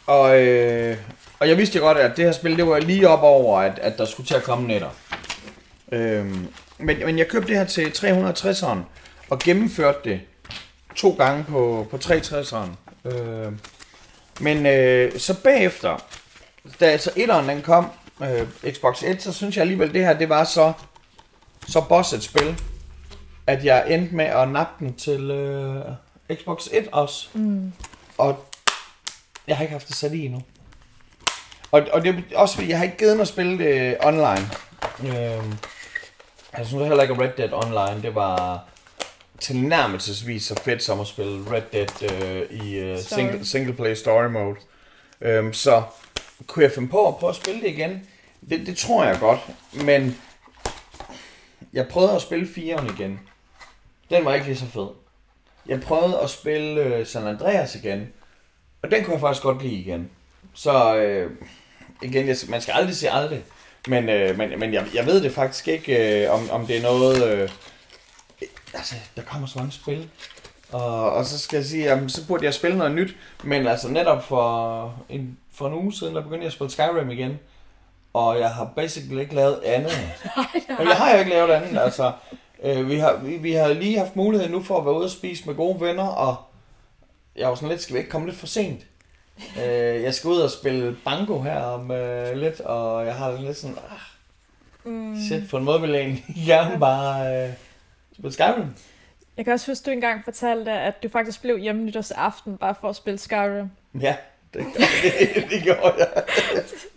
og, 0.07 0.41
øh, 0.43 0.97
og 1.39 1.49
jeg 1.49 1.59
vidste 1.59 1.79
jo 1.79 1.85
godt, 1.85 1.99
at 1.99 2.17
det 2.17 2.25
her 2.25 2.33
spil, 2.33 2.57
det 2.57 2.67
var 2.67 2.81
lige 2.81 3.09
op 3.09 3.23
over, 3.23 3.61
at, 3.61 3.79
at 3.79 3.99
der 3.99 4.05
skulle 4.05 4.27
til 4.27 4.35
at 4.35 4.43
komme 4.43 4.69
netter. 4.69 4.91
Øh, 5.93 6.27
men, 6.79 6.99
men 7.05 7.19
jeg 7.19 7.29
købte 7.29 7.49
det 7.49 7.57
her 7.57 7.65
til 7.65 7.87
360'eren, 7.87 8.79
og 9.31 9.39
gennemførte 9.39 9.99
det 10.05 10.21
to 10.97 11.15
gange 11.19 11.45
på, 11.45 11.87
på 11.91 11.97
360'eren. 11.97 12.69
Øh, 13.11 13.53
men 14.41 14.67
øh, 14.67 15.19
så 15.19 15.43
bagefter, 15.43 16.05
da 16.81 16.87
altså 16.87 17.11
etteren 17.17 17.49
den 17.49 17.63
kom, 17.63 17.87
øh, 18.23 18.73
Xbox 18.73 19.03
1, 19.03 19.23
så 19.23 19.33
synes 19.33 19.57
jeg 19.57 19.63
alligevel, 19.63 19.95
det 19.95 20.05
her 20.05 20.19
det 20.19 20.29
var 20.29 20.45
så, 20.45 20.73
så 21.69 21.81
boss 21.89 22.13
et 22.13 22.23
spil, 22.23 22.57
at 23.47 23.65
jeg 23.65 23.95
endte 23.95 24.15
med 24.15 24.25
at 24.25 24.49
nappe 24.49 24.85
den 24.85 24.95
til 24.95 25.31
øh, 25.31 25.85
Xbox 26.35 26.69
1 26.73 26.89
også. 26.93 27.29
Mm. 27.33 27.73
Og 28.19 28.45
jeg 29.47 29.57
har 29.57 29.65
ikke 29.65 29.73
haft 29.73 29.89
det 29.89 29.97
sat 29.97 30.13
i 30.13 30.25
endnu. 30.25 30.43
Og, 31.73 31.87
og 31.93 32.03
det 32.03 32.25
er 32.33 32.39
også 32.39 32.55
fordi, 32.55 32.69
jeg 32.69 32.79
har 32.79 32.85
ikke 32.85 32.97
givet 32.97 33.17
mig 33.17 33.23
at 33.23 33.29
spille 33.29 33.59
det 33.59 33.97
online. 34.01 34.49
Øh, 35.01 35.45
jeg 36.59 36.67
synes 36.67 36.87
heller 36.87 37.03
ikke, 37.03 37.15
at 37.15 37.21
Red 37.21 37.31
Dead 37.37 37.53
Online, 37.53 38.03
det 38.03 38.15
var 38.15 38.65
tilnærmelsesvis 39.41 40.45
så 40.45 40.61
fedt 40.65 40.83
som 40.83 41.01
at 41.01 41.07
spille 41.07 41.51
Red 41.51 41.63
Dead 41.73 42.13
øh, 42.13 42.67
i 42.67 42.75
øh, 42.75 42.99
single, 42.99 43.47
single 43.47 43.73
play 43.73 43.95
story 43.95 44.27
mode. 44.27 44.57
Øhm, 45.21 45.53
så 45.53 45.83
kunne 46.47 46.65
jeg 46.65 46.73
finde 46.73 46.89
på 46.89 47.09
at 47.09 47.17
prøve 47.17 47.31
at 47.31 47.37
spille 47.37 47.61
det 47.61 47.69
igen? 47.69 48.07
Det, 48.51 48.67
det 48.67 48.77
tror 48.77 49.05
jeg 49.05 49.19
godt, 49.21 49.41
men 49.73 50.17
jeg 51.73 51.89
prøvede 51.89 52.15
at 52.15 52.23
spille 52.23 52.47
4'eren 52.47 52.93
igen. 53.01 53.21
Den 54.13 54.25
var 54.25 54.35
ikke 54.35 54.47
lige 54.47 54.57
så 54.57 54.67
fed. 54.67 54.89
Jeg 55.67 55.81
prøvede 55.81 56.21
at 56.21 56.31
spille 56.31 56.81
øh, 56.81 57.07
San 57.07 57.27
Andreas 57.27 57.75
igen, 57.75 58.09
og 58.83 58.91
den 58.91 59.05
kunne 59.05 59.13
jeg 59.13 59.21
faktisk 59.21 59.43
godt 59.43 59.63
lide 59.63 59.75
igen. 59.75 60.11
Så 60.55 60.97
øh, 60.97 61.31
igen, 62.03 62.29
jeg, 62.29 62.37
man 62.49 62.61
skal 62.61 62.73
aldrig 62.73 62.97
sige 62.97 63.11
aldrig, 63.11 63.45
men, 63.89 64.09
øh, 64.09 64.39
men, 64.39 64.59
men 64.59 64.75
jeg, 64.75 64.87
jeg 64.95 65.07
ved 65.07 65.23
det 65.23 65.33
faktisk 65.33 65.69
ikke, 65.69 66.25
øh, 66.25 66.35
om, 66.35 66.51
om 66.51 66.67
det 66.67 66.77
er 66.77 66.83
noget... 66.83 67.33
Øh, 67.33 67.51
altså, 68.75 68.95
der 69.17 69.23
kommer 69.23 69.49
så 69.49 69.59
mange 69.59 69.73
spil. 69.73 70.09
Og, 70.73 71.13
og 71.13 71.27
så 71.27 71.39
skal 71.39 71.57
jeg 71.57 71.67
sige, 71.67 71.85
jamen, 71.85 72.09
så 72.09 72.27
burde 72.27 72.45
jeg 72.45 72.55
spille 72.55 72.79
noget 72.79 72.93
nyt. 72.93 73.17
Men 73.45 73.67
altså 73.67 73.89
netop 73.89 74.25
for 74.25 75.05
en, 75.09 75.39
for 75.55 75.67
en 75.67 75.75
uge 75.75 75.93
siden, 75.93 76.15
der 76.15 76.23
begyndte 76.23 76.43
jeg 76.43 76.47
at 76.47 76.53
spille 76.53 76.71
Skyrim 76.71 77.11
igen. 77.11 77.39
Og 78.13 78.39
jeg 78.39 78.51
har 78.51 78.65
basically 78.77 79.21
ikke 79.21 79.35
lavet 79.35 79.61
andet. 79.65 79.93
nej, 80.69 80.87
jeg 80.89 80.97
har 80.97 81.13
jo 81.13 81.19
ikke 81.19 81.31
lavet 81.31 81.51
andet, 81.51 81.81
altså. 81.81 82.13
Øh, 82.65 82.89
vi, 82.89 82.97
har, 82.97 83.17
vi, 83.17 83.37
vi 83.37 83.53
har 83.53 83.69
lige 83.69 83.99
haft 83.99 84.17
mulighed 84.17 84.49
nu 84.49 84.63
for 84.63 84.79
at 84.79 84.85
være 84.85 84.95
ude 84.95 85.05
og 85.05 85.11
spise 85.11 85.47
med 85.47 85.55
gode 85.55 85.81
venner, 85.81 86.07
og 86.07 86.37
jeg 87.37 87.49
var 87.49 87.55
sådan 87.55 87.69
lidt, 87.69 87.81
skal 87.81 87.95
vi 87.95 87.99
ikke 87.99 88.11
komme 88.11 88.27
lidt 88.27 88.39
for 88.39 88.47
sent? 88.47 88.87
øh, 89.39 90.03
jeg 90.03 90.15
skal 90.15 90.29
ud 90.29 90.41
og 90.41 90.51
spille 90.51 90.97
banko 91.05 91.41
her 91.41 91.61
om 91.61 91.91
øh, 91.91 92.37
lidt, 92.37 92.61
og 92.61 93.07
jeg 93.07 93.15
har 93.15 93.41
lidt 93.41 93.57
sådan, 93.57 93.77
ah, 93.91 94.93
mm. 94.93 95.17
shit, 95.21 95.51
på 95.51 95.57
en 95.57 95.65
måde 95.65 95.81
vil 95.81 95.91
jeg 95.91 96.01
egentlig 96.01 96.25
gerne 96.47 96.81
bare... 96.81 97.45
Øh, 97.45 97.51
Spil 98.19 98.33
Skyrim? 98.33 98.67
Jeg 99.37 99.45
kan 99.45 99.53
også 99.55 99.71
huske, 99.71 99.83
at 99.83 99.87
du 99.87 99.91
engang 99.91 100.25
fortalte, 100.25 100.73
at 100.73 101.03
du 101.03 101.09
faktisk 101.09 101.43
blev 101.43 101.59
hjemme 101.59 101.83
nytårsaften 101.83 102.57
bare 102.57 102.75
for 102.81 102.89
at 102.89 102.97
spille 102.97 103.19
Skyrim. 103.19 103.71
Ja, 104.01 104.17
det, 104.55 104.65
det, 105.35 105.51
det 105.51 105.63
gjorde 105.63 105.95
jeg. 105.99 106.09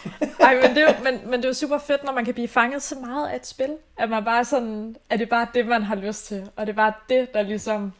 Ej, 0.40 0.54
men 0.54 0.76
det, 0.76 0.82
er, 0.82 1.02
men, 1.02 1.20
men 1.24 1.32
det 1.32 1.44
er 1.44 1.48
jo 1.48 1.54
super 1.54 1.78
fedt, 1.78 2.04
når 2.04 2.12
man 2.12 2.24
kan 2.24 2.34
blive 2.34 2.48
fanget 2.48 2.82
så 2.82 2.94
meget 2.94 3.28
af 3.28 3.36
et 3.36 3.46
spil, 3.46 3.70
at 3.98 4.10
man 4.10 4.24
bare 4.24 4.44
sådan, 4.44 4.96
at 5.10 5.18
det 5.18 5.26
er 5.26 5.30
bare 5.30 5.46
det, 5.54 5.66
man 5.66 5.82
har 5.82 5.96
lyst 5.96 6.26
til, 6.26 6.50
og 6.56 6.66
det 6.66 6.72
er 6.72 6.76
bare 6.76 6.92
det, 7.08 7.34
der 7.34 7.42
ligesom 7.42 7.92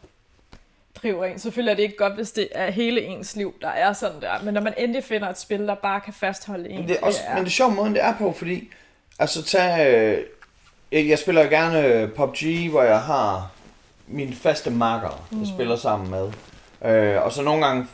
driver 1.03 1.25
en. 1.25 1.39
Selvfølgelig 1.39 1.71
er 1.71 1.77
det 1.77 1.83
ikke 1.83 1.97
godt, 1.97 2.15
hvis 2.15 2.31
det 2.31 2.49
er 2.53 2.71
hele 2.71 3.03
ens 3.03 3.37
liv, 3.37 3.55
der 3.63 3.69
er 3.69 3.93
sådan 3.93 4.21
der, 4.21 4.43
men 4.45 4.55
når 4.55 4.61
man 4.61 4.75
endelig 4.79 5.05
finder 5.05 5.29
et 5.29 5.39
spil, 5.39 5.67
der 5.67 5.75
bare 5.75 6.01
kan 6.01 6.13
fastholde 6.13 6.71
en. 6.71 6.79
Men 6.79 6.89
det 6.89 6.97
er, 6.97 7.07
også, 7.07 7.21
det 7.23 7.31
er... 7.31 7.35
Men 7.35 7.45
det 7.45 7.51
er 7.51 7.53
sjov 7.53 7.73
måde, 7.73 7.91
det 7.91 8.05
er 8.05 8.15
på, 8.19 8.33
fordi, 8.33 8.71
altså 9.19 9.43
tag, 9.43 9.97
øh, 10.93 11.09
jeg 11.09 11.19
spiller 11.19 11.43
jo 11.43 11.49
gerne 11.51 11.85
øh, 11.85 12.13
PUBG, 12.13 12.71
hvor 12.71 12.83
jeg 12.83 13.01
har 13.01 13.51
mine 14.07 14.35
faste 14.35 14.71
marker, 14.71 15.27
jeg 15.31 15.39
mm. 15.39 15.47
spiller 15.47 15.77
sammen 15.77 16.11
med. 16.11 16.33
Øh, 16.85 17.23
og 17.23 17.33
så 17.33 17.43
nogle 17.43 17.67
gange 17.67 17.87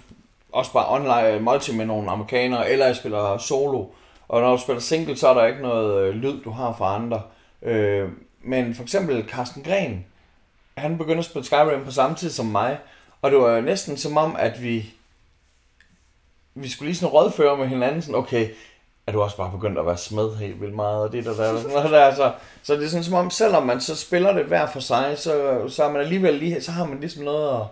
også 0.55 0.73
bare 0.73 0.95
online 0.95 1.29
øh, 1.29 1.43
multi 1.43 1.77
med 1.77 1.87
nogle 1.87 2.11
amerikanere, 2.11 2.71
eller 2.71 2.87
jeg 2.87 2.97
spiller 2.97 3.39
solo. 3.39 3.85
Og 4.29 4.41
når 4.41 4.57
du 4.57 4.63
spiller 4.63 4.81
single, 4.81 5.17
så 5.17 5.29
er 5.29 5.35
der 5.35 5.47
ikke 5.47 5.63
noget 5.63 6.03
øh, 6.03 6.15
lyd, 6.15 6.43
du 6.43 6.51
har 6.51 6.75
fra 6.79 6.95
andre. 6.95 7.23
Øh, 7.63 8.09
men 8.43 8.75
for 8.75 8.83
eksempel 8.83 9.29
Carsten 9.29 9.63
Gren, 9.63 10.07
han 10.77 10.99
begyndte 10.99 11.19
at 11.19 11.25
spille 11.25 11.45
Skyrim 11.45 11.85
på 11.85 11.91
samme 11.91 12.17
tid 12.17 12.31
som 12.31 12.47
mig. 12.47 12.79
Og 13.23 13.31
det 13.31 13.39
var 13.39 13.61
næsten 13.61 13.97
som 13.97 14.17
om, 14.17 14.37
at 14.39 14.63
vi 14.63 14.95
vi 16.55 16.69
skulle 16.69 16.89
lige 16.89 16.97
sådan 16.97 17.13
rådføre 17.13 17.57
med 17.57 17.67
hinanden, 17.67 18.03
sådan, 18.03 18.15
okay, 18.15 18.49
er 19.07 19.13
du 19.13 19.23
også 19.23 19.37
bare 19.37 19.51
begyndt 19.51 19.79
at 19.79 19.87
være 19.87 19.97
smed 19.97 20.37
helt 20.37 20.61
vildt 20.61 20.75
meget, 20.75 21.03
og 21.03 21.13
det 21.13 21.25
der, 21.25 21.35
der, 21.35 21.53
der, 21.53 21.89
der 21.89 22.01
altså, 22.01 22.33
så 22.63 22.75
det 22.75 22.85
er 22.85 22.89
sådan 22.89 23.05
som 23.05 23.15
om, 23.15 23.31
selvom 23.31 23.63
man 23.63 23.81
så 23.81 23.97
spiller 23.97 24.33
det 24.33 24.45
hver 24.45 24.67
for 24.67 24.81
sig, 24.81 25.15
så, 25.19 25.65
så 25.69 25.85
er 25.85 25.91
man 25.91 26.01
alligevel 26.01 26.35
lige, 26.35 26.63
så 26.63 26.73
har 26.73 26.85
man 26.85 27.01
ligesom 27.01 27.25
noget 27.25 27.61
at, 27.61 27.67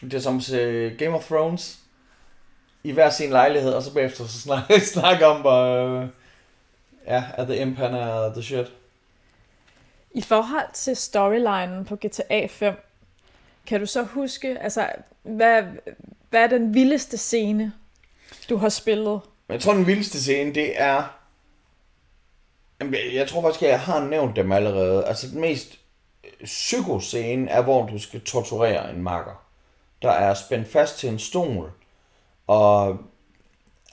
det 0.00 0.14
er 0.14 0.20
som 0.20 0.40
se 0.40 0.90
Game 0.98 1.16
of 1.16 1.26
Thrones, 1.26 1.78
i 2.84 2.92
hver 2.92 3.10
sin 3.10 3.30
lejlighed, 3.30 3.72
og 3.72 3.82
så 3.82 3.94
bagefter 3.94 4.26
så 4.26 4.40
snakke, 4.40 4.80
snakke 4.94 5.26
om, 5.26 5.40
hvor, 5.40 5.64
øh, 5.64 6.06
ja, 7.06 7.24
at 7.34 7.46
The 7.46 7.56
Imp 7.56 7.76
han 7.78 7.94
er 7.94 8.32
the 8.32 8.42
shit. 8.42 8.72
I 10.14 10.22
forhold 10.22 10.72
til 10.74 10.96
storylinen 10.96 11.84
på 11.84 11.96
GTA 11.96 12.46
5, 12.46 12.74
kan 13.66 13.80
du 13.80 13.86
så 13.86 14.02
huske, 14.02 14.58
altså, 14.60 14.88
hvad, 15.22 15.62
hvad 16.30 16.40
er 16.42 16.46
den 16.46 16.74
vildeste 16.74 17.18
scene, 17.18 17.72
du 18.48 18.56
har 18.56 18.68
spillet? 18.68 19.20
Jeg 19.48 19.60
tror, 19.60 19.72
den 19.72 19.86
vildeste 19.86 20.20
scene, 20.22 20.54
det 20.54 20.80
er... 20.80 21.18
Jeg- 22.80 23.14
Jeg 23.14 23.28
tror 23.28 23.42
faktisk, 23.42 23.62
at 23.62 23.68
jeg 23.70 23.80
har 23.80 24.04
nævnt 24.04 24.36
dem 24.36 24.52
allerede. 24.52 25.04
Altså, 25.06 25.26
den 25.28 25.40
mest 25.40 25.78
psykoscene 26.44 27.50
er, 27.50 27.62
hvor 27.62 27.86
du 27.86 27.98
skal 27.98 28.20
torturere 28.20 28.90
en 28.90 29.02
makker. 29.02 29.44
Der 30.02 30.10
er 30.10 30.34
spændt 30.34 30.68
fast 30.68 30.98
til 30.98 31.08
en 31.08 31.18
stol. 31.18 31.72
Og 32.52 32.98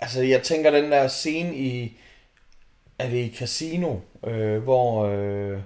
altså, 0.02 0.22
jeg 0.22 0.44
tænker 0.44 0.72
den 0.72 0.92
der 0.92 1.08
scene 1.08 1.56
i... 1.56 1.98
Er 3.00 3.10
det 3.10 3.18
i 3.18 3.36
Casino? 3.36 3.96
Øh, 4.28 4.64
hvor... 4.64 5.06
Øh, 5.06 5.60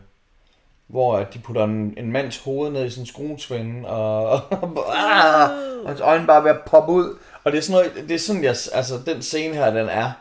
hvor 0.87 1.17
at 1.17 1.33
de 1.33 1.39
putter 1.39 1.63
en, 1.63 1.93
en 1.97 2.11
mands 2.11 2.37
hoved 2.37 2.71
ned 2.71 2.85
i 2.85 2.89
sådan 2.89 3.01
en 3.01 3.07
skruesving, 3.07 3.87
og, 3.87 4.25
og, 4.25 4.41
og 4.77 5.87
hans 5.87 6.01
øjne 6.01 6.27
bare 6.27 6.43
ved 6.43 6.51
at 6.51 6.61
poppe 6.65 6.91
ud. 6.91 7.17
Og 7.43 7.51
det 7.51 7.57
er 7.57 7.61
sådan 7.61 7.85
noget, 7.85 8.09
det 8.09 8.15
er 8.15 8.19
sådan, 8.19 8.43
jeg, 8.43 8.55
altså 8.73 8.99
den 9.05 9.21
scene 9.21 9.55
her, 9.55 9.73
den 9.73 9.89
er. 9.89 10.11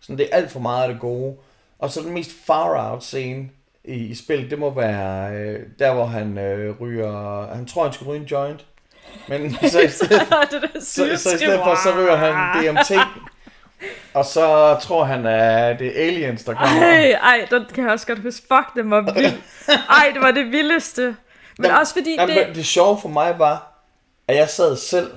Sådan, 0.00 0.18
det 0.18 0.28
er 0.32 0.36
alt 0.36 0.50
for 0.50 0.60
meget 0.60 0.82
af 0.82 0.88
det 0.88 1.00
gode. 1.00 1.36
Og 1.78 1.90
så 1.90 2.00
den 2.00 2.14
mest 2.14 2.30
far 2.46 2.90
out 2.90 3.04
scene 3.04 3.48
i, 3.84 3.94
i 3.94 4.14
spillet, 4.14 4.50
det 4.50 4.58
må 4.58 4.70
være 4.70 5.36
øh, 5.36 5.66
der, 5.78 5.94
hvor 5.94 6.04
han 6.04 6.38
øh, 6.38 6.80
ryger, 6.80 7.46
han 7.54 7.66
tror, 7.66 7.84
han 7.84 7.92
skal 7.92 8.06
ryge 8.06 8.20
en 8.20 8.26
joint. 8.26 8.66
Men 9.28 9.56
så 9.70 9.80
i 9.80 9.88
stedet, 9.98 10.26
det 10.50 10.70
er 10.74 10.80
så, 10.80 10.94
så 10.94 11.04
i 11.04 11.16
stedet 11.16 11.60
for, 11.64 11.74
så 11.82 11.98
ryger 11.98 12.16
han 12.16 12.62
DMT. 12.64 12.92
Og 14.14 14.24
så 14.24 14.76
tror 14.82 15.04
han, 15.04 15.26
at 15.26 15.78
det 15.78 15.86
er 15.86 16.06
aliens, 16.06 16.44
der 16.44 16.54
kommer. 16.54 16.82
Ej, 16.82 17.12
ej, 17.12 17.46
den 17.50 17.64
kan 17.74 17.84
jeg 17.84 17.92
også 17.92 18.06
godt 18.06 18.18
huske. 18.18 18.46
Fuck, 18.54 18.74
det 18.76 18.90
var 18.90 19.00
vildt. 19.00 19.34
Ej, 19.98 20.10
det 20.14 20.22
var 20.22 20.30
det 20.30 20.52
vildeste. 20.52 21.02
Men 21.02 21.64
Jamen, 21.64 21.80
også 21.80 21.94
fordi 21.94 22.14
Jamen, 22.18 22.36
det... 22.36 22.46
det... 22.46 22.56
det 22.56 22.66
sjove 22.66 22.98
for 23.00 23.08
mig 23.08 23.38
var, 23.38 23.72
at 24.28 24.36
jeg 24.36 24.48
sad 24.48 24.76
selv 24.76 25.10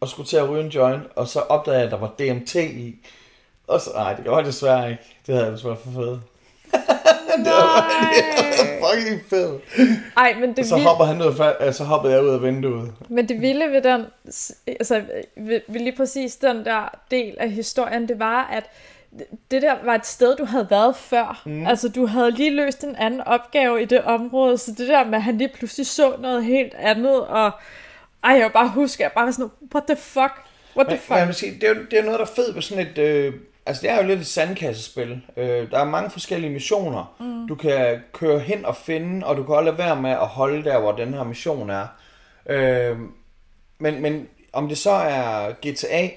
og 0.00 0.08
skulle 0.08 0.28
til 0.28 0.36
at 0.36 0.48
ryge 0.48 0.64
en 0.64 0.68
joint, 0.68 1.02
og 1.16 1.28
så 1.28 1.40
opdagede 1.40 1.78
jeg, 1.78 1.86
at 1.86 1.92
der 1.92 1.98
var 1.98 2.08
DMT 2.18 2.54
i. 2.54 3.06
Og 3.66 3.80
så, 3.80 3.90
nej, 3.94 4.14
det 4.14 4.24
gjorde 4.24 4.38
jeg 4.38 4.46
desværre 4.46 4.90
ikke. 4.90 5.02
Det 5.26 5.34
havde 5.34 5.46
jeg 5.46 5.52
desværre 5.56 5.76
for 5.84 5.90
fedt. 5.90 6.20
det 7.44 7.52
var, 7.52 7.90
det 8.16 8.80
var 8.80 8.90
fucking 8.90 9.22
fedt. 9.30 9.62
Ej, 10.16 10.34
men 10.40 10.56
det, 10.56 10.66
Så 10.66 10.74
vilde, 10.74 10.88
hopper 10.88 11.04
han 11.04 11.20
ud 11.22 11.26
af, 11.26 11.30
fa- 11.68 11.72
så 11.72 11.84
hoppede 11.84 12.14
jeg 12.14 12.22
ud 12.24 12.28
af 12.28 12.42
vinduet. 12.42 12.92
men 13.08 13.28
det 13.28 13.40
vilde 13.40 13.70
ved 13.72 13.82
den, 13.82 14.04
altså 14.66 15.02
ved, 15.36 15.60
ved 15.68 15.80
lige 15.80 15.96
præcis 15.96 16.36
den 16.36 16.64
der 16.64 16.98
del 17.10 17.34
af 17.40 17.50
historien, 17.50 18.08
det 18.08 18.18
var, 18.18 18.48
at 18.52 18.64
det 19.50 19.62
der 19.62 19.74
var 19.84 19.94
et 19.94 20.06
sted, 20.06 20.36
du 20.36 20.44
havde 20.44 20.66
været 20.70 20.96
før. 20.96 21.42
Mm. 21.46 21.66
Altså, 21.66 21.88
du 21.88 22.06
havde 22.06 22.30
lige 22.30 22.50
løst 22.56 22.84
en 22.84 22.96
anden 22.96 23.20
opgave 23.20 23.82
i 23.82 23.84
det 23.84 24.00
område, 24.02 24.58
så 24.58 24.70
det 24.78 24.88
der 24.88 25.04
med, 25.04 25.14
at 25.14 25.22
han 25.22 25.38
lige 25.38 25.50
pludselig 25.54 25.86
så 25.86 26.12
noget 26.18 26.44
helt 26.44 26.74
andet, 26.74 27.20
og 27.20 27.50
ej, 28.24 28.32
jeg 28.32 28.44
vil 28.44 28.50
bare 28.52 28.68
huske, 28.68 29.00
at 29.00 29.04
jeg 29.04 29.12
bare 29.14 29.24
var 29.26 29.32
sådan, 29.32 29.50
what 29.74 29.84
the 29.86 29.96
fuck? 29.96 30.32
What 30.76 30.86
the 30.86 30.94
Men, 30.94 30.98
fuck? 30.98 31.10
men 31.10 31.18
jeg 31.18 31.26
vil 31.26 31.34
sige, 31.34 31.52
det, 31.60 31.68
er, 31.68 31.74
det 31.90 31.98
er 31.98 32.02
noget, 32.02 32.18
der 32.18 32.24
er 32.24 32.30
fedt 32.36 32.54
ved 32.54 32.62
sådan 32.62 32.86
et... 32.86 32.98
Øh, 32.98 33.34
altså, 33.66 33.82
det 33.82 33.90
er 33.90 33.96
jo 33.96 34.08
lidt 34.08 34.20
et 34.20 34.26
sandkassespil. 34.26 35.22
Øh, 35.36 35.70
der 35.70 35.78
er 35.78 35.84
mange 35.84 36.10
forskellige 36.10 36.52
missioner. 36.52 37.16
Mm. 37.20 37.48
Du 37.48 37.54
kan 37.54 38.02
køre 38.12 38.38
hen 38.38 38.64
og 38.64 38.76
finde, 38.76 39.26
og 39.26 39.36
du 39.36 39.42
kan 39.42 39.54
også 39.54 39.64
lade 39.64 39.78
være 39.78 40.02
med 40.02 40.10
at 40.10 40.26
holde 40.26 40.64
der, 40.64 40.80
hvor 40.80 40.92
den 40.92 41.14
her 41.14 41.24
mission 41.24 41.70
er. 41.70 41.86
Øh, 42.46 42.98
men, 43.78 44.02
men 44.02 44.28
om 44.52 44.68
det 44.68 44.78
så 44.78 44.90
er 44.90 45.52
GTA 45.52 46.08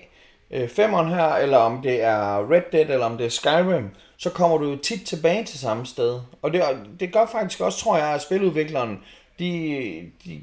øh, 0.52 0.70
5'eren 0.70 1.08
her, 1.08 1.36
eller 1.36 1.58
om 1.58 1.82
det 1.82 2.04
er 2.04 2.52
Red 2.52 2.62
Dead, 2.72 2.90
eller 2.90 3.06
om 3.06 3.18
det 3.18 3.26
er 3.26 3.30
Skyrim, 3.30 3.90
så 4.18 4.30
kommer 4.30 4.58
du 4.58 4.70
jo 4.70 4.76
tit 4.76 5.06
tilbage 5.06 5.44
til 5.44 5.60
samme 5.60 5.86
sted. 5.86 6.20
Og 6.42 6.54
det, 6.54 6.64
det 7.00 7.14
gør 7.14 7.26
faktisk 7.26 7.62
også, 7.62 7.80
tror 7.80 7.98
jeg, 7.98 8.08
at 8.08 8.22
spiludvikleren, 8.22 9.00
de, 9.40 10.12
de 10.26 10.42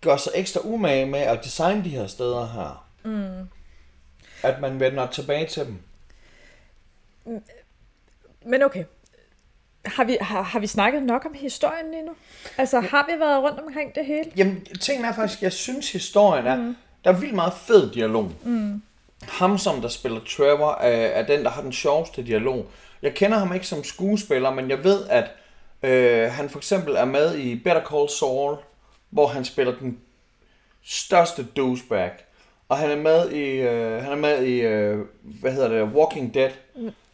gør 0.00 0.16
sig 0.16 0.32
ekstra 0.34 0.60
umage 0.64 1.06
med 1.06 1.20
at 1.20 1.44
designe 1.44 1.84
de 1.84 1.88
her 1.88 2.06
steder 2.06 2.46
her 2.46 2.86
at 4.42 4.60
man 4.60 4.80
vender 4.80 5.06
tilbage 5.06 5.46
til 5.46 5.66
dem. 5.66 5.78
Men 8.46 8.62
okay. 8.62 8.84
Har 9.86 10.04
vi, 10.04 10.16
har, 10.20 10.42
har 10.42 10.58
vi 10.58 10.66
snakket 10.66 11.02
nok 11.02 11.24
om 11.24 11.34
historien 11.34 11.90
lige 11.90 12.02
nu? 12.02 12.12
Altså, 12.58 12.80
har 12.80 13.06
vi 13.10 13.20
været 13.20 13.42
rundt 13.42 13.60
omkring 13.60 13.94
det 13.94 14.06
hele? 14.06 14.30
Jamen, 14.36 14.64
tingen 14.80 15.04
er 15.04 15.12
faktisk, 15.12 15.42
jeg 15.42 15.52
synes 15.52 15.92
historien 15.92 16.46
er, 16.46 16.56
mm. 16.56 16.76
der 17.04 17.10
er 17.10 17.16
vildt 17.16 17.34
meget 17.34 17.52
fed 17.52 17.90
dialog. 17.90 18.30
Mm. 18.44 18.82
Ham, 19.22 19.58
som 19.58 19.80
der 19.80 19.88
spiller 19.88 20.20
Trevor, 20.36 20.72
er, 20.72 21.06
er 21.06 21.26
den, 21.26 21.44
der 21.44 21.50
har 21.50 21.62
den 21.62 21.72
sjoveste 21.72 22.22
dialog. 22.22 22.66
Jeg 23.02 23.14
kender 23.14 23.38
ham 23.38 23.54
ikke 23.54 23.66
som 23.66 23.84
skuespiller, 23.84 24.50
men 24.50 24.70
jeg 24.70 24.84
ved, 24.84 25.06
at 25.08 25.30
øh, 25.82 26.32
han 26.32 26.50
for 26.50 26.58
eksempel 26.58 26.94
er 26.96 27.04
med 27.04 27.38
i 27.38 27.54
Better 27.54 27.84
Call 27.84 28.08
Saul, 28.08 28.56
hvor 29.10 29.26
han 29.26 29.44
spiller 29.44 29.78
den 29.78 29.98
største 30.84 31.46
douchebag. 31.56 32.10
Og 32.68 32.76
han 32.76 32.90
er 32.90 32.96
med 32.96 33.30
i, 33.30 33.44
øh, 33.44 34.02
han 34.02 34.12
er 34.12 34.16
med 34.16 34.42
i 34.42 34.60
øh, 34.60 34.98
hvad 35.22 35.52
hedder 35.52 35.68
det, 35.68 35.82
Walking 35.82 36.34
Dead. 36.34 36.50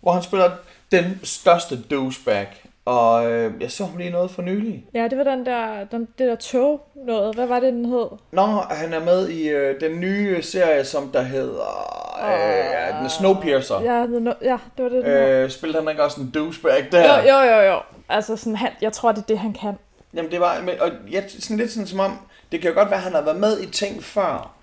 Hvor 0.02 0.12
han 0.12 0.22
spiller 0.22 0.50
den 0.92 1.20
største 1.22 1.82
douchebag. 1.82 2.46
Og 2.84 3.30
øh, 3.30 3.52
jeg 3.60 3.70
så 3.70 3.86
lige 3.98 4.10
noget 4.10 4.30
for 4.30 4.42
nylig. 4.42 4.84
Ja, 4.94 5.08
det 5.08 5.18
var 5.18 5.24
den 5.24 5.46
der, 5.46 5.84
den, 5.84 6.08
det 6.18 6.28
der 6.28 6.36
tog 6.36 6.86
noget. 6.94 7.34
Hvad 7.34 7.46
var 7.46 7.60
det, 7.60 7.72
den 7.72 7.84
hed? 7.84 8.06
Nå, 8.30 8.46
han 8.70 8.92
er 8.92 9.04
med 9.04 9.28
i 9.28 9.48
øh, 9.48 9.80
den 9.80 10.00
nye 10.00 10.42
serie, 10.42 10.84
som 10.84 11.10
der 11.12 11.22
hedder 11.22 11.92
øh, 12.28 13.00
den 13.00 13.10
Snowpiercer. 13.10 13.80
Ja, 13.80 14.06
no, 14.06 14.32
ja 14.42 14.58
det 14.76 14.82
var 14.84 14.88
det, 14.88 15.04
den. 15.04 15.12
Øh, 15.12 15.50
spillede 15.50 15.82
han 15.82 15.90
ikke 15.90 16.04
også 16.04 16.20
en 16.20 16.30
douchebag 16.30 16.88
der? 16.92 17.22
Jo, 17.22 17.36
jo, 17.36 17.54
jo, 17.54 17.60
jo. 17.72 17.78
Altså, 18.08 18.36
sådan, 18.36 18.56
han, 18.56 18.70
jeg 18.80 18.92
tror, 18.92 19.12
det 19.12 19.22
er 19.22 19.26
det, 19.26 19.38
han 19.38 19.52
kan. 19.52 19.74
Jamen 20.14 20.30
det 20.30 20.40
var, 20.40 20.60
men, 20.60 20.74
og 20.80 20.90
jeg, 21.10 21.24
sådan 21.28 21.56
lidt 21.56 21.70
sådan 21.70 21.86
som 21.86 22.00
om, 22.00 22.18
det 22.52 22.60
kan 22.60 22.70
jo 22.70 22.76
godt 22.76 22.90
være, 22.90 22.98
at 22.98 23.04
han 23.04 23.14
har 23.14 23.22
været 23.22 23.40
med 23.40 23.60
i 23.60 23.70
ting 23.70 24.04
før. 24.04 24.54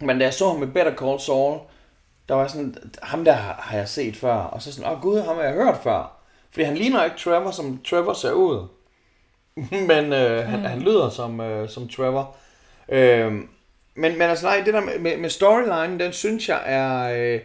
Men 0.00 0.18
da 0.18 0.24
jeg 0.24 0.34
så 0.34 0.48
ham 0.48 0.56
med 0.56 0.66
Better 0.66 0.94
Call 0.94 1.20
Saul, 1.20 1.58
der 2.32 2.38
var 2.38 2.48
sådan, 2.48 2.74
ham 3.02 3.24
der 3.24 3.32
har 3.32 3.76
jeg 3.76 3.88
set 3.88 4.16
før. 4.16 4.34
Og 4.34 4.62
så 4.62 4.72
sådan, 4.72 4.92
åh 4.92 5.00
gud, 5.00 5.20
ham 5.20 5.36
har 5.36 5.42
jeg 5.42 5.52
hørt 5.52 5.76
før. 5.82 6.12
Fordi 6.50 6.64
han 6.64 6.76
ligner 6.76 7.04
ikke 7.04 7.16
Trevor, 7.16 7.50
som 7.50 7.80
Trevor 7.84 8.12
ser 8.12 8.32
ud. 8.32 8.66
men 9.90 10.12
øh, 10.12 10.44
mm. 10.44 10.50
han, 10.50 10.64
han 10.64 10.80
lyder 10.80 11.10
som, 11.10 11.40
øh, 11.40 11.68
som 11.68 11.88
Trevor. 11.88 12.36
Øh, 12.88 13.32
men, 13.32 13.46
men 13.94 14.22
altså 14.22 14.46
nej, 14.46 14.62
det 14.64 14.74
der 14.74 14.80
med, 14.80 14.98
med, 14.98 15.16
med 15.16 15.30
storyline, 15.30 16.04
den 16.04 16.12
synes 16.12 16.48
jeg 16.48 16.62
er... 16.64 17.12
Øh, 17.18 17.40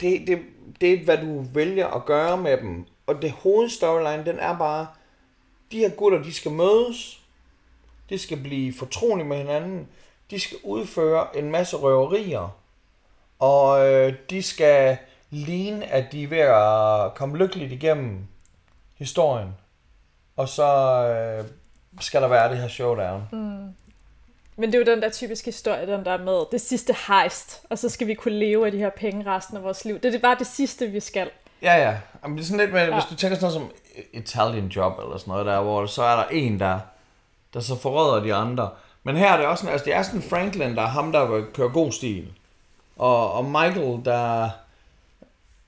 det, 0.00 0.26
det, 0.26 0.38
det 0.80 0.92
er, 0.92 1.04
hvad 1.04 1.18
du 1.18 1.44
vælger 1.54 1.86
at 1.86 2.04
gøre 2.04 2.36
med 2.36 2.56
dem. 2.56 2.86
Og 3.06 3.22
det 3.22 3.30
hovedstoryline, 3.30 4.24
den 4.24 4.38
er 4.38 4.58
bare, 4.58 4.86
de 5.72 5.78
her 5.78 5.90
gutter, 5.90 6.22
de 6.22 6.32
skal 6.32 6.50
mødes. 6.50 7.20
De 8.10 8.18
skal 8.18 8.36
blive 8.36 8.72
fortrolige 8.72 9.26
med 9.26 9.36
hinanden. 9.36 9.88
De 10.30 10.40
skal 10.40 10.58
udføre 10.64 11.36
en 11.36 11.50
masse 11.50 11.76
røverier. 11.76 12.58
Og 13.38 13.88
øh, 13.88 14.14
de 14.30 14.42
skal 14.42 14.96
ligne, 15.30 15.86
at 15.86 16.12
de 16.12 16.22
er 16.22 16.28
ved 16.28 16.38
at 16.38 17.14
komme 17.14 17.38
lykkeligt 17.38 17.72
igennem 17.72 18.26
historien. 18.94 19.54
Og 20.36 20.48
så 20.48 20.66
øh, 21.08 21.44
skal 22.00 22.22
der 22.22 22.28
være 22.28 22.50
det 22.50 22.58
her 22.58 22.68
showdown. 22.68 23.28
Mm. 23.32 23.74
Men 24.56 24.72
det 24.72 24.74
er 24.74 24.78
jo 24.78 24.94
den 24.94 25.02
der 25.02 25.10
typiske 25.10 25.44
historie, 25.44 25.86
den 25.86 26.04
der 26.04 26.18
med 26.18 26.44
det 26.52 26.60
sidste 26.60 26.94
heist, 27.08 27.62
og 27.70 27.78
så 27.78 27.88
skal 27.88 28.06
vi 28.06 28.14
kunne 28.14 28.38
leve 28.38 28.66
af 28.66 28.72
de 28.72 28.78
her 28.78 28.90
penge 28.90 29.26
resten 29.26 29.56
af 29.56 29.62
vores 29.62 29.84
liv. 29.84 29.94
Det 29.94 30.04
er 30.04 30.10
det 30.10 30.22
bare 30.22 30.36
det 30.38 30.46
sidste, 30.46 30.86
vi 30.86 31.00
skal. 31.00 31.30
Ja, 31.62 31.76
ja. 31.76 31.96
Jamen, 32.22 32.36
det 32.36 32.42
er 32.42 32.46
sådan 32.46 32.60
lidt 32.60 32.72
med, 32.72 32.80
ja. 32.80 32.94
hvis 32.94 33.04
du 33.04 33.14
tænker 33.14 33.38
sådan 33.38 33.54
noget 33.54 33.72
som 33.72 34.00
Italian 34.12 34.66
Job 34.66 34.98
eller 35.02 35.18
sådan 35.18 35.30
noget 35.30 35.46
der, 35.46 35.60
hvor 35.60 35.86
så 35.86 36.02
er 36.02 36.16
der 36.16 36.24
en, 36.24 36.60
der, 36.60 36.78
der 37.54 37.60
så 37.60 37.76
forråder 37.76 38.22
de 38.22 38.34
andre. 38.34 38.70
Men 39.02 39.16
her 39.16 39.32
er 39.32 39.36
det 39.36 39.46
også 39.46 39.60
sådan, 39.60 39.72
altså 39.72 39.84
det 39.84 39.94
er 39.94 40.02
sådan 40.02 40.22
Franklin, 40.22 40.76
der 40.76 40.82
er 40.82 40.86
ham, 40.86 41.12
der 41.12 41.44
kører 41.54 41.68
god 41.68 41.92
stil. 41.92 42.32
Og, 42.98 43.32
og 43.32 43.44
Michael, 43.44 44.04
der... 44.04 44.48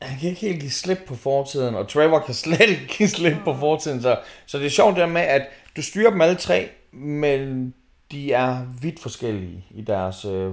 Han 0.03 0.19
kan 0.19 0.29
ikke 0.29 0.41
helt 0.41 0.61
give 0.61 0.71
slip 0.71 0.99
på 1.07 1.15
fortiden, 1.15 1.75
og 1.75 1.89
Trevor 1.89 2.19
kan 2.19 2.35
slet 2.35 2.61
ikke 2.61 2.87
give 2.87 3.09
slip 3.09 3.37
på 3.45 3.55
fortiden. 3.55 4.03
Så, 4.03 4.19
så 4.47 4.59
det 4.59 4.67
er 4.67 4.71
sjovt 4.71 4.97
der 4.97 5.07
med, 5.07 5.21
at 5.21 5.49
du 5.77 5.83
styrer 5.83 6.11
dem 6.11 6.21
alle 6.21 6.37
tre, 6.37 6.69
men 6.93 7.75
de 8.11 8.33
er 8.33 8.65
vidt 8.81 9.01
forskellige 9.01 9.65
i 9.71 9.83
deres 9.83 10.25
øh, 10.25 10.53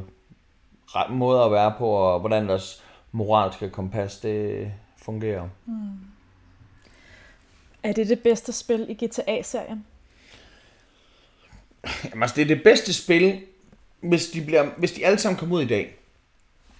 måde 1.10 1.44
at 1.44 1.52
være 1.52 1.74
på, 1.78 1.90
og 1.90 2.20
hvordan 2.20 2.50
deres 2.50 2.84
moralske 3.12 3.70
kompas 3.70 4.18
det 4.18 4.72
fungerer. 4.98 5.48
Er 7.84 7.92
det 7.92 8.10
det 8.10 8.20
bedste 8.20 8.52
spil 8.52 8.86
i 8.90 9.06
GTA-serien? 9.06 9.86
Jamen, 12.04 12.24
altså, 12.24 12.36
det 12.36 12.42
er 12.42 12.56
det 12.56 12.64
bedste 12.64 12.94
spil, 12.94 13.42
hvis 14.00 14.28
de, 14.28 14.46
bliver, 14.46 14.70
hvis 14.78 14.92
de 14.92 15.06
alle 15.06 15.20
sammen 15.20 15.40
kommer 15.40 15.56
ud 15.56 15.62
i 15.62 15.68
dag, 15.68 15.96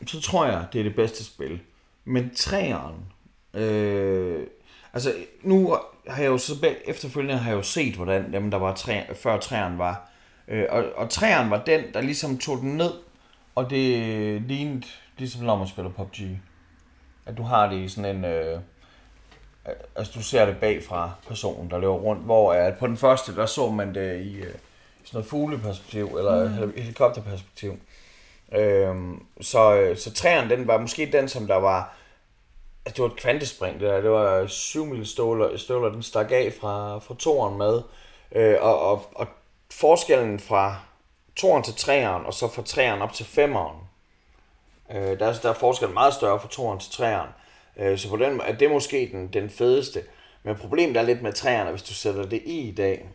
så 0.06 0.22
tror 0.22 0.46
jeg, 0.46 0.66
det 0.74 0.80
er 0.80 0.84
det 0.84 0.96
bedste 0.96 1.24
spil. 1.24 1.60
Men 2.06 2.36
træeren, 2.36 2.96
øh, 3.54 4.48
altså 4.94 5.14
nu 5.42 5.78
har 6.08 6.22
jeg 6.22 6.30
jo 6.30 6.38
så 6.38 6.76
efterfølgende 6.86 7.38
har 7.38 7.50
jeg 7.50 7.58
jo 7.58 7.64
set, 7.64 7.96
hvordan 7.96 8.34
dem, 8.34 8.52
der 8.52 8.58
var 8.58 8.76
træ, 8.76 9.02
før 9.16 9.40
træeren 9.40 9.78
var. 9.78 10.10
Øh, 10.48 10.66
og, 10.70 10.86
og 10.96 11.10
træeren 11.10 11.50
var 11.50 11.64
den, 11.64 11.84
der 11.94 12.02
ligesom 12.02 12.38
tog 12.38 12.58
den 12.58 12.78
ned, 12.78 12.94
og 13.56 13.70
det 13.70 14.42
lignede 14.42 14.88
ligesom 15.18 15.44
når 15.44 15.56
man 15.56 15.68
spiller 15.68 15.92
PUBG. 15.92 16.40
At 17.26 17.38
du 17.38 17.44
har 17.44 17.70
det 17.70 17.78
i 17.78 17.90
sådan 17.90 18.16
en... 18.16 18.26
Øh, 18.26 18.60
altså 19.96 20.14
du 20.16 20.24
ser 20.24 20.46
det 20.46 20.58
bag 20.58 20.84
fra 20.84 21.12
personen, 21.28 21.72
der 21.72 21.80
løber 21.80 21.94
rundt, 21.94 22.24
hvor 22.24 22.54
at 22.54 22.78
på 22.78 22.88
den 22.88 22.98
første, 22.98 23.36
der 23.36 23.46
så 23.46 23.72
man 23.72 23.96
det 23.96 24.22
i, 24.22 24.36
øh, 24.36 24.44
sådan 24.44 25.18
noget 25.18 25.26
fugleperspektiv, 25.26 26.06
eller 26.06 26.66
mm. 26.66 26.74
helikopterperspektiv. 26.76 27.80
Øhm, 28.56 29.26
så, 29.42 29.76
øh, 29.76 29.98
så 29.98 30.14
træerne, 30.14 30.50
den 30.50 30.68
var 30.68 30.78
måske 30.78 31.12
den, 31.12 31.30
som 31.30 31.48
der 31.48 31.56
var, 31.56 31.96
altså 32.86 32.96
det 32.96 33.04
var 33.04 33.16
et 33.16 33.22
kvantespring, 33.22 33.80
det 33.80 33.90
der, 33.90 34.02
det 34.02 34.12
var 34.12 34.48
7 34.48 34.86
mil 34.86 35.08
støvler, 35.08 35.58
støvler, 35.58 35.90
den 35.90 36.04
stak 36.04 36.32
af 36.32 36.54
fra, 36.62 37.00
fra 37.00 37.16
toren 37.20 37.58
med, 37.58 37.82
øh, 38.32 38.58
og, 38.62 38.80
og, 38.80 39.06
og 39.16 39.28
forskellen 39.72 40.40
fra 40.40 40.76
toren 41.36 41.64
til 41.64 41.76
træeren, 41.76 42.26
og 42.26 42.34
så 42.34 42.48
fra 42.48 42.62
træeren 42.62 43.02
op 43.02 43.14
til 43.14 43.26
femeren, 43.26 43.78
øh, 44.92 45.20
der, 45.20 45.26
er, 45.26 45.34
der 45.44 45.50
er 45.50 45.54
forskellen 45.54 45.94
meget 45.94 46.14
større 46.14 46.40
fra 46.40 46.48
toren 46.48 46.80
til 46.80 46.92
træeren. 46.92 47.30
Øh, 47.78 47.98
så 47.98 48.10
på 48.10 48.18
den 48.18 48.42
er 48.42 48.54
det 48.54 48.72
måske 48.72 49.10
den, 49.12 49.28
den 49.28 49.50
fedeste. 49.50 50.04
Men 50.44 50.56
problemet 50.56 50.98
er 50.98 51.02
lidt 51.02 51.22
med 51.22 51.34
træerne, 51.34 51.70
hvis 51.70 51.84
du 51.84 51.94
sætter 51.94 52.26
det 52.26 52.42
i 52.46 52.60
i 52.60 52.72
dag. 52.72 53.10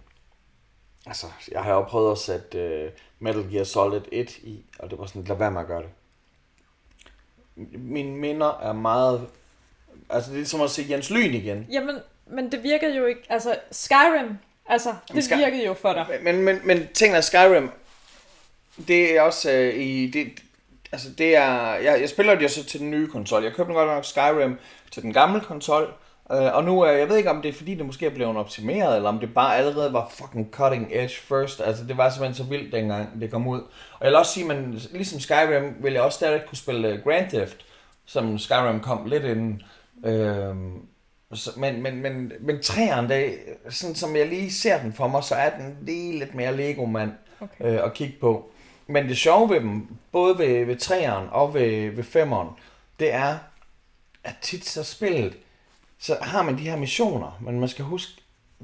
Altså, 1.06 1.26
jeg 1.52 1.62
har 1.62 1.72
jo 1.72 1.82
prøvet 1.82 2.12
at 2.12 2.18
sætte 2.18 2.84
uh, 2.86 2.92
Metal 3.18 3.50
Gear 3.50 3.64
Solid 3.64 4.00
1 4.12 4.38
i, 4.38 4.64
og 4.78 4.90
det 4.90 4.98
var 4.98 5.06
sådan, 5.06 5.24
lad 5.24 5.36
være 5.36 5.50
med 5.50 5.60
at 5.60 5.66
gøre 5.66 5.82
det. 5.82 5.90
Mine 7.80 8.16
minder 8.16 8.60
er 8.62 8.72
meget... 8.72 9.28
Altså, 10.10 10.32
det 10.32 10.40
er 10.40 10.44
som 10.44 10.60
at 10.60 10.70
se 10.70 10.86
Jens 10.90 11.10
Lyn 11.10 11.34
igen. 11.34 11.66
Jamen, 11.70 11.96
men 12.26 12.52
det 12.52 12.62
virkede 12.62 12.96
jo 12.96 13.06
ikke... 13.06 13.22
Altså, 13.28 13.56
Skyrim, 13.70 14.38
altså, 14.66 14.94
det 15.14 15.24
Sky... 15.24 15.34
virkede 15.34 15.64
jo 15.66 15.74
for 15.74 15.92
dig. 15.92 16.06
Men, 16.22 16.42
men, 16.42 16.60
men 16.64 16.88
tingene 16.94 17.16
af 17.16 17.24
Skyrim, 17.24 17.70
det 18.88 19.16
er 19.16 19.22
også 19.22 19.50
uh, 19.50 19.80
i... 19.80 20.10
Det, 20.10 20.42
altså 20.92 21.10
det 21.18 21.36
er, 21.36 21.74
jeg, 21.74 22.00
jeg 22.00 22.08
spiller 22.08 22.34
det 22.34 22.42
jo 22.42 22.48
så 22.48 22.64
til 22.64 22.80
den 22.80 22.90
nye 22.90 23.08
konsol. 23.08 23.42
Jeg 23.42 23.52
købte 23.52 23.72
godt 23.72 23.88
nok 23.88 24.04
Skyrim 24.04 24.58
til 24.90 25.02
den 25.02 25.12
gamle 25.12 25.40
konsol, 25.40 25.94
øh, 26.32 26.54
og 26.54 26.64
nu 26.64 26.80
er 26.80 26.90
jeg 26.90 27.08
ved 27.08 27.16
ikke 27.16 27.30
om 27.30 27.42
det 27.42 27.48
er 27.48 27.52
fordi 27.52 27.74
det 27.74 27.86
måske 27.86 28.06
er 28.06 28.14
blevet 28.14 28.36
optimeret, 28.36 28.96
eller 28.96 29.08
om 29.08 29.18
det 29.18 29.34
bare 29.34 29.56
allerede 29.56 29.92
var 29.92 30.08
fucking 30.10 30.48
cutting 30.50 30.88
edge 30.90 31.14
first. 31.14 31.60
Altså 31.60 31.84
det 31.84 31.96
var 31.96 32.10
simpelthen 32.10 32.44
så 32.44 32.50
vildt 32.50 32.72
dengang 32.72 33.20
det 33.20 33.30
kom 33.30 33.46
ud. 33.46 33.60
Og 33.92 34.00
jeg 34.00 34.08
vil 34.08 34.16
også 34.16 34.32
sige, 34.32 34.46
men 34.46 34.80
ligesom 34.92 35.20
Skyrim 35.20 35.74
vil 35.80 35.92
jeg 35.92 36.02
også 36.02 36.16
stadig 36.16 36.42
kunne 36.48 36.58
spille 36.58 37.00
Grand 37.04 37.28
Theft, 37.28 37.56
som 38.04 38.38
Skyrim 38.38 38.80
kom 38.80 39.06
lidt 39.06 39.24
inden. 39.24 39.62
Øh, 40.04 40.56
men, 41.56 41.82
men, 41.82 42.02
men, 42.02 42.32
men 42.40 42.62
træerne, 42.62 43.08
det, 43.08 43.34
sådan 43.68 43.94
som 43.94 44.16
jeg 44.16 44.28
lige 44.28 44.52
ser 44.52 44.82
den 44.82 44.92
for 44.92 45.08
mig, 45.08 45.24
så 45.24 45.34
er 45.34 45.50
den 45.50 45.78
lige 45.82 46.18
lidt 46.18 46.34
mere 46.34 46.56
Lego-mand 46.56 47.12
okay. 47.40 47.64
øh, 47.64 47.84
at 47.84 47.94
kigge 47.94 48.14
på. 48.20 48.50
Men 48.86 49.08
det 49.08 49.16
sjove 49.16 49.50
ved 49.50 49.60
dem, 49.60 49.86
både 50.12 50.38
ved, 50.38 50.64
ved 50.64 50.76
træeren 50.76 51.28
og 51.30 51.54
ved, 51.54 51.90
ved 51.90 52.04
femeren, 52.04 52.48
det 53.00 53.14
er, 53.14 53.38
at 54.24 54.34
tit 54.42 54.64
så 54.64 54.84
spillet, 54.84 55.36
så 56.02 56.16
har 56.20 56.42
man 56.42 56.58
de 56.58 56.62
her 56.62 56.76
missioner, 56.76 57.38
men 57.40 57.60
man 57.60 57.68
skal 57.68 57.84
huske, 57.84 58.12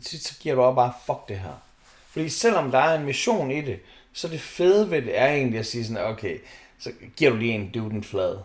så 0.02 0.34
giver 0.40 0.54
du 0.54 0.62
også 0.62 0.74
bare, 0.74 0.92
fuck 1.06 1.28
det 1.28 1.38
her. 1.38 1.62
Fordi 2.10 2.28
selvom 2.28 2.70
der 2.70 2.78
er 2.78 2.98
en 2.98 3.04
mission 3.04 3.50
i 3.50 3.60
det, 3.60 3.78
så 4.12 4.28
det 4.28 4.40
fede 4.40 4.90
ved 4.90 5.02
det 5.02 5.18
er 5.18 5.26
egentlig 5.26 5.58
at 5.58 5.66
sige 5.66 5.86
sådan, 5.86 6.04
okay, 6.04 6.38
så 6.78 6.90
giver 7.16 7.30
du 7.30 7.36
lige 7.36 7.52
en 7.52 7.70
dude 7.74 7.94
en 7.94 8.04
flade. 8.04 8.42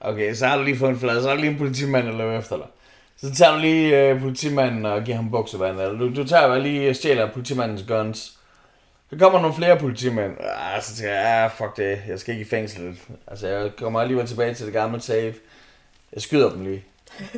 Okay, 0.00 0.34
så 0.34 0.46
har 0.46 0.56
du 0.58 0.64
lige 0.64 0.76
fået 0.76 0.90
en 0.90 0.98
flade, 0.98 1.22
så 1.22 1.28
har 1.28 1.34
du 1.34 1.40
lige 1.40 1.52
en 1.52 1.58
politimand, 1.58 2.06
der 2.06 2.12
løber 2.12 2.38
efter 2.38 2.56
dig. 2.56 2.66
Så 3.16 3.34
tager 3.34 3.54
du 3.54 3.60
lige 3.60 4.00
øh, 4.00 4.20
politimanden 4.20 4.86
og 4.86 5.04
giver 5.04 5.16
ham 5.16 5.30
buksevand, 5.30 5.80
eller 5.80 5.98
du, 5.98 6.14
du 6.14 6.28
tager 6.28 6.48
bare 6.48 6.62
lige 6.62 6.90
og 6.90 6.96
stjæler 6.96 7.32
politimandens 7.32 7.84
guns. 7.88 8.38
Så 9.10 9.18
kommer 9.18 9.40
nogle 9.40 9.56
flere 9.56 9.78
politimænd. 9.78 10.32
Ah, 10.40 10.82
så 10.82 10.96
tænker 10.96 11.14
jeg, 11.14 11.44
ah, 11.44 11.50
fuck 11.50 11.76
det, 11.76 11.98
jeg 12.08 12.20
skal 12.20 12.34
ikke 12.34 12.46
i 12.46 12.50
fængsel. 12.50 13.00
Altså, 13.26 13.48
jeg 13.48 13.70
kommer 13.76 14.00
alligevel 14.00 14.26
tilbage 14.26 14.54
til 14.54 14.66
det 14.66 14.72
gamle 14.72 15.00
tape. 15.00 15.36
Jeg 16.12 16.22
skyder 16.22 16.50
dem 16.50 16.64
lige. 16.64 16.84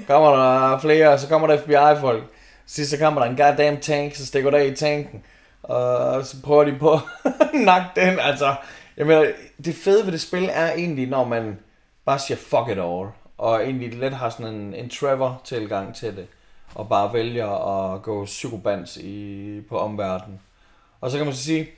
Kommer 0.07 0.31
der 0.31 0.79
flere, 0.79 1.19
så 1.19 1.29
kommer 1.29 1.47
der 1.47 1.59
FBI-folk. 1.59 2.25
Sidst 2.67 2.91
så 2.91 2.99
kommer 2.99 3.23
der 3.23 3.31
en 3.31 3.37
goddamn 3.37 3.81
tank, 3.81 4.15
så 4.15 4.27
stikker 4.27 4.51
der 4.51 4.59
i 4.59 4.75
tanken. 4.75 5.25
Og 5.63 6.27
så 6.27 6.37
prøver 6.43 6.65
de 6.65 6.77
på 6.79 6.93
at 6.93 7.01
nakke 7.55 7.87
den. 7.97 8.19
Altså, 8.21 8.55
jeg 8.97 9.07
mener, 9.07 9.27
det 9.65 9.75
fede 9.75 10.05
ved 10.05 10.13
det 10.13 10.21
spil 10.21 10.51
er 10.53 10.73
egentlig, 10.73 11.09
når 11.09 11.25
man 11.25 11.59
bare 12.05 12.19
siger 12.19 12.39
fuck 12.39 12.69
it 12.69 12.79
all. 12.79 13.09
Og 13.39 13.63
egentlig 13.65 13.95
let 13.95 14.13
har 14.13 14.31
sådan 14.31 14.55
en, 14.55 14.75
en 14.75 14.91
Trevor-tilgang 14.91 15.95
til 15.95 16.17
det. 16.17 16.27
Og 16.75 16.89
bare 16.89 17.13
vælger 17.13 17.49
at 17.95 18.03
gå 18.03 18.25
psykobans 18.25 18.97
i, 18.97 19.61
på 19.69 19.79
omverdenen. 19.79 20.41
Og 21.01 21.11
så 21.11 21.17
kan 21.17 21.27
man 21.27 21.35
så 21.35 21.45
sige, 21.45 21.71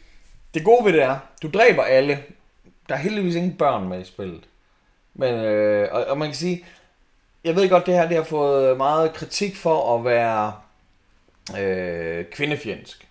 det 0.54 0.64
gode 0.64 0.84
ved 0.84 0.92
det 0.92 1.02
er, 1.02 1.18
du 1.42 1.50
dræber 1.50 1.82
alle. 1.82 2.22
Der 2.88 2.94
er 2.94 2.98
heldigvis 2.98 3.34
ingen 3.34 3.56
børn 3.56 3.88
med 3.88 4.00
i 4.00 4.04
spillet. 4.04 4.44
Men, 5.14 5.34
øh, 5.34 5.88
og, 5.92 6.04
og 6.04 6.18
man 6.18 6.28
kan 6.28 6.36
sige, 6.36 6.64
jeg 7.46 7.56
ved 7.56 7.68
godt, 7.68 7.86
det 7.86 7.94
her 7.94 8.08
det 8.08 8.16
har 8.16 8.24
fået 8.24 8.76
meget 8.76 9.12
kritik 9.12 9.56
for 9.56 9.98
at 9.98 10.04
være 10.04 10.52
øh, 11.58 12.24
kvindefjendsk. 12.24 13.08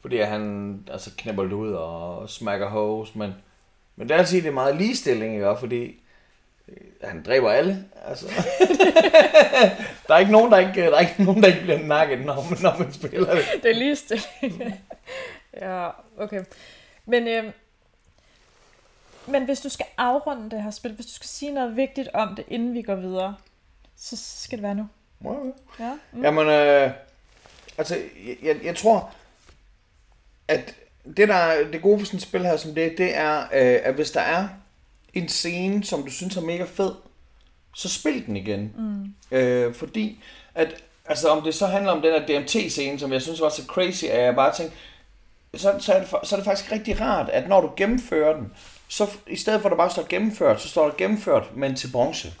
Fordi 0.00 0.16
han 0.16 0.84
altså, 0.92 1.10
knæpper 1.18 1.42
det 1.42 1.52
ud 1.52 1.72
og 1.72 2.30
smækker 2.30 2.68
hose, 2.68 3.18
men, 3.18 3.34
men 3.96 4.08
det 4.08 4.16
er 4.16 4.24
sige, 4.24 4.42
det 4.42 4.48
er 4.48 4.52
meget 4.52 4.76
ligestilling, 4.76 5.34
ikke? 5.34 5.56
fordi 5.58 6.00
øh, 6.68 6.76
han 7.02 7.22
dræber 7.22 7.50
alle. 7.50 7.84
Altså. 8.04 8.26
der 10.08 10.14
er 10.14 10.18
ikke 10.18 10.32
nogen, 10.32 10.52
der 10.52 10.58
ikke, 10.58 10.80
der 10.80 10.96
er 10.96 11.00
ikke 11.00 11.24
nogen, 11.24 11.42
der 11.42 11.48
ikke 11.48 11.62
bliver 11.62 11.78
nakket, 11.78 12.20
når 12.26 12.46
man, 12.50 12.58
når 12.62 12.78
man 12.78 12.92
spiller 12.92 13.34
det. 13.34 13.44
Det 13.62 13.70
er 13.70 13.74
ligestilling. 13.74 14.80
Ja, 15.60 15.88
okay. 16.18 16.44
Men, 17.06 17.28
øh, 17.28 17.44
men 19.26 19.44
hvis 19.44 19.60
du 19.60 19.68
skal 19.68 19.86
afrunde 19.98 20.50
det 20.50 20.62
her 20.62 20.70
spil, 20.70 20.92
hvis 20.92 21.06
du 21.06 21.12
skal 21.12 21.28
sige 21.28 21.52
noget 21.52 21.76
vigtigt 21.76 22.08
om 22.14 22.34
det, 22.34 22.44
inden 22.48 22.74
vi 22.74 22.82
går 22.82 22.94
videre, 22.94 23.34
så 23.96 24.16
skal 24.16 24.58
det 24.58 24.62
være 24.62 24.74
nu. 24.74 24.88
Okay. 25.24 25.52
Ja. 25.80 25.98
Mm. 26.12 26.22
Jamen, 26.22 26.46
øh, 26.46 26.90
altså, 27.78 27.98
jeg, 28.42 28.56
jeg 28.64 28.76
tror, 28.76 29.10
at 30.48 30.74
det, 31.16 31.28
der 31.28 31.34
er 31.34 31.70
det 31.70 31.82
gode 31.82 31.98
for 31.98 32.06
sådan 32.06 32.16
et 32.16 32.22
spil 32.22 32.46
her 32.46 32.56
som 32.56 32.74
det, 32.74 32.98
det 32.98 33.16
er, 33.16 33.40
øh, 33.40 33.80
at 33.82 33.94
hvis 33.94 34.10
der 34.10 34.20
er 34.20 34.48
en 35.14 35.28
scene, 35.28 35.84
som 35.84 36.02
du 36.02 36.10
synes 36.10 36.36
er 36.36 36.40
mega 36.40 36.64
fed, 36.64 36.94
så 37.74 37.88
spil 37.88 38.26
den 38.26 38.36
igen. 38.36 38.74
Mm. 38.78 39.36
Øh, 39.36 39.74
fordi, 39.74 40.22
at, 40.54 40.74
altså 41.06 41.28
om 41.28 41.42
det 41.42 41.54
så 41.54 41.66
handler 41.66 41.92
om 41.92 42.02
den 42.02 42.12
her 42.12 42.26
DMT-scene, 42.26 42.98
som 42.98 43.12
jeg 43.12 43.22
synes 43.22 43.40
var 43.40 43.48
så 43.48 43.62
crazy, 43.66 44.04
at 44.04 44.24
jeg 44.24 44.34
bare 44.34 44.54
tænkte, 44.54 44.76
så, 45.54 45.76
så, 45.78 45.92
er 45.92 45.98
det, 46.00 46.08
så 46.08 46.34
er 46.34 46.38
det 46.38 46.44
faktisk 46.44 46.72
rigtig 46.72 47.00
rart, 47.00 47.28
at 47.28 47.48
når 47.48 47.60
du 47.60 47.70
gennemfører 47.76 48.36
den, 48.36 48.52
så 48.88 49.10
i 49.26 49.36
stedet 49.36 49.60
for 49.60 49.68
at 49.68 49.70
der 49.70 49.76
bare 49.76 49.90
står 49.90 50.06
gennemført, 50.08 50.60
så 50.60 50.68
står 50.68 50.88
der 50.88 50.94
gennemført, 50.96 51.56
men 51.56 51.76
til 51.76 51.92
bronze. 51.92 52.32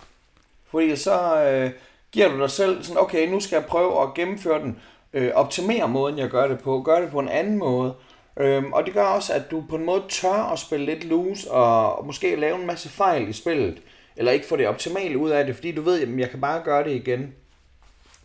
Fordi 0.72 0.96
så 0.96 1.44
øh, 1.44 1.70
giver 2.12 2.28
du 2.28 2.40
dig 2.40 2.50
selv 2.50 2.82
sådan, 2.82 3.02
okay, 3.02 3.28
nu 3.28 3.40
skal 3.40 3.56
jeg 3.56 3.64
prøve 3.64 4.02
at 4.02 4.14
gennemføre 4.14 4.60
den, 4.60 4.78
øh, 5.12 5.30
optimere 5.34 5.88
måden, 5.88 6.18
jeg 6.18 6.28
gør 6.28 6.48
det 6.48 6.58
på, 6.58 6.82
gør 6.82 7.00
det 7.00 7.10
på 7.10 7.18
en 7.18 7.28
anden 7.28 7.58
måde. 7.58 7.94
Øhm, 8.36 8.72
og 8.72 8.86
det 8.86 8.94
gør 8.94 9.04
også, 9.04 9.32
at 9.32 9.50
du 9.50 9.64
på 9.68 9.76
en 9.76 9.84
måde 9.84 10.02
tør 10.08 10.52
at 10.52 10.58
spille 10.58 10.86
lidt 10.86 11.04
loose, 11.04 11.50
og, 11.50 11.96
og 11.98 12.06
måske 12.06 12.36
lave 12.36 12.60
en 12.60 12.66
masse 12.66 12.88
fejl 12.88 13.28
i 13.28 13.32
spillet, 13.32 13.82
eller 14.16 14.32
ikke 14.32 14.46
få 14.46 14.56
det 14.56 14.68
optimale 14.68 15.18
ud 15.18 15.30
af 15.30 15.46
det, 15.46 15.54
fordi 15.54 15.72
du 15.72 15.82
ved, 15.82 16.02
at 16.02 16.18
jeg 16.18 16.30
kan 16.30 16.40
bare 16.40 16.62
gøre 16.64 16.84
det 16.84 16.90
igen. 16.90 17.34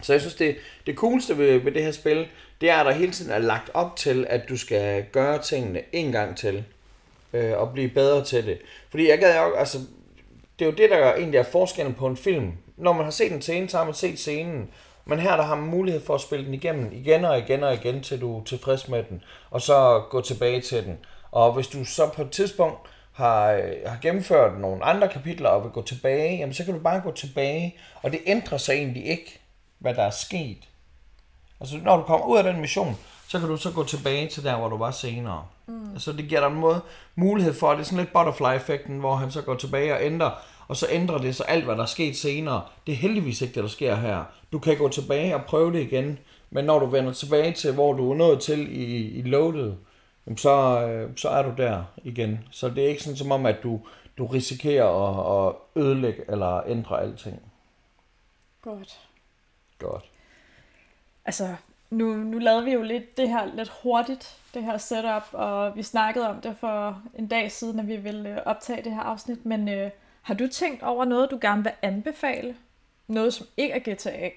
Så 0.02 0.14
jeg 0.14 0.22
synes, 0.22 0.36
det, 0.36 0.56
det 0.86 0.96
coolste 0.96 1.38
ved, 1.38 1.58
ved 1.58 1.72
det 1.72 1.84
her 1.84 1.92
spil, 1.92 2.28
det 2.62 2.70
er, 2.70 2.78
at 2.78 2.86
der 2.86 2.92
hele 2.92 3.12
tiden 3.12 3.32
er 3.32 3.40
lagt 3.40 3.70
op 3.74 3.96
til, 3.96 4.26
at 4.30 4.50
du 4.50 4.58
skal 4.58 5.06
gøre 5.12 5.42
tingene 5.42 5.82
en 5.92 6.12
gang 6.12 6.38
til, 6.38 6.64
øh, 7.34 7.58
og 7.58 7.74
blive 7.74 7.90
bedre 7.90 8.24
til 8.24 8.46
det. 8.46 8.58
Fordi 8.90 9.10
jeg 9.10 9.20
gad 9.20 9.36
jo, 9.36 9.54
altså, 9.54 9.78
det 10.60 10.66
er 10.66 10.70
jo 10.72 10.78
det, 10.78 10.90
der 10.90 11.14
egentlig 11.14 11.38
er 11.38 11.44
forskellen 11.44 11.94
på 11.94 12.08
en 12.08 12.18
film. 12.18 12.52
Når 12.78 12.94
man 12.94 13.04
har 13.04 13.12
set 13.12 13.32
en 13.32 13.42
scene, 13.42 13.70
så 13.70 13.78
har 13.78 13.86
man 13.86 13.94
set 13.94 14.20
scenen. 14.20 14.70
Men 15.06 15.20
her 15.20 15.36
der 15.36 15.44
har 15.44 15.56
man 15.56 15.70
mulighed 15.70 16.02
for 16.06 16.16
at 16.16 16.22
spille 16.22 16.46
den 16.46 16.54
igennem 16.54 16.92
igen 16.94 17.26
og 17.26 17.38
igen 17.38 17.64
og 17.64 17.74
igen, 17.74 18.04
til 18.04 18.22
du 18.22 18.40
er 18.40 18.44
tilfreds 18.44 18.88
med 18.88 19.04
den, 19.04 19.24
og 19.52 19.62
så 19.62 20.04
gå 20.10 20.22
tilbage 20.22 20.62
til 20.62 20.86
den. 20.86 20.98
Og 21.32 21.54
hvis 21.54 21.68
du 21.68 21.86
så 21.86 22.10
på 22.16 22.22
et 22.22 22.32
tidspunkt 22.32 22.78
har, 23.14 23.52
øh, 23.52 23.74
har 23.86 23.98
gennemført 24.02 24.60
nogle 24.60 24.84
andre 24.84 25.08
kapitler 25.08 25.50
og 25.50 25.64
vil 25.64 25.72
gå 25.72 25.82
tilbage, 25.82 26.38
jamen 26.38 26.54
så 26.54 26.66
kan 26.66 26.74
du 26.74 26.80
bare 26.80 27.02
gå 27.02 27.12
tilbage, 27.12 27.76
og 28.02 28.12
det 28.12 28.20
ændrer 28.26 28.58
sig 28.58 28.74
egentlig 28.74 29.06
ikke, 29.06 29.40
hvad 29.80 29.94
der 29.94 30.04
er 30.04 30.10
sket. 30.10 30.70
Altså, 31.60 31.78
når 31.84 31.98
du 31.98 32.04
kommer 32.04 32.26
ud 32.26 32.38
af 32.38 32.44
den 32.44 32.62
mission, 32.62 32.98
så 33.28 33.40
kan 33.40 33.50
du 33.50 33.58
så 33.58 33.72
gå 33.72 33.84
tilbage 33.84 34.28
til 34.28 34.44
der, 34.44 34.58
hvor 34.58 34.70
du 34.70 34.78
var 34.78 34.92
senere. 34.92 35.46
Mm. 35.68 35.92
Altså, 35.94 36.12
det 36.12 36.28
giver 36.28 36.42
dig 36.42 36.48
en 36.48 36.60
måde, 36.60 36.82
mulighed 37.16 37.54
for, 37.54 37.72
det 37.72 37.80
er 37.80 37.84
sådan 37.84 37.98
lidt 37.98 38.14
butterfly-effekten, 38.14 39.00
hvor 39.00 39.16
han 39.16 39.32
så 39.32 39.42
går 39.42 39.56
tilbage 39.56 39.94
og 39.94 40.04
ændrer, 40.04 40.32
og 40.68 40.76
så 40.76 40.88
ændrer 40.90 41.18
det 41.18 41.36
så 41.36 41.44
alt, 41.44 41.66
hvad 41.66 41.76
der 41.76 41.82
er 41.82 41.86
sket 41.86 42.18
senere. 42.18 42.62
Det 42.88 42.92
er 42.92 42.98
heldigvis 42.98 43.42
ikke 43.42 43.56
det, 43.56 43.64
der 43.64 43.70
sker 43.70 43.96
her. 43.96 44.24
Du 44.52 44.60
kan 44.60 44.78
gå 44.78 44.90
tilbage 44.90 45.36
og 45.36 45.46
prøve 45.46 45.74
det 45.74 45.82
igen, 45.82 46.20
men 46.50 46.66
når 46.66 46.80
du 46.80 46.86
vender 46.86 47.14
tilbage 47.14 47.54
til, 47.54 47.74
hvor 47.74 47.94
du 47.94 48.12
er 48.12 48.16
nået 48.16 48.40
til 48.40 48.82
i, 48.82 49.10
i 49.20 49.22
loadet, 49.22 49.78
så, 50.38 50.82
øh, 50.88 51.18
så 51.18 51.30
er 51.30 51.42
du 51.42 51.52
der 51.58 51.84
igen. 52.04 52.40
Så 52.52 52.70
det 52.70 52.84
er 52.84 52.88
ikke 52.88 53.04
sådan 53.04 53.18
som 53.18 53.32
om, 53.32 53.46
at 53.46 53.56
du, 53.64 53.82
du 54.18 54.26
risikerer 54.26 54.88
at, 54.88 55.48
at 55.48 55.84
ødelægge 55.84 56.32
eller 56.32 56.62
ændre 56.68 57.02
alting. 57.02 57.42
Godt. 58.62 59.00
Godt 59.80 60.06
altså, 61.28 61.56
nu, 61.90 62.14
nu 62.14 62.38
lavede 62.38 62.66
vi 62.66 62.72
jo 62.72 62.82
lidt 62.82 63.18
det 63.18 63.30
her 63.30 63.56
lidt 63.56 63.72
hurtigt, 63.84 64.36
det 64.54 64.64
her 64.64 64.78
setup, 64.78 65.24
og 65.32 65.76
vi 65.76 65.84
snakkede 65.84 66.30
om 66.30 66.42
det 66.42 66.56
for 66.60 67.02
en 67.18 67.28
dag 67.28 67.52
siden, 67.52 67.80
at 67.80 67.88
vi 67.88 67.96
ville 67.96 68.30
øh, 68.30 68.38
optage 68.46 68.84
det 68.84 68.92
her 68.92 69.02
afsnit, 69.02 69.46
men 69.46 69.70
øh, 69.70 69.90
Har 70.22 70.34
du 70.34 70.48
tænkt 70.48 70.84
over 70.84 71.06
noget, 71.06 71.32
du 71.32 71.38
gerne 71.42 71.64
vil 71.64 71.72
anbefale? 71.82 72.56
Noget, 73.08 73.34
som 73.34 73.48
ikke 73.58 73.74
er 73.74 73.80
GTA? 73.80 74.10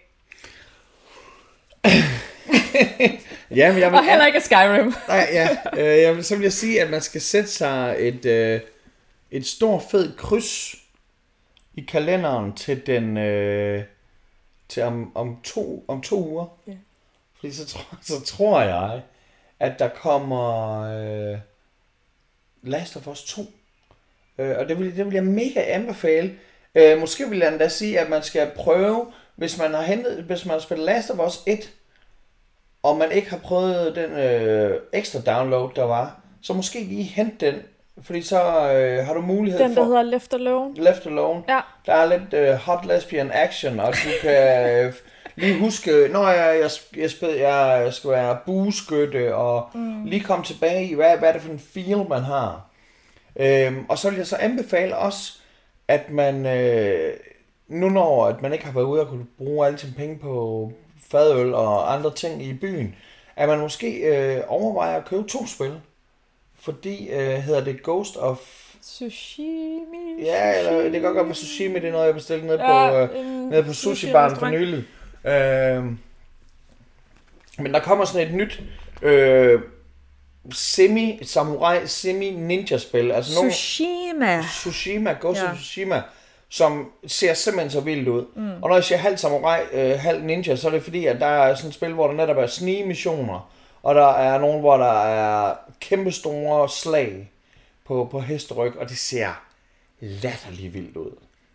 ja, 3.56 3.72
men 3.72 3.80
jeg 3.80 3.90
vil, 3.90 3.98
Og 3.98 4.04
heller 4.04 4.26
ikke 4.26 4.40
Skyrim. 4.40 4.94
Nej, 5.08 5.28
ja. 5.32 5.48
Øh, 5.76 6.02
jeg 6.02 6.16
vil, 6.16 6.24
så 6.24 6.36
vil 6.36 6.42
jeg 6.42 6.52
sige, 6.52 6.82
at 6.82 6.90
man 6.90 7.00
skal 7.00 7.20
sætte 7.20 7.50
sig 7.50 7.96
et, 7.98 8.26
øh, 8.26 8.60
et 9.30 9.46
stort 9.46 9.82
fed 9.90 10.16
kryds 10.16 10.74
i 11.74 11.80
kalenderen 11.80 12.52
til 12.52 12.86
den 12.86 13.16
øh, 13.16 13.84
til 14.68 14.82
om, 14.82 15.16
om, 15.16 15.40
to, 15.44 15.84
om 15.88 16.02
to 16.02 16.28
uger. 16.28 16.46
Ja. 16.66 16.72
Fordi 17.40 17.52
så, 17.52 17.66
tror- 17.66 17.98
så 18.14 18.24
tror 18.24 18.60
jeg, 18.62 19.00
at 19.60 19.78
der 19.78 19.88
kommer 19.88 20.80
øh, 20.82 21.38
Last 22.62 22.96
of 22.96 23.06
Us 23.06 23.24
2. 23.24 23.42
Øh, 24.38 24.56
og 24.58 24.68
det 24.68 24.78
vil, 24.78 24.96
det 24.96 25.06
vil 25.06 25.14
jeg 25.14 25.24
mega 25.24 25.60
anbefale. 25.66 26.32
Øh, 26.74 26.98
måske 27.00 27.28
vil 27.28 27.38
jeg 27.38 27.48
endda 27.48 27.68
sige, 27.68 28.00
at 28.00 28.10
man 28.10 28.22
skal 28.22 28.50
prøve, 28.56 29.12
hvis 29.36 29.58
man 29.58 29.74
har 29.74 29.82
hentet, 29.82 30.22
hvis 30.22 30.44
man 30.46 30.52
har 30.52 30.60
spillet 30.60 30.86
Last 30.86 31.10
of 31.10 31.26
Us 31.26 31.40
1, 31.46 31.70
og 32.82 32.96
man 32.96 33.12
ikke 33.12 33.30
har 33.30 33.36
prøvet 33.38 33.96
den 33.96 34.10
øh, 34.10 34.80
ekstra 34.92 35.20
download, 35.34 35.70
der 35.76 35.84
var, 35.84 36.20
så 36.42 36.52
måske 36.52 36.84
lige 36.84 37.02
hent 37.02 37.40
den, 37.40 37.54
fordi 38.02 38.22
så 38.22 38.72
øh, 38.72 39.06
har 39.06 39.14
du 39.14 39.20
mulighed 39.20 39.60
Den, 39.60 39.74
for... 39.74 39.80
der 39.80 39.88
hedder 39.88 40.02
Left 40.02 40.34
Alone. 40.34 40.74
Left 40.74 41.06
Alone. 41.06 41.42
Ja. 41.48 41.60
Der 41.86 41.92
er 41.92 42.18
lidt 42.18 42.34
øh, 42.34 42.54
hot 42.54 42.86
lesbian 42.86 43.30
action, 43.34 43.80
og 43.80 43.92
du 43.94 44.08
kan 44.22 44.68
øh, 44.86 44.92
lige 45.36 45.58
huske, 45.58 46.08
når 46.12 46.28
jeg, 46.28 46.60
jeg, 46.60 46.70
jeg, 46.96 47.10
spil, 47.10 47.28
jeg 47.28 47.88
skal 47.90 48.10
være 48.10 48.38
bueskytte, 48.46 49.34
og 49.34 49.68
mm. 49.74 50.04
lige 50.04 50.24
komme 50.24 50.44
tilbage 50.44 50.86
i, 50.86 50.94
hvad, 50.94 51.18
hvad 51.18 51.28
er 51.28 51.32
det 51.32 51.42
for 51.42 51.52
en 51.52 51.58
feel, 51.58 52.08
man 52.08 52.22
har. 52.22 52.70
Øhm, 53.36 53.84
og 53.88 53.98
så 53.98 54.10
vil 54.10 54.16
jeg 54.16 54.26
så 54.26 54.36
anbefale 54.36 54.96
også, 54.96 55.32
at 55.88 56.10
man, 56.10 56.46
øh, 56.46 57.12
nu 57.68 57.88
når 57.88 58.26
at 58.26 58.42
man 58.42 58.52
ikke 58.52 58.64
har 58.64 58.72
været 58.72 58.84
ude 58.84 59.00
og 59.00 59.08
kunne 59.08 59.26
bruge 59.38 59.66
alle 59.66 59.78
sine 59.78 59.92
penge 59.96 60.18
på 60.18 60.72
fadøl 61.10 61.54
og 61.54 61.94
andre 61.94 62.14
ting 62.14 62.42
i 62.42 62.54
byen, 62.54 62.94
at 63.36 63.48
man 63.48 63.58
måske 63.58 63.96
øh, 63.96 64.42
overvejer 64.48 64.96
at 64.96 65.04
købe 65.04 65.28
to 65.28 65.46
spil. 65.46 65.80
Fordi 66.60 67.08
øh, 67.08 67.34
hedder 67.34 67.64
det 67.64 67.82
Ghost 67.82 68.16
of 68.16 68.38
Sushimi. 68.82 70.22
Ja, 70.24 70.58
eller 70.58 70.82
det 70.82 70.92
kan 70.92 71.14
godt 71.14 71.26
være 71.26 71.34
sushimi, 71.34 71.74
det 71.74 71.88
er 71.88 71.92
noget, 71.92 72.06
jeg 72.06 72.14
bestilte 72.14 72.46
nede 72.46 72.62
Ja, 72.62 73.06
på, 73.06 73.14
øh, 73.14 73.50
nede 73.50 73.62
på 73.62 73.72
sushi-baren 73.72 74.36
for 74.36 74.48
nylig. 74.48 74.84
Øh, 75.24 75.84
men 77.58 77.74
der 77.74 77.80
kommer 77.80 78.04
sådan 78.04 78.28
et 78.28 78.34
nyt 78.34 78.62
øh, 79.02 79.60
semi-samurai, 80.54 81.86
semi-ninja-spil. 81.86 83.10
Altså 83.12 83.34
nogle, 83.34 83.52
Sushima. 83.52 84.42
Tsushima, 84.42 85.16
Ghost 85.20 85.40
Ja. 85.42 85.50
of 85.50 85.56
Tsushima, 85.56 86.02
som 86.48 86.90
ser 87.06 87.34
simpelthen 87.34 87.70
så 87.70 87.80
vildt 87.80 88.08
ud. 88.08 88.26
Mm. 88.36 88.62
Og 88.62 88.68
når 88.68 88.74
jeg 88.74 88.84
siger 88.84 88.98
halv 88.98 89.16
samurai, 89.16 89.60
øh, 89.72 89.98
halv 89.98 90.22
ninja, 90.24 90.56
så 90.56 90.68
er 90.68 90.72
det 90.72 90.82
fordi, 90.82 91.06
at 91.06 91.20
der 91.20 91.26
er 91.26 91.54
sådan 91.54 91.68
et 91.68 91.74
spil, 91.74 91.92
hvor 91.92 92.06
der 92.06 92.14
netop 92.14 92.36
er 92.36 92.46
snige-missioner, 92.46 93.50
og 93.82 93.94
der 93.94 94.08
er 94.08 94.38
nogen, 94.38 94.60
hvor 94.60 94.76
der 94.76 95.02
er 95.04 95.54
kæmpe 95.80 96.12
store 96.12 96.68
slag 96.68 97.30
på, 97.86 98.08
på 98.10 98.20
hesteryg, 98.20 98.76
og 98.78 98.88
det 98.88 98.98
ser 98.98 99.42
latterligt 100.00 100.74
vildt 100.74 100.96
ud. 100.96 101.10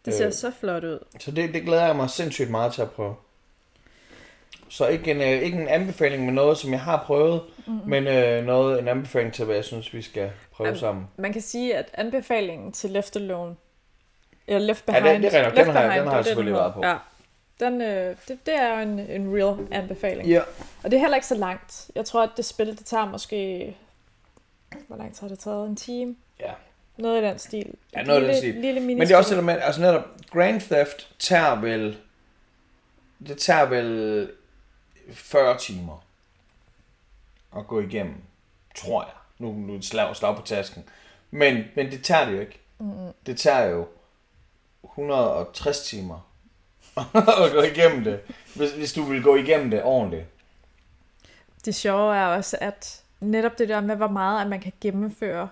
Det 0.05 0.13
ser 0.13 0.27
Øh. 0.27 0.33
så 0.33 0.51
flot 0.59 0.83
ud. 0.83 0.99
Så 1.19 1.31
det, 1.31 1.53
det 1.53 1.63
glæder 1.63 1.85
jeg 1.85 1.95
mig 1.95 2.09
sindssygt 2.09 2.49
meget 2.49 2.73
til 2.73 2.81
at 2.81 2.91
prøve. 2.91 3.15
Så 4.69 4.87
ikke 4.87 5.11
en, 5.11 5.21
øh, 5.21 5.27
ikke 5.27 5.57
en 5.57 5.67
anbefaling 5.67 6.25
med 6.25 6.33
noget, 6.33 6.57
som 6.57 6.71
jeg 6.71 6.81
har 6.81 7.03
prøvet, 7.05 7.41
mm-hmm. 7.67 7.89
men 7.89 8.07
øh, 8.07 8.45
noget, 8.45 8.79
en 8.79 8.87
anbefaling 8.87 9.33
til, 9.33 9.45
hvad 9.45 9.55
jeg 9.55 9.65
synes, 9.65 9.93
vi 9.93 10.01
skal 10.01 10.31
prøve 10.51 10.67
Jamen, 10.67 10.79
sammen. 10.79 11.07
Man 11.17 11.33
kan 11.33 11.41
sige, 11.41 11.75
at 11.75 11.89
anbefalingen 11.93 12.71
til 12.71 12.89
Left 12.89 13.15
Alone, 13.15 13.55
eller 14.47 14.59
Left 14.67 14.83
Ja, 14.87 14.99
Behind, 14.99 15.23
det- 15.23 15.31
det 15.31 15.39
er. 15.39 15.43
Left 15.43 15.55
Den 15.57 15.65
har 15.67 15.81
jeg- 15.81 15.89
Behind, 15.89 16.01
den 16.01 16.09
har 16.09 16.15
jeg 16.15 16.25
selvfølgelig 16.25 16.53
den 16.55 16.61
været 16.61 16.73
på. 16.73 16.85
Ja. 16.85 16.95
Den, 17.59 17.81
øh, 17.81 18.15
det, 18.27 18.37
det 18.45 18.53
er 18.55 18.75
jo 18.75 18.81
en, 18.81 18.99
en 18.99 19.35
real 19.37 19.67
anbefaling. 19.71 20.27
Ja. 20.29 20.41
Og 20.83 20.91
det 20.91 20.97
er 20.97 21.01
heller 21.01 21.15
ikke 21.17 21.27
så 21.27 21.35
langt. 21.35 21.91
Jeg 21.95 22.05
tror, 22.05 22.23
at 22.23 22.29
det 22.37 22.45
spil, 22.45 22.67
det 22.77 22.85
tager 22.85 23.05
måske... 23.05 23.75
Hvor 24.87 24.97
lang 24.97 25.13
tid 25.15 25.21
har 25.21 25.27
det 25.27 25.39
taget? 25.39 25.69
En 25.69 25.75
time? 25.75 26.15
Ja. 26.39 26.51
Noget 26.97 27.21
i 27.21 27.25
den 27.25 27.39
stil. 27.39 27.73
Ja, 27.95 28.01
Et 28.01 28.07
noget 28.07 28.19
i 28.21 28.23
den 28.23 28.31
lille, 28.33 28.39
stil. 28.51 28.55
Lille 28.61 28.79
Men 28.81 28.99
det 28.99 29.11
er 29.11 29.17
også 29.17 29.35
der 29.35 29.41
med, 29.41 29.57
altså 29.61 29.81
netop 29.81 30.03
Grand 30.31 30.61
Theft 30.61 31.07
tager 31.19 31.61
vel, 31.61 31.97
det 33.27 33.37
tager 33.37 33.65
vel 33.65 34.29
40 35.13 35.57
timer 35.57 36.03
at 37.57 37.67
gå 37.67 37.79
igennem, 37.79 38.15
tror 38.75 39.03
jeg. 39.03 39.13
Nu, 39.37 39.51
nu 39.51 39.81
slag, 39.81 40.15
slag 40.15 40.35
på 40.35 40.41
tasken. 40.41 40.83
Men, 41.31 41.63
men 41.75 41.91
det 41.91 42.03
tager 42.03 42.25
det 42.25 42.33
jo 42.33 42.39
ikke. 42.39 42.59
Mm-hmm. 42.79 43.11
Det 43.25 43.37
tager 43.37 43.65
jo 43.65 43.87
160 44.83 45.81
timer 45.81 46.29
at 47.45 47.51
gå 47.51 47.61
igennem 47.61 48.03
det, 48.03 48.19
hvis, 48.55 48.71
hvis 48.71 48.93
du 48.93 49.03
vil 49.03 49.23
gå 49.23 49.35
igennem 49.35 49.69
det 49.69 49.83
ordentligt. 49.83 50.25
Det 51.65 51.75
sjove 51.75 52.15
er 52.15 52.25
også, 52.25 52.57
at 52.61 53.03
netop 53.19 53.57
det 53.59 53.69
der 53.69 53.81
med, 53.81 53.95
hvor 53.95 54.07
meget 54.07 54.41
at 54.41 54.47
man 54.47 54.59
kan 54.59 54.73
gennemføre. 54.81 55.49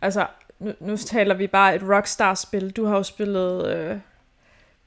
Altså, 0.00 0.26
nu, 0.58 0.72
nu 0.80 0.96
taler 0.96 1.34
vi 1.34 1.46
bare 1.46 1.74
et 1.74 1.82
Rockstar-spil. 1.82 2.70
Du 2.70 2.84
har 2.84 2.96
jo 2.96 3.02
spillet 3.02 3.66
øh, 3.66 3.96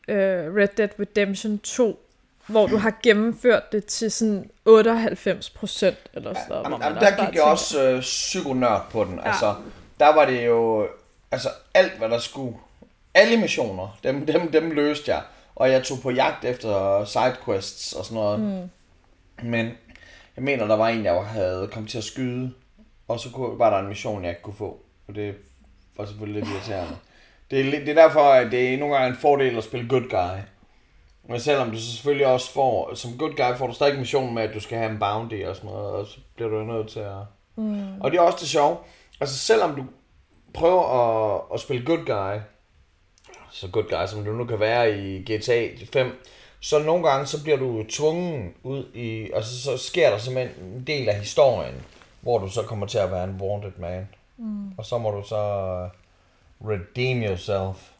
øh, 0.07 0.55
Red 0.55 0.67
Dead 0.67 0.89
Redemption 0.99 1.59
2, 1.59 2.08
hvor 2.49 2.67
du 2.67 2.77
har 2.77 2.93
gennemført 3.03 3.71
det 3.71 3.85
til 3.85 4.11
sådan 4.11 4.49
98 4.65 5.49
procent 5.49 5.97
eller 6.13 6.33
sådan 6.33 6.45
noget. 6.49 6.67
hvor 6.67 6.75
Jamen, 6.75 6.87
jamen, 6.87 7.01
der 7.01 7.17
bare 7.17 7.25
gik 7.25 7.35
jeg 7.35 7.43
også 7.43 7.83
øh, 7.83 8.01
psykonørd 8.01 8.87
på 8.91 9.03
den. 9.03 9.15
Ja. 9.15 9.27
Altså, 9.27 9.55
der 9.99 10.15
var 10.15 10.25
det 10.25 10.45
jo, 10.45 10.87
altså 11.31 11.49
alt 11.73 11.97
hvad 11.97 12.09
der 12.09 12.19
skulle, 12.19 12.57
alle 13.13 13.37
missioner, 13.37 13.99
dem, 14.03 14.25
dem, 14.25 14.51
dem 14.51 14.71
løste 14.71 15.11
jeg. 15.11 15.21
Og 15.55 15.71
jeg 15.71 15.83
tog 15.83 15.97
på 16.03 16.11
jagt 16.11 16.45
efter 16.45 17.05
sidequests 17.05 17.93
og 17.93 18.05
sådan 18.05 18.15
noget. 18.15 18.39
Mm. 18.39 18.69
Men 19.49 19.65
jeg 20.35 20.43
mener, 20.43 20.67
der 20.67 20.75
var 20.75 20.87
en, 20.87 21.03
jeg 21.03 21.23
havde 21.25 21.69
kommet 21.71 21.91
til 21.91 21.97
at 21.97 22.03
skyde, 22.03 22.53
og 23.07 23.19
så 23.19 23.29
kunne, 23.29 23.59
var 23.59 23.69
der 23.69 23.77
en 23.77 23.87
mission, 23.87 24.23
jeg 24.23 24.29
ikke 24.29 24.41
kunne 24.41 24.55
få. 24.55 24.79
Og 25.07 25.15
det 25.15 25.35
var 25.97 26.05
selvfølgelig 26.05 26.41
lidt 26.41 26.53
irriterende. 26.53 26.95
Det 27.51 27.59
er, 27.59 27.71
det 27.71 27.89
er 27.89 27.93
derfor, 27.93 28.19
at 28.19 28.51
det 28.51 28.73
er 28.73 28.77
nogle 28.77 28.95
gange 28.95 29.09
en 29.09 29.15
fordel 29.15 29.57
at 29.57 29.63
spille 29.63 29.89
good 29.89 30.09
guy. 30.09 30.39
Men 31.29 31.39
selvom 31.39 31.71
du 31.71 31.77
så 31.77 31.91
selvfølgelig 31.91 32.27
også 32.27 32.51
får, 32.51 32.95
som 32.95 33.17
good 33.17 33.31
guy 33.31 33.57
får 33.57 33.67
du 33.67 33.73
stadig 33.73 33.99
mission 33.99 34.33
med, 34.33 34.43
at 34.43 34.53
du 34.53 34.59
skal 34.59 34.77
have 34.77 34.91
en 34.91 34.99
bounty 34.99 35.43
og 35.45 35.55
sådan 35.55 35.69
noget, 35.69 35.91
og 35.91 36.07
så 36.07 36.17
bliver 36.35 36.49
du 36.49 36.63
nødt 36.63 36.87
til 36.87 36.99
at... 36.99 37.15
Mm. 37.55 38.01
Og 38.01 38.11
det 38.11 38.17
er 38.17 38.21
også 38.21 38.37
det 38.41 38.47
sjove. 38.47 38.77
Altså 39.19 39.37
selvom 39.37 39.75
du 39.75 39.83
prøver 40.53 40.83
at, 40.83 41.41
at 41.53 41.59
spille 41.59 41.85
good 41.85 42.05
guy, 42.05 42.39
så 43.51 43.67
good 43.67 43.83
guy 43.83 44.07
som 44.07 44.25
du 44.25 44.31
nu 44.31 44.45
kan 44.45 44.59
være 44.59 44.99
i 44.99 45.19
GTA 45.19 45.67
5, 45.93 46.23
så 46.59 46.79
nogle 46.79 47.09
gange 47.09 47.25
så 47.25 47.43
bliver 47.43 47.57
du 47.57 47.83
tvungen 47.89 48.53
ud 48.63 48.85
i, 48.93 49.31
altså 49.33 49.61
så 49.61 49.77
sker 49.77 50.09
der 50.09 50.17
simpelthen 50.17 50.65
en 50.65 50.83
del 50.87 51.09
af 51.09 51.19
historien, 51.19 51.85
hvor 52.21 52.37
du 52.37 52.49
så 52.49 52.63
kommer 52.63 52.85
til 52.85 52.97
at 52.97 53.11
være 53.11 53.23
en 53.23 53.41
wanted 53.41 53.71
man. 53.77 54.07
Mm. 54.37 54.71
Og 54.77 54.85
så 54.85 54.97
må 54.97 55.11
du 55.11 55.23
så 55.27 55.43
redeem 56.61 57.23
yourself. 57.23 57.91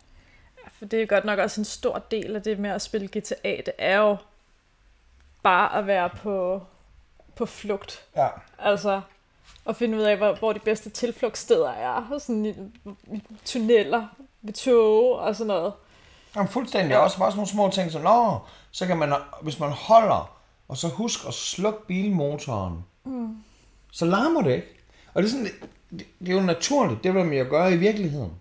For 0.79 0.85
det 0.85 1.01
er 1.01 1.05
godt 1.05 1.25
nok 1.25 1.39
også 1.39 1.61
en 1.61 1.65
stor 1.65 1.99
del 2.11 2.35
af 2.35 2.41
det 2.41 2.59
med 2.59 2.69
at 2.69 2.81
spille 2.81 3.07
GTA. 3.07 3.55
Det 3.65 3.71
er 3.77 3.97
jo 3.97 4.17
bare 5.43 5.77
at 5.79 5.87
være 5.87 6.09
på, 6.09 6.61
på 7.35 7.45
flugt. 7.45 8.05
Ja. 8.15 8.27
Altså 8.59 9.01
at 9.69 9.75
finde 9.75 9.97
ud 9.97 10.03
af, 10.03 10.17
hvor, 10.17 10.33
hvor 10.33 10.53
de 10.53 10.59
bedste 10.59 10.89
tilflugtssteder 10.89 11.69
er. 11.69 12.19
Sådan 12.19 12.45
i, 12.45 12.49
i 13.15 13.21
tunneller, 13.45 14.07
ved 14.41 14.53
tog 14.53 15.15
og 15.15 15.35
sådan 15.35 15.47
noget. 15.47 15.73
Jamen 16.35 16.49
fuldstændig. 16.49 16.93
Ja. 16.93 16.99
Også 16.99 17.17
bare 17.17 17.31
sådan 17.31 17.37
nogle 17.37 17.49
små 17.49 17.69
ting, 17.69 17.91
som, 17.91 18.01
Nå, 18.01 18.39
så 18.71 18.87
kan 18.87 18.97
man, 18.97 19.13
hvis 19.41 19.59
man 19.59 19.71
holder, 19.71 20.35
og 20.67 20.77
så 20.77 20.87
husk 20.87 21.27
at 21.27 21.33
slukke 21.33 21.87
bilmotoren, 21.87 22.85
mm. 23.03 23.37
så 23.91 24.05
larmer 24.05 24.41
det 24.41 24.55
ikke. 24.55 24.67
Og 25.13 25.23
det 25.23 25.29
er, 25.29 25.31
sådan, 25.31 25.45
det, 25.45 25.53
det, 25.91 26.07
det 26.19 26.29
er 26.29 26.33
jo 26.33 26.41
naturligt, 26.41 27.03
det 27.03 27.13
vil 27.13 27.25
man 27.25 27.37
jo 27.37 27.45
gøre 27.49 27.73
i 27.73 27.77
virkeligheden. 27.77 28.33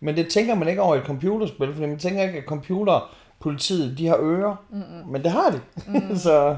Men 0.00 0.16
det 0.16 0.28
tænker 0.28 0.54
man 0.54 0.68
ikke 0.68 0.82
over 0.82 0.94
i 0.94 0.98
et 0.98 1.04
computerspil, 1.04 1.74
fordi 1.74 1.86
man 1.86 1.98
tænker 1.98 2.22
ikke, 2.22 2.38
at 2.38 2.44
computerpolitiet, 2.44 3.98
de 3.98 4.06
har 4.06 4.16
ører. 4.20 4.56
Mm-mm. 4.70 5.08
Men 5.08 5.22
det 5.22 5.30
har 5.30 5.50
de. 5.50 5.60
Mm. 5.86 6.16
så 6.24 6.56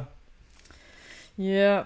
Ja. 1.39 1.45
Yeah. 1.45 1.85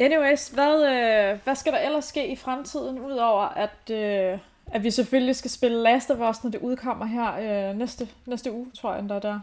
Anyways, 0.00 0.48
hvad, 0.48 0.74
øh, 0.74 1.38
hvad 1.44 1.54
skal 1.54 1.72
der 1.72 1.78
ellers 1.78 2.04
ske 2.04 2.32
i 2.32 2.36
fremtiden, 2.36 3.00
udover 3.00 3.44
at, 3.44 3.90
øh, 3.90 4.38
at 4.66 4.84
vi 4.84 4.90
selvfølgelig 4.90 5.36
skal 5.36 5.50
spille 5.50 5.82
Last 5.82 6.10
of 6.10 6.30
Us, 6.30 6.44
når 6.44 6.50
det 6.50 6.60
udkommer 6.60 7.06
her 7.06 7.70
øh, 7.70 7.76
næste, 7.76 8.08
næste 8.26 8.52
uge, 8.52 8.66
tror 8.74 8.92
jeg 8.92 9.00
endda 9.00 9.18
der. 9.18 9.40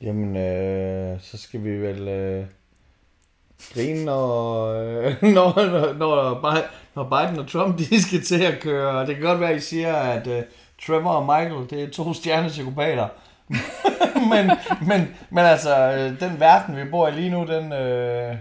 Jamen, 0.00 0.36
øh, 0.36 1.20
så 1.20 1.38
skal 1.38 1.64
vi 1.64 1.70
vel 1.70 2.08
øh, 2.08 2.46
grine, 3.74 4.04
når, 4.04 4.66
øh, 4.66 5.22
når, 5.34 5.66
når, 5.66 5.92
når, 5.92 6.56
når 6.94 7.04
Biden 7.04 7.38
og 7.38 7.48
Trump 7.48 7.78
de 7.78 8.02
skal 8.02 8.22
til 8.22 8.42
at 8.42 8.60
køre. 8.60 9.06
Det 9.06 9.16
kan 9.16 9.24
godt 9.24 9.40
være, 9.40 9.50
at 9.50 9.56
I 9.56 9.60
siger, 9.60 9.96
at 9.96 10.26
øh, 10.26 10.42
Trevor 10.86 11.10
og 11.10 11.22
Michael, 11.22 11.70
det 11.70 11.82
er 11.82 11.90
to 11.90 12.14
stjernepsykopater. 12.14 13.08
men, 14.32 14.50
men, 14.86 15.16
men 15.30 15.44
altså, 15.44 15.76
øh, 15.76 16.20
den 16.20 16.40
verden, 16.40 16.76
vi 16.76 16.84
bor 16.84 17.08
i 17.08 17.10
lige 17.10 17.30
nu, 17.30 17.46
den... 17.46 17.72
Øh, 17.72 18.36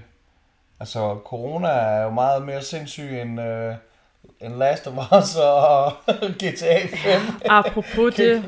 altså, 0.79 1.17
corona 1.25 1.67
er 1.67 2.03
jo 2.03 2.09
meget 2.09 2.45
mere 2.45 2.61
sindssyg 2.61 3.21
end, 3.21 3.41
øh, 3.41 3.75
end 4.41 4.55
Last 4.55 4.87
of 4.87 4.93
Us 5.19 5.35
og 5.35 5.93
GTA 6.43 6.87
5. 6.87 7.21
Apropos 7.49 8.15
det, 8.15 8.43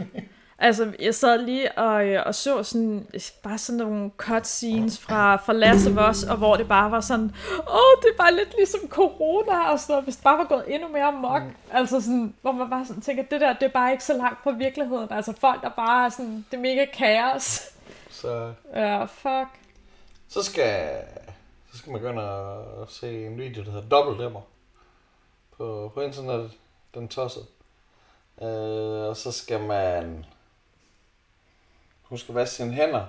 altså 0.61 0.93
jeg 0.99 1.15
sad 1.15 1.37
lige 1.37 1.77
og, 1.77 2.05
øh, 2.05 2.23
og 2.25 2.35
så 2.35 2.63
sådan, 2.63 3.07
bare 3.43 3.57
sådan 3.57 3.79
nogle 3.79 4.11
cutscenes 4.17 4.99
fra, 4.99 5.35
fra 5.35 5.53
Last 5.53 5.87
of 5.87 6.09
Us, 6.09 6.23
og 6.23 6.37
hvor 6.37 6.55
det 6.55 6.67
bare 6.67 6.91
var 6.91 6.99
sådan, 7.01 7.35
åh, 7.69 8.01
det 8.01 8.09
er 8.13 8.17
bare 8.17 8.33
lidt 8.35 8.53
ligesom 8.57 8.79
corona 8.89 9.71
og 9.71 9.79
sådan 9.79 9.93
noget, 9.93 10.03
hvis 10.03 10.15
det 10.15 10.23
bare 10.23 10.37
var 10.37 10.43
gået 10.43 10.63
endnu 10.67 10.87
mere 10.87 11.11
mok. 11.11 11.43
Mm. 11.43 11.55
Altså 11.71 12.01
sådan, 12.01 12.35
hvor 12.41 12.51
man 12.51 12.69
bare 12.69 12.85
sådan 12.85 13.01
tænker, 13.01 13.23
det 13.23 13.41
der, 13.41 13.53
det 13.53 13.63
er 13.63 13.69
bare 13.71 13.91
ikke 13.91 14.03
så 14.03 14.13
langt 14.13 14.43
fra 14.43 14.51
virkeligheden. 14.51 15.07
Altså 15.11 15.33
folk, 15.39 15.61
der 15.61 15.69
bare 15.69 16.05
er 16.05 16.09
sådan, 16.09 16.45
det 16.51 16.57
er 16.57 16.61
mega 16.61 16.85
kaos. 16.93 17.61
Så, 18.09 18.53
Ja, 18.75 19.03
fuck. 19.05 19.49
så 20.29 20.43
skal, 20.43 20.89
så 21.71 21.77
skal 21.77 21.91
man 21.91 22.01
gå 22.01 22.09
ind 22.09 22.19
og 22.19 22.87
se 22.89 23.25
en 23.25 23.37
video, 23.37 23.63
der 23.63 23.71
hedder 23.71 23.89
Dobbeltdæmmer 23.89 24.41
på, 25.57 25.91
på 25.93 26.01
internettet. 26.01 26.51
Den 26.93 27.07
tosset. 27.07 27.43
Øh, 28.41 28.47
og 29.09 29.17
så 29.17 29.31
skal 29.31 29.59
man 29.59 30.25
huske 32.11 32.29
at 32.29 32.35
vaske 32.35 32.55
sine 32.55 32.73
hænder. 32.73 33.03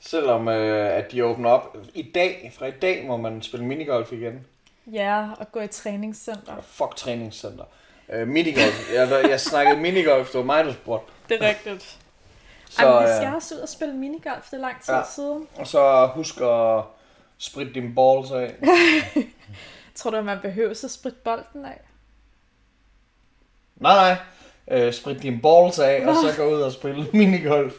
Selvom 0.00 0.48
øh, 0.48 0.96
at 0.98 1.12
de 1.12 1.24
åbner 1.24 1.50
op 1.50 1.76
i 1.94 2.02
dag, 2.14 2.52
fra 2.58 2.66
i 2.66 2.70
dag 2.70 3.04
må 3.06 3.16
man 3.16 3.42
spille 3.42 3.66
minigolf 3.66 4.12
igen. 4.12 4.46
Ja, 4.92 5.28
og 5.38 5.52
gå 5.52 5.60
i 5.60 5.66
træningscenter. 5.68 6.54
Fuck 6.62 6.96
træningscenter. 6.96 7.64
Øh, 8.08 8.28
minigolf. 8.28 8.94
Jeg, 8.94 9.26
jeg 9.30 9.40
snakkede 9.40 9.80
minigolf, 9.80 10.26
det 10.30 10.38
var 10.38 10.44
mig, 10.44 10.64
der 10.64 10.72
spurgte. 10.72 11.12
Det 11.28 11.42
er 11.42 11.48
rigtigt. 11.48 11.98
Så, 12.70 12.86
Ej, 12.86 12.94
men 12.94 13.04
vi 13.04 13.10
øh, 13.10 13.16
skal 13.16 13.34
også 13.34 13.54
ud 13.54 13.60
og 13.60 13.68
spille 13.68 13.94
minigolf, 13.94 14.44
det 14.50 14.56
er 14.56 14.60
lang 14.60 14.82
tid 14.82 14.94
Ja. 14.94 15.02
siden. 15.14 15.48
og 15.56 15.66
så 15.66 16.06
husk 16.14 16.40
at 16.40 16.82
spritte 17.38 17.72
dine 17.72 17.94
balls 17.94 18.30
af. 18.30 18.54
Tror 19.94 20.10
du, 20.10 20.16
at 20.16 20.24
man 20.24 20.38
behøver 20.42 20.70
at 20.70 20.90
spritte 20.90 21.18
bolden 21.24 21.64
af? 21.64 21.80
Nej, 23.76 23.94
nej. 23.94 24.16
Øh, 24.80 24.92
sprit 24.92 25.22
dine 25.22 25.40
balls 25.42 25.78
af, 25.78 26.06
og 26.06 26.14
så 26.14 26.34
gå 26.36 26.44
ud 26.56 26.60
og 26.60 26.72
spille 26.72 27.06
minigolf. 27.12 27.74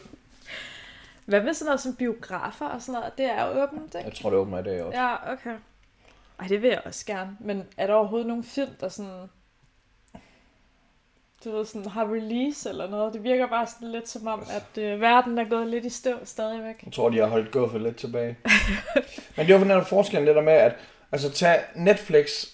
Hvad 1.28 1.42
med 1.42 1.54
sådan 1.54 1.66
noget 1.66 1.80
som 1.80 1.96
biografer 1.96 2.66
og 2.66 2.82
sådan 2.82 3.00
noget? 3.00 3.18
Det 3.18 3.26
er 3.26 3.46
jo 3.46 3.62
åbent, 3.62 3.94
ikke? 3.94 4.08
Jeg 4.08 4.14
tror, 4.14 4.30
det 4.30 4.38
åbner 4.38 4.58
i 4.58 4.62
dag 4.62 4.82
også. 4.82 5.00
Ja, 5.00 5.32
okay. 5.32 5.56
Ej, 6.40 6.46
det 6.48 6.62
vil 6.62 6.70
jeg 6.70 6.82
også 6.84 7.06
gerne. 7.06 7.36
Men 7.40 7.64
er 7.76 7.86
der 7.86 7.94
overhovedet 7.94 8.28
nogen 8.28 8.44
film, 8.44 8.70
der 8.80 8.88
sådan... 8.88 9.30
Du 11.44 11.50
ved, 11.50 11.64
sådan 11.64 11.86
har 11.86 12.04
release 12.04 12.68
eller 12.68 12.90
noget? 12.90 13.14
Det 13.14 13.22
virker 13.22 13.46
bare 13.46 13.66
sådan 13.66 13.92
lidt 13.92 14.08
som 14.08 14.26
om, 14.26 14.42
at 14.50 14.82
øh, 14.82 15.00
verden 15.00 15.38
er 15.38 15.48
gået 15.48 15.66
lidt 15.66 15.84
i 15.84 15.90
stå 15.90 16.24
stadigvæk. 16.24 16.82
Jeg 16.84 16.92
tror, 16.92 17.08
de 17.08 17.18
har 17.18 17.26
holdt 17.26 17.52
guffet 17.52 17.82
lidt 17.82 17.96
tilbage. 17.96 18.38
Men 19.36 19.46
det 19.46 19.54
var 19.54 19.64
netop 19.64 19.86
forskellen 19.86 20.26
det 20.26 20.36
der 20.36 20.42
med, 20.42 20.52
at 20.52 20.76
altså, 21.12 21.30
tag 21.30 21.64
Netflix 21.76 22.46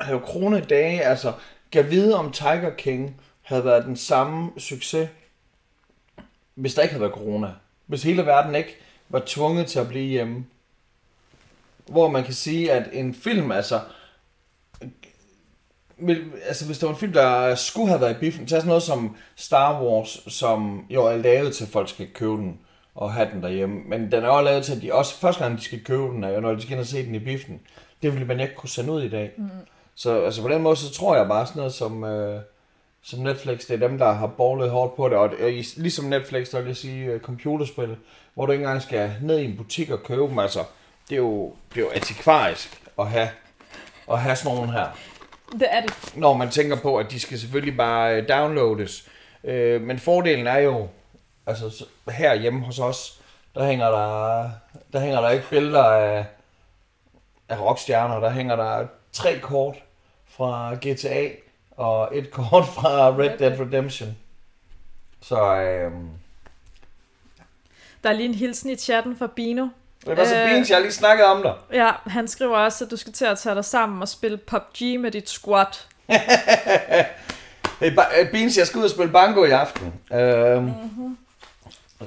havde 0.00 0.18
jo 0.18 0.24
krone 0.24 0.60
dage, 0.60 1.02
altså 1.02 1.32
gav 1.70 1.90
vide 1.90 2.18
om 2.18 2.32
Tiger 2.32 2.70
King 2.70 3.20
havde 3.42 3.64
været 3.64 3.84
den 3.84 3.96
samme 3.96 4.50
succes, 4.58 5.08
hvis 6.54 6.74
der 6.74 6.82
ikke 6.82 6.92
havde 6.92 7.02
været 7.02 7.14
corona. 7.14 7.48
Hvis 7.88 8.02
hele 8.02 8.26
verden 8.26 8.54
ikke 8.54 8.76
var 9.08 9.22
tvunget 9.26 9.66
til 9.66 9.78
at 9.78 9.88
blive 9.88 10.06
hjemme. 10.06 10.44
Hvor 11.86 12.08
man 12.08 12.24
kan 12.24 12.34
sige, 12.34 12.72
at 12.72 12.88
en 12.92 13.14
film, 13.14 13.52
altså, 13.52 13.80
altså 16.46 16.66
hvis 16.66 16.78
der 16.78 16.86
var 16.86 16.94
en 16.94 17.00
film, 17.00 17.12
der 17.12 17.54
skulle 17.54 17.88
have 17.88 18.00
været 18.00 18.16
i 18.16 18.20
biffen, 18.20 18.46
tag 18.46 18.60
sådan 18.60 18.68
noget 18.68 18.82
som 18.82 19.16
Star 19.36 19.82
Wars, 19.82 20.20
som 20.26 20.86
jo 20.90 21.06
er 21.06 21.16
lavet 21.16 21.54
til, 21.54 21.64
at 21.64 21.70
folk 21.70 21.88
skal 21.88 22.08
købe 22.14 22.32
den 22.32 22.60
og 22.94 23.12
have 23.12 23.28
den 23.32 23.42
derhjemme. 23.42 23.80
Men 23.86 24.12
den 24.12 24.24
er 24.24 24.28
også 24.28 24.44
lavet 24.44 24.64
til, 24.64 24.76
at 24.76 24.82
de 24.82 24.94
også 24.94 25.14
første 25.14 25.44
gang, 25.44 25.58
de 25.58 25.62
skal 25.62 25.84
købe 25.84 26.02
den, 26.02 26.24
er 26.24 26.28
jo 26.28 26.40
når 26.40 26.54
de 26.54 26.62
skal 26.62 26.72
ind 26.72 26.80
og 26.80 26.86
se 26.86 27.06
den 27.06 27.14
i 27.14 27.18
biffen. 27.18 27.60
Det 28.02 28.12
ville 28.12 28.26
man 28.26 28.40
ikke 28.40 28.54
kunne 28.54 28.68
sende 28.68 28.92
ud 28.92 29.02
i 29.02 29.08
dag. 29.08 29.32
Mm. 29.36 29.48
Så 29.94 30.24
altså 30.24 30.42
på 30.42 30.48
den 30.48 30.62
måde, 30.62 30.76
så 30.76 30.92
tror 30.92 31.16
jeg 31.16 31.28
bare 31.28 31.46
sådan 31.46 31.60
noget 31.60 31.74
som, 31.74 32.04
øh, 32.04 32.42
som 33.10 33.18
Netflix, 33.20 33.66
det 33.66 33.82
er 33.82 33.88
dem, 33.88 33.98
der 33.98 34.12
har 34.12 34.26
borget 34.26 34.70
hårdt 34.70 34.96
på 34.96 35.08
det. 35.08 35.16
Og 35.16 35.30
ligesom 35.76 36.04
Netflix, 36.04 36.50
der 36.50 36.58
vil 36.60 36.66
jeg 36.66 36.76
sige 36.76 37.04
øh, 37.04 37.20
computerspil, 37.20 37.96
hvor 38.34 38.46
du 38.46 38.52
ikke 38.52 38.62
engang 38.62 38.82
skal 38.82 39.12
ned 39.22 39.38
i 39.38 39.44
en 39.44 39.56
butik 39.56 39.90
og 39.90 40.02
købe 40.02 40.22
dem. 40.22 40.38
Altså, 40.38 40.64
det 41.08 41.14
er 41.14 41.18
jo, 41.18 41.54
det 41.74 41.76
er 41.80 41.84
jo 41.84 41.90
antikvarisk 41.94 42.82
at 42.98 43.06
have, 43.06 43.28
at 44.10 44.20
have 44.20 44.36
sådan 44.36 44.56
nogle 44.56 44.72
her 44.72 44.86
Det 45.52 45.66
er 45.70 45.80
det. 45.80 46.12
når 46.16 46.32
man 46.32 46.50
tænker 46.50 46.76
på, 46.76 46.96
at 46.96 47.10
de 47.10 47.20
skal 47.20 47.38
selvfølgelig 47.38 47.76
bare 47.76 48.14
øh, 48.16 48.28
downloades. 48.28 49.08
Øh, 49.44 49.80
men 49.82 49.98
fordelen 49.98 50.46
er 50.46 50.58
jo, 50.58 50.88
altså 51.46 51.70
så- 51.70 52.10
her 52.10 52.34
hjemme 52.34 52.60
hos 52.64 52.78
os, 52.78 53.20
der 53.54 53.64
hænger 53.66 53.90
der, 53.90 54.50
der 54.92 55.00
hænger 55.00 55.20
der 55.20 55.30
ikke 55.30 55.48
billeder 55.50 55.84
af, 55.84 56.26
af 57.48 57.60
rockstjerner, 57.60 58.20
der 58.20 58.30
hænger 58.30 58.56
der 58.56 58.86
tre 59.12 59.38
kort 59.38 59.76
fra 60.26 60.74
GTA 60.74 61.28
og 61.78 62.16
et 62.18 62.30
kort 62.36 62.66
fra 62.66 63.10
Red 63.16 63.38
Dead 63.38 63.60
Redemption. 63.60 64.16
Så 65.22 65.36
øh, 65.56 65.92
Der 68.02 68.08
er 68.10 68.12
lige 68.12 68.28
en 68.28 68.34
hilsen 68.34 68.70
i 68.70 68.76
chatten 68.76 69.16
fra 69.16 69.26
Bino. 69.26 69.68
det 70.06 70.16
var 70.16 70.24
så 70.24 70.36
Øh. 70.42 70.48
fint, 70.50 70.68
jeg 70.70 70.76
har 70.76 70.82
lige 70.82 70.92
snakket 70.92 71.26
om 71.26 71.42
dig. 71.42 71.54
Ja, 71.72 71.92
han 72.06 72.28
skriver 72.28 72.56
også, 72.58 72.84
at 72.84 72.90
du 72.90 72.96
skal 72.96 73.12
til 73.12 73.24
at 73.24 73.38
tage 73.38 73.54
dig 73.54 73.64
sammen 73.64 74.02
og 74.02 74.08
spille 74.08 74.36
PUBG 74.36 75.00
med 75.00 75.10
dit 75.10 75.28
squad. 75.30 75.66
Hey, 77.80 77.90
ba- 77.98 78.20
øh, 78.20 78.30
Beans, 78.30 78.56
jeg 78.56 78.66
skal 78.66 78.78
ud 78.78 78.84
og 78.84 78.90
spille 78.90 79.12
banko 79.12 79.44
i 79.44 79.50
aften. 79.50 79.94
Øh, 80.12 80.64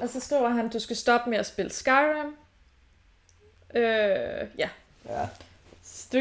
Og 0.02 0.08
så 0.08 0.20
skriver 0.20 0.48
han, 0.48 0.66
at 0.66 0.72
du 0.72 0.78
skal 0.78 0.96
stoppe 0.96 1.30
med 1.30 1.38
at 1.38 1.46
spille 1.46 1.72
Skyrim. 1.72 2.36
Øh, 3.74 4.48
ja. 4.58 4.68
ja, 5.08 5.26
Så 5.84 6.06
Du, 6.12 6.18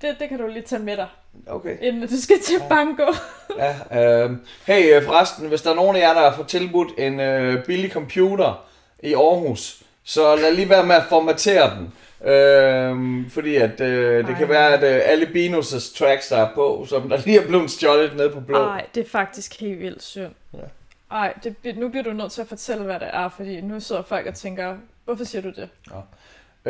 det, 0.00 0.16
det 0.18 0.28
kan 0.28 0.38
du 0.38 0.46
lige 0.46 0.62
tage 0.62 0.82
med 0.82 0.96
dig, 0.96 1.08
okay. 1.46 1.76
inden 1.80 2.08
du 2.08 2.20
skal 2.20 2.40
til 2.40 2.60
banko. 2.68 3.12
Ja, 3.58 4.24
øh, 4.24 4.30
hey 4.66 4.96
øh, 4.96 5.04
forresten, 5.04 5.48
hvis 5.48 5.62
der 5.62 5.70
er 5.70 5.74
nogen 5.74 5.96
af 5.96 6.00
jer, 6.00 6.14
der 6.14 6.20
har 6.20 6.36
fået 6.36 6.48
tilbudt 6.48 6.88
en 6.98 7.20
øh, 7.20 7.64
billig 7.64 7.92
computer 7.92 8.64
i 9.02 9.14
Aarhus, 9.14 9.82
så 10.04 10.36
lad 10.36 10.54
lige 10.54 10.68
være 10.68 10.86
med 10.86 10.94
at 10.94 11.04
formatere 11.08 11.70
den. 11.76 11.92
Øh, 12.30 13.30
fordi 13.30 13.56
at 13.56 13.80
øh, 13.80 14.26
det 14.26 14.32
Ej. 14.32 14.38
kan 14.38 14.48
være, 14.48 14.74
at 14.74 14.96
øh, 14.96 15.00
alle 15.04 15.26
Binus' 15.26 15.98
tracks, 15.98 16.28
der 16.28 16.36
er 16.36 16.54
på, 16.54 16.86
som 16.88 17.08
der 17.08 17.18
lige 17.24 17.38
er 17.42 17.46
blevet 17.46 17.70
stjålet 17.70 18.16
nede 18.16 18.30
på 18.30 18.40
blå. 18.40 18.58
Nej, 18.58 18.86
det 18.94 19.06
er 19.06 19.08
faktisk 19.08 19.60
helt 19.60 19.80
vildt 19.80 20.02
synd. 20.02 20.32
Ja. 20.54 20.58
Ej, 21.10 21.34
det, 21.44 21.76
nu 21.76 21.88
bliver 21.88 22.04
du 22.04 22.12
nødt 22.12 22.32
til 22.32 22.40
at 22.40 22.48
fortælle, 22.48 22.84
hvad 22.84 23.00
det 23.00 23.08
er, 23.12 23.28
fordi 23.28 23.60
nu 23.60 23.80
sidder 23.80 24.02
folk 24.02 24.26
og 24.26 24.34
tænker, 24.34 24.74
hvorfor 25.04 25.24
siger 25.24 25.42
du 25.42 25.50
det? 25.50 25.68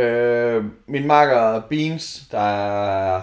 Øh, 0.03 0.65
min 0.87 1.07
makker 1.07 1.61
Beans, 1.61 2.23
der 2.31 2.39
er 2.39 3.23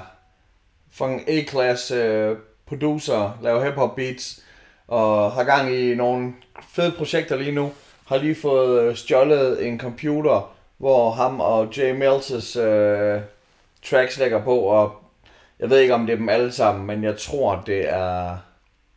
fucking 1.00 1.30
A-class 1.30 1.92
øh, 1.92 2.38
producer, 2.66 3.40
laver 3.42 3.66
hip-hop 3.66 3.96
beats, 3.96 4.44
og 4.88 5.32
har 5.32 5.44
gang 5.44 5.76
i 5.76 5.96
nogle 5.96 6.34
fede 6.70 6.92
projekter 6.92 7.36
lige 7.36 7.52
nu. 7.52 7.72
Har 8.08 8.18
lige 8.18 8.36
fået 8.36 8.82
øh, 8.82 8.96
stjålet 8.96 9.68
en 9.68 9.80
computer, 9.80 10.56
hvor 10.78 11.12
ham 11.12 11.40
og 11.40 11.78
Jay 11.78 11.96
Mills' 11.96 12.60
øh, 12.60 13.22
tracks 13.84 14.18
ligger 14.18 14.44
på, 14.44 14.60
og 14.60 14.96
jeg 15.60 15.70
ved 15.70 15.80
ikke 15.80 15.94
om 15.94 16.06
det 16.06 16.14
er 16.14 16.18
dem 16.18 16.30
alle 16.30 16.52
sammen, 16.52 16.88
men 16.88 17.04
jeg 17.04 17.18
tror 17.18 17.64
det 17.66 17.90
er 17.90 18.38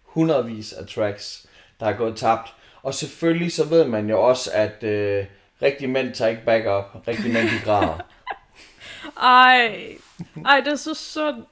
hundredvis 0.02 0.72
af 0.72 0.86
tracks, 0.86 1.46
der 1.80 1.86
er 1.86 1.96
gået 1.96 2.16
tabt. 2.16 2.54
Og 2.82 2.94
selvfølgelig 2.94 3.52
så 3.52 3.64
ved 3.64 3.84
man 3.84 4.08
jo 4.08 4.22
også, 4.22 4.50
at 4.54 4.82
øh, 4.82 5.24
rigtige 5.62 5.88
mænd 5.88 6.14
tager 6.14 6.30
ikke 6.30 6.44
backup, 6.44 7.08
rigtige 7.08 7.32
mænd 7.32 7.48
de 7.48 7.64
græder. 7.64 8.00
Ej, 9.22 9.96
ej, 10.44 10.60
det 10.60 10.72
er 10.72 10.76
så 10.76 10.94
sundt. 10.94 11.46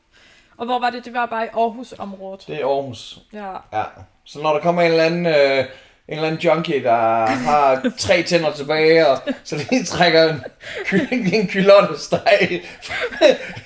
Og 0.61 0.67
hvor 0.67 0.79
var 0.79 0.91
det? 0.91 1.05
Det 1.05 1.15
var 1.15 1.27
bare 1.27 1.45
i 1.45 1.49
Aarhus-området. 1.55 2.45
Det 2.47 2.61
er 2.61 2.67
Aarhus. 2.67 3.19
Ja. 3.33 3.53
Ja. 3.79 3.85
Så 4.25 4.39
når 4.43 4.53
der 4.53 4.61
kommer 4.61 4.83
en 4.83 4.91
eller 4.91 5.05
anden, 5.05 5.27
øh, 5.27 5.59
en 5.59 5.65
eller 6.09 6.27
anden 6.27 6.41
junkie, 6.41 6.83
der 6.83 7.27
har 7.27 7.83
tre 7.99 8.23
tænder 8.23 8.53
tilbage, 8.53 9.07
og 9.09 9.19
så 9.45 9.57
lige 9.71 9.85
trækker 9.85 10.29
en, 10.33 10.43
ky- 10.85 11.09
en 11.35 11.49
kylottesteg, 11.49 12.63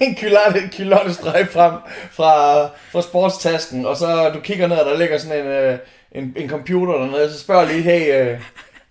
en 0.00 0.14
kylotte, 0.16 0.60
kylottesteg 0.76 1.48
frem 1.50 1.72
fra, 2.10 2.64
fra 2.92 3.02
sportstasken, 3.02 3.86
og 3.86 3.96
så 3.96 4.30
du 4.34 4.40
kigger 4.40 4.66
ned, 4.66 4.76
og 4.76 4.90
der 4.90 4.98
ligger 4.98 5.18
sådan 5.18 5.40
en, 5.40 5.46
øh, 5.46 5.78
en, 6.12 6.34
en 6.36 6.48
computer 6.48 6.92
dernede, 6.98 7.32
så 7.32 7.40
spørger 7.40 7.64
lige, 7.64 7.82
hey, 7.82 8.00
øh, 8.32 8.40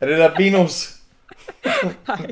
er 0.01 0.06
det 0.06 0.18
der 0.18 0.36
Binus? 0.36 0.89
Ej. 2.08 2.32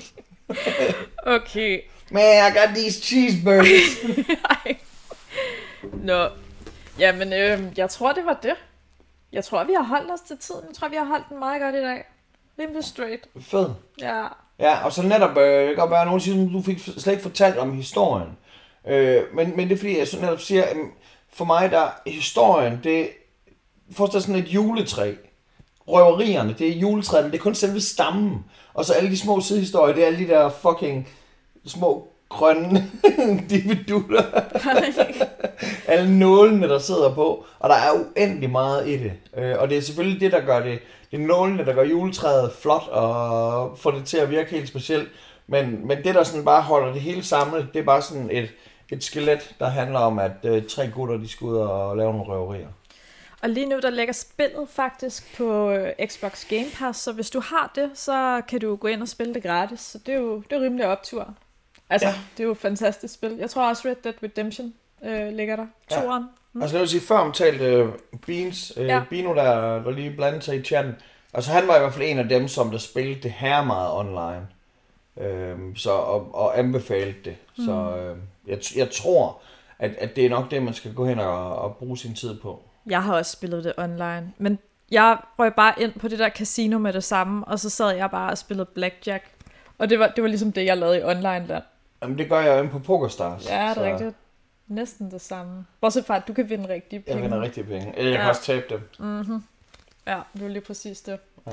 Okay. 1.25 1.79
Man, 2.09 2.23
I 2.23 2.57
got 2.57 2.75
these 2.75 3.01
cheeseburgers. 3.01 3.97
Ej. 4.65 4.75
Nå. 6.01 6.27
Jamen, 6.99 7.33
øh, 7.33 7.59
jeg 7.77 7.89
tror, 7.89 8.13
det 8.13 8.25
var 8.25 8.39
det. 8.43 8.55
Jeg 9.31 9.43
tror, 9.43 9.63
vi 9.63 9.73
har 9.73 9.83
holdt 9.83 10.11
os 10.11 10.21
til 10.21 10.37
tiden. 10.37 10.61
Jeg 10.67 10.75
tror, 10.75 10.87
vi 10.87 10.95
har 10.95 11.05
holdt 11.05 11.29
den 11.29 11.39
meget 11.39 11.61
godt 11.61 11.75
i 11.75 11.81
dag. 11.81 12.03
Rimelig 12.59 12.83
straight. 12.83 13.27
Fed. 13.41 13.69
Ja. 14.01 14.27
Ja, 14.59 14.85
og 14.85 14.91
så 14.91 15.01
netop, 15.01 15.37
øh, 15.37 15.59
det 15.59 15.67
kan 15.67 15.75
godt 15.75 15.91
være, 15.91 16.01
at 16.01 16.07
nogen 16.07 16.21
siger, 16.21 16.45
at 16.45 16.53
du 16.53 16.61
fik 16.61 16.79
slet 16.79 17.07
ikke 17.07 17.23
fortalt 17.23 17.57
om 17.57 17.73
historien. 17.73 18.37
Øh, 18.87 19.23
men, 19.33 19.55
men 19.55 19.69
det 19.69 19.73
er 19.73 19.77
fordi, 19.77 19.97
jeg 19.97 20.07
så 20.07 20.21
netop 20.21 20.39
siger, 20.39 20.63
at 20.63 20.77
for 21.33 21.45
mig 21.45 21.71
der 21.71 21.79
er 21.79 22.09
historien, 22.09 22.79
det 22.83 23.09
forestil 23.91 24.21
sådan 24.21 24.35
et 24.35 24.47
juletræ. 24.47 25.13
Røverierne, 25.87 26.55
det 26.59 26.67
er 26.67 26.79
juletræet, 26.79 27.23
men 27.23 27.31
det 27.31 27.37
er 27.37 27.43
kun 27.43 27.55
selve 27.55 27.81
stammen. 27.81 28.45
Og 28.73 28.85
så 28.85 28.93
alle 28.93 29.09
de 29.09 29.17
små 29.17 29.41
sidehistorier, 29.41 29.93
det 29.95 30.03
er 30.03 30.07
alle 30.07 30.19
de 30.19 30.27
der 30.27 30.49
fucking 30.49 31.09
små 31.65 32.10
grønne 32.31 32.91
dividutter. 33.49 34.23
Alle 35.87 36.19
nålene, 36.19 36.69
der 36.69 36.79
sidder 36.79 37.13
på. 37.13 37.45
Og 37.59 37.69
der 37.69 37.75
er 37.75 37.91
uendelig 37.91 38.49
meget 38.49 38.87
i 38.87 38.97
det. 38.97 39.13
Øh, 39.37 39.55
og 39.59 39.69
det 39.69 39.77
er 39.77 39.81
selvfølgelig 39.81 40.21
det, 40.21 40.31
der 40.31 40.45
gør 40.45 40.59
det. 40.59 40.79
Det 41.11 41.21
er 41.21 41.27
nålene, 41.27 41.65
der 41.65 41.73
gør 41.73 41.83
juletræet 41.83 42.51
flot 42.61 42.87
og 42.87 43.77
får 43.77 43.91
det 43.91 44.05
til 44.05 44.17
at 44.17 44.29
virke 44.29 44.51
helt 44.51 44.67
specielt. 44.67 45.09
Men, 45.47 45.87
men 45.87 45.97
det, 46.03 46.15
der 46.15 46.23
sådan 46.23 46.45
bare 46.45 46.61
holder 46.61 46.93
det 46.93 47.01
hele 47.01 47.23
samlet, 47.23 47.67
det 47.73 47.79
er 47.79 47.83
bare 47.83 48.01
sådan 48.01 48.29
et, 48.31 48.49
et 48.91 49.03
skelet, 49.03 49.55
der 49.59 49.69
handler 49.69 49.99
om, 49.99 50.19
at 50.19 50.31
øh, 50.43 50.63
tre 50.69 50.87
gutter, 50.87 51.17
de 51.17 51.27
skal 51.27 51.45
ud 51.45 51.57
og 51.57 51.97
lave 51.97 52.13
nogle 52.13 52.25
røverier. 52.33 52.67
Og 53.41 53.49
lige 53.49 53.65
nu, 53.65 53.79
der 53.79 53.89
ligger 53.89 54.13
spillet 54.13 54.69
faktisk 54.69 55.37
på 55.37 55.71
øh, 55.71 56.07
Xbox 56.07 56.45
Game 56.49 56.65
Pass, 56.79 56.99
så 56.99 57.11
hvis 57.11 57.29
du 57.29 57.39
har 57.39 57.71
det, 57.75 57.91
så 57.93 58.41
kan 58.47 58.59
du 58.59 58.75
gå 58.75 58.87
ind 58.87 59.01
og 59.01 59.07
spille 59.07 59.33
det 59.33 59.43
gratis. 59.43 59.79
Så 59.79 59.97
det 60.05 60.13
er 60.13 60.19
jo 60.19 60.43
det 60.49 60.57
er 60.57 60.61
rimelig 60.61 60.87
optur. 60.87 61.33
Altså, 61.91 62.07
ja. 62.07 62.13
det 62.37 62.43
er 62.43 62.45
jo 62.45 62.51
et 62.51 62.57
fantastisk 62.57 63.13
spil. 63.13 63.35
Jeg 63.39 63.49
tror 63.49 63.69
også 63.69 63.87
Red 63.87 63.95
Dead 64.03 64.13
Redemption 64.23 64.73
øh, 65.03 65.33
ligger 65.33 65.55
der. 65.55 65.65
Ja. 65.91 66.01
Toren. 66.01 66.23
Mm. 66.53 66.61
Altså, 66.61 66.77
jeg 66.77 66.81
vil 66.81 66.89
sige, 66.89 67.01
før 67.01 67.17
omtalt 67.17 67.61
øh, 67.61 67.89
Beans, 68.25 68.73
øh, 68.77 68.87
ja. 68.87 69.03
Bino, 69.09 69.35
der, 69.35 69.83
der 69.83 69.91
lige 69.91 70.11
blandede 70.15 70.41
sig 70.41 70.55
i 70.55 70.63
chatten, 70.63 70.95
altså 71.33 71.51
han 71.51 71.67
var 71.67 71.75
i 71.75 71.79
hvert 71.79 71.93
fald 71.93 72.09
en 72.09 72.19
af 72.19 72.29
dem, 72.29 72.47
som 72.47 72.71
der 72.71 72.77
spillede 72.77 73.21
det 73.21 73.31
her 73.31 73.63
meget 73.63 73.91
online. 73.91 74.47
Øh, 75.17 75.57
så, 75.75 75.91
og, 75.91 76.35
og 76.35 76.59
anbefalede 76.59 77.15
det. 77.25 77.35
Mm. 77.57 77.65
Så 77.65 77.95
øh, 77.97 78.17
jeg, 78.47 78.59
jeg 78.75 78.89
tror, 78.91 79.41
at, 79.79 79.91
at 79.97 80.15
det 80.15 80.25
er 80.25 80.29
nok 80.29 80.51
det, 80.51 80.63
man 80.63 80.73
skal 80.73 80.93
gå 80.93 81.05
hen 81.05 81.19
og, 81.19 81.55
og 81.55 81.75
bruge 81.75 81.97
sin 81.97 82.15
tid 82.15 82.39
på. 82.39 82.63
Jeg 82.89 83.03
har 83.03 83.15
også 83.15 83.31
spillet 83.31 83.63
det 83.63 83.73
online, 83.77 84.33
men 84.37 84.59
jeg 84.91 85.17
røg 85.39 85.53
bare 85.53 85.73
ind 85.77 85.99
på 85.99 86.07
det 86.07 86.19
der 86.19 86.29
casino 86.29 86.77
med 86.79 86.93
det 86.93 87.03
samme, 87.03 87.47
og 87.47 87.59
så 87.59 87.69
sad 87.69 87.95
jeg 87.95 88.11
bare 88.11 88.31
og 88.31 88.37
spillede 88.37 88.65
blackjack. 88.65 89.23
Og 89.77 89.89
det 89.89 89.99
var, 89.99 90.07
det 90.07 90.21
var 90.21 90.27
ligesom 90.27 90.51
det, 90.51 90.65
jeg 90.65 90.77
lavede 90.77 90.99
i 90.99 91.03
online 91.03 91.47
land. 91.47 91.63
Jamen, 92.01 92.17
det 92.17 92.29
gør 92.29 92.39
jeg 92.39 92.63
jo 92.63 92.69
på 92.69 92.79
PokerStars. 92.79 93.49
Ja, 93.49 93.55
det 93.55 93.61
er 93.61 93.73
så... 93.73 93.83
rigtigt. 93.83 94.15
Næsten 94.67 95.11
det 95.11 95.21
samme. 95.21 95.65
Bortset 95.81 96.05
fra, 96.05 96.15
at 96.15 96.23
du 96.27 96.33
kan 96.33 96.49
vinde 96.49 96.69
rigtige 96.69 96.99
penge. 96.99 97.15
Jeg 97.15 97.23
vinder 97.23 97.41
rigtige 97.41 97.63
penge. 97.63 97.93
Jeg 97.97 98.05
ja. 98.05 98.17
kan 98.17 98.29
også 98.29 98.41
tabe 98.41 98.65
dem. 98.69 98.79
Mm-hmm. 98.99 99.43
Ja, 100.07 100.19
det 100.33 100.43
er 100.43 100.47
lige 100.47 100.61
præcis 100.61 101.01
det. 101.01 101.19
Ja. 101.47 101.51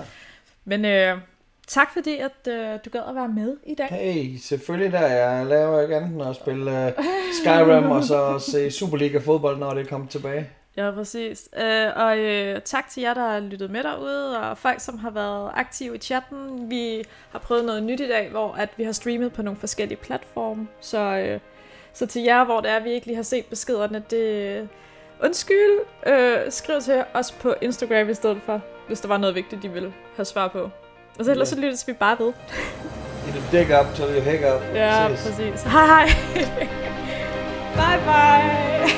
Men 0.65 0.85
øh, 0.85 1.19
tak 1.67 1.93
fordi, 1.93 2.17
at 2.17 2.53
øh, 2.53 2.79
du 2.85 2.91
gad 2.91 3.01
at 3.09 3.15
være 3.15 3.29
med 3.29 3.57
i 3.67 3.75
dag. 3.75 3.87
Hey, 3.87 4.37
selvfølgelig 4.37 4.93
der. 4.93 5.07
Jeg 5.07 5.47
laver 5.47 5.81
ikke 5.81 5.97
andet 5.97 6.11
end 6.11 6.23
at 6.23 6.37
spille 6.37 6.87
øh, 6.87 6.93
Skyrim 7.43 7.91
og 7.91 8.05
så 8.05 8.39
se 8.39 8.71
Superliga 8.71 9.19
fodbold, 9.19 9.59
når 9.59 9.75
det 9.75 9.89
kommer 9.89 10.09
tilbage. 10.09 10.51
Ja, 10.79 10.91
præcis. 10.91 11.49
Øh, 11.57 11.87
og 11.97 12.19
øh, 12.19 12.61
tak 12.61 12.89
til 12.91 13.01
jer, 13.01 13.15
der 13.15 13.29
har 13.29 13.41
lyttet 13.41 13.71
med 13.71 13.83
derude, 13.83 14.41
og 14.41 14.59
folk, 14.59 14.81
som 14.81 14.99
har 14.99 15.11
været 15.11 15.51
aktive 15.55 15.97
i 15.97 15.99
chatten. 15.99 16.71
Vi 16.71 17.05
har 17.31 17.39
prøvet 17.39 17.65
noget 17.65 17.83
nyt 17.83 18.01
i 18.01 18.09
dag, 18.09 18.29
hvor 18.31 18.53
at 18.53 18.69
vi 18.77 18.85
har 18.85 18.93
streamet 18.93 19.33
på 19.33 19.43
nogle 19.43 19.61
forskellige 19.61 19.99
platforme. 19.99 20.69
Så, 20.81 20.99
øh, 20.99 21.41
så 21.93 22.07
til 22.07 22.23
jer, 22.23 22.45
hvor 22.45 22.61
det 22.61 22.71
er, 22.71 22.81
vi 22.81 22.91
ikke 22.91 23.07
lige 23.07 23.17
har 23.17 23.23
set 23.23 23.47
beskederne, 23.47 24.03
det 24.11 24.69
undskyld. 25.25 25.79
Øh, 26.07 26.39
skriv 26.51 26.81
til 26.81 27.05
os 27.15 27.33
på 27.33 27.55
Instagram 27.61 28.09
i 28.09 28.15
stedet 28.15 28.39
for, 28.47 28.61
hvis 28.87 29.01
der 29.01 29.09
var 29.09 29.19
noget 29.19 29.35
vigtigt, 29.35 29.63
de 29.63 29.69
ville 29.69 29.93
have 30.17 30.25
svar 30.25 30.49
på. 30.49 30.71
Og 31.19 31.25
så 31.25 31.31
ellers 31.31 31.49
yeah. 31.49 31.57
så 31.57 31.61
lyttes 31.61 31.89
vi 31.89 31.93
bare 31.93 32.17
ved. 32.19 32.33
A 33.29 33.53
dig 33.53 33.81
up 33.81 33.95
till 33.95 34.05
you 34.05 34.23
hang 34.23 34.55
up. 34.55 34.63
Ja, 34.75 35.09
Ses. 35.17 35.27
præcis. 35.27 35.63
Hej 35.63 35.87
hej. 35.87 36.07
bye 37.79 38.01
bye. 38.05 38.98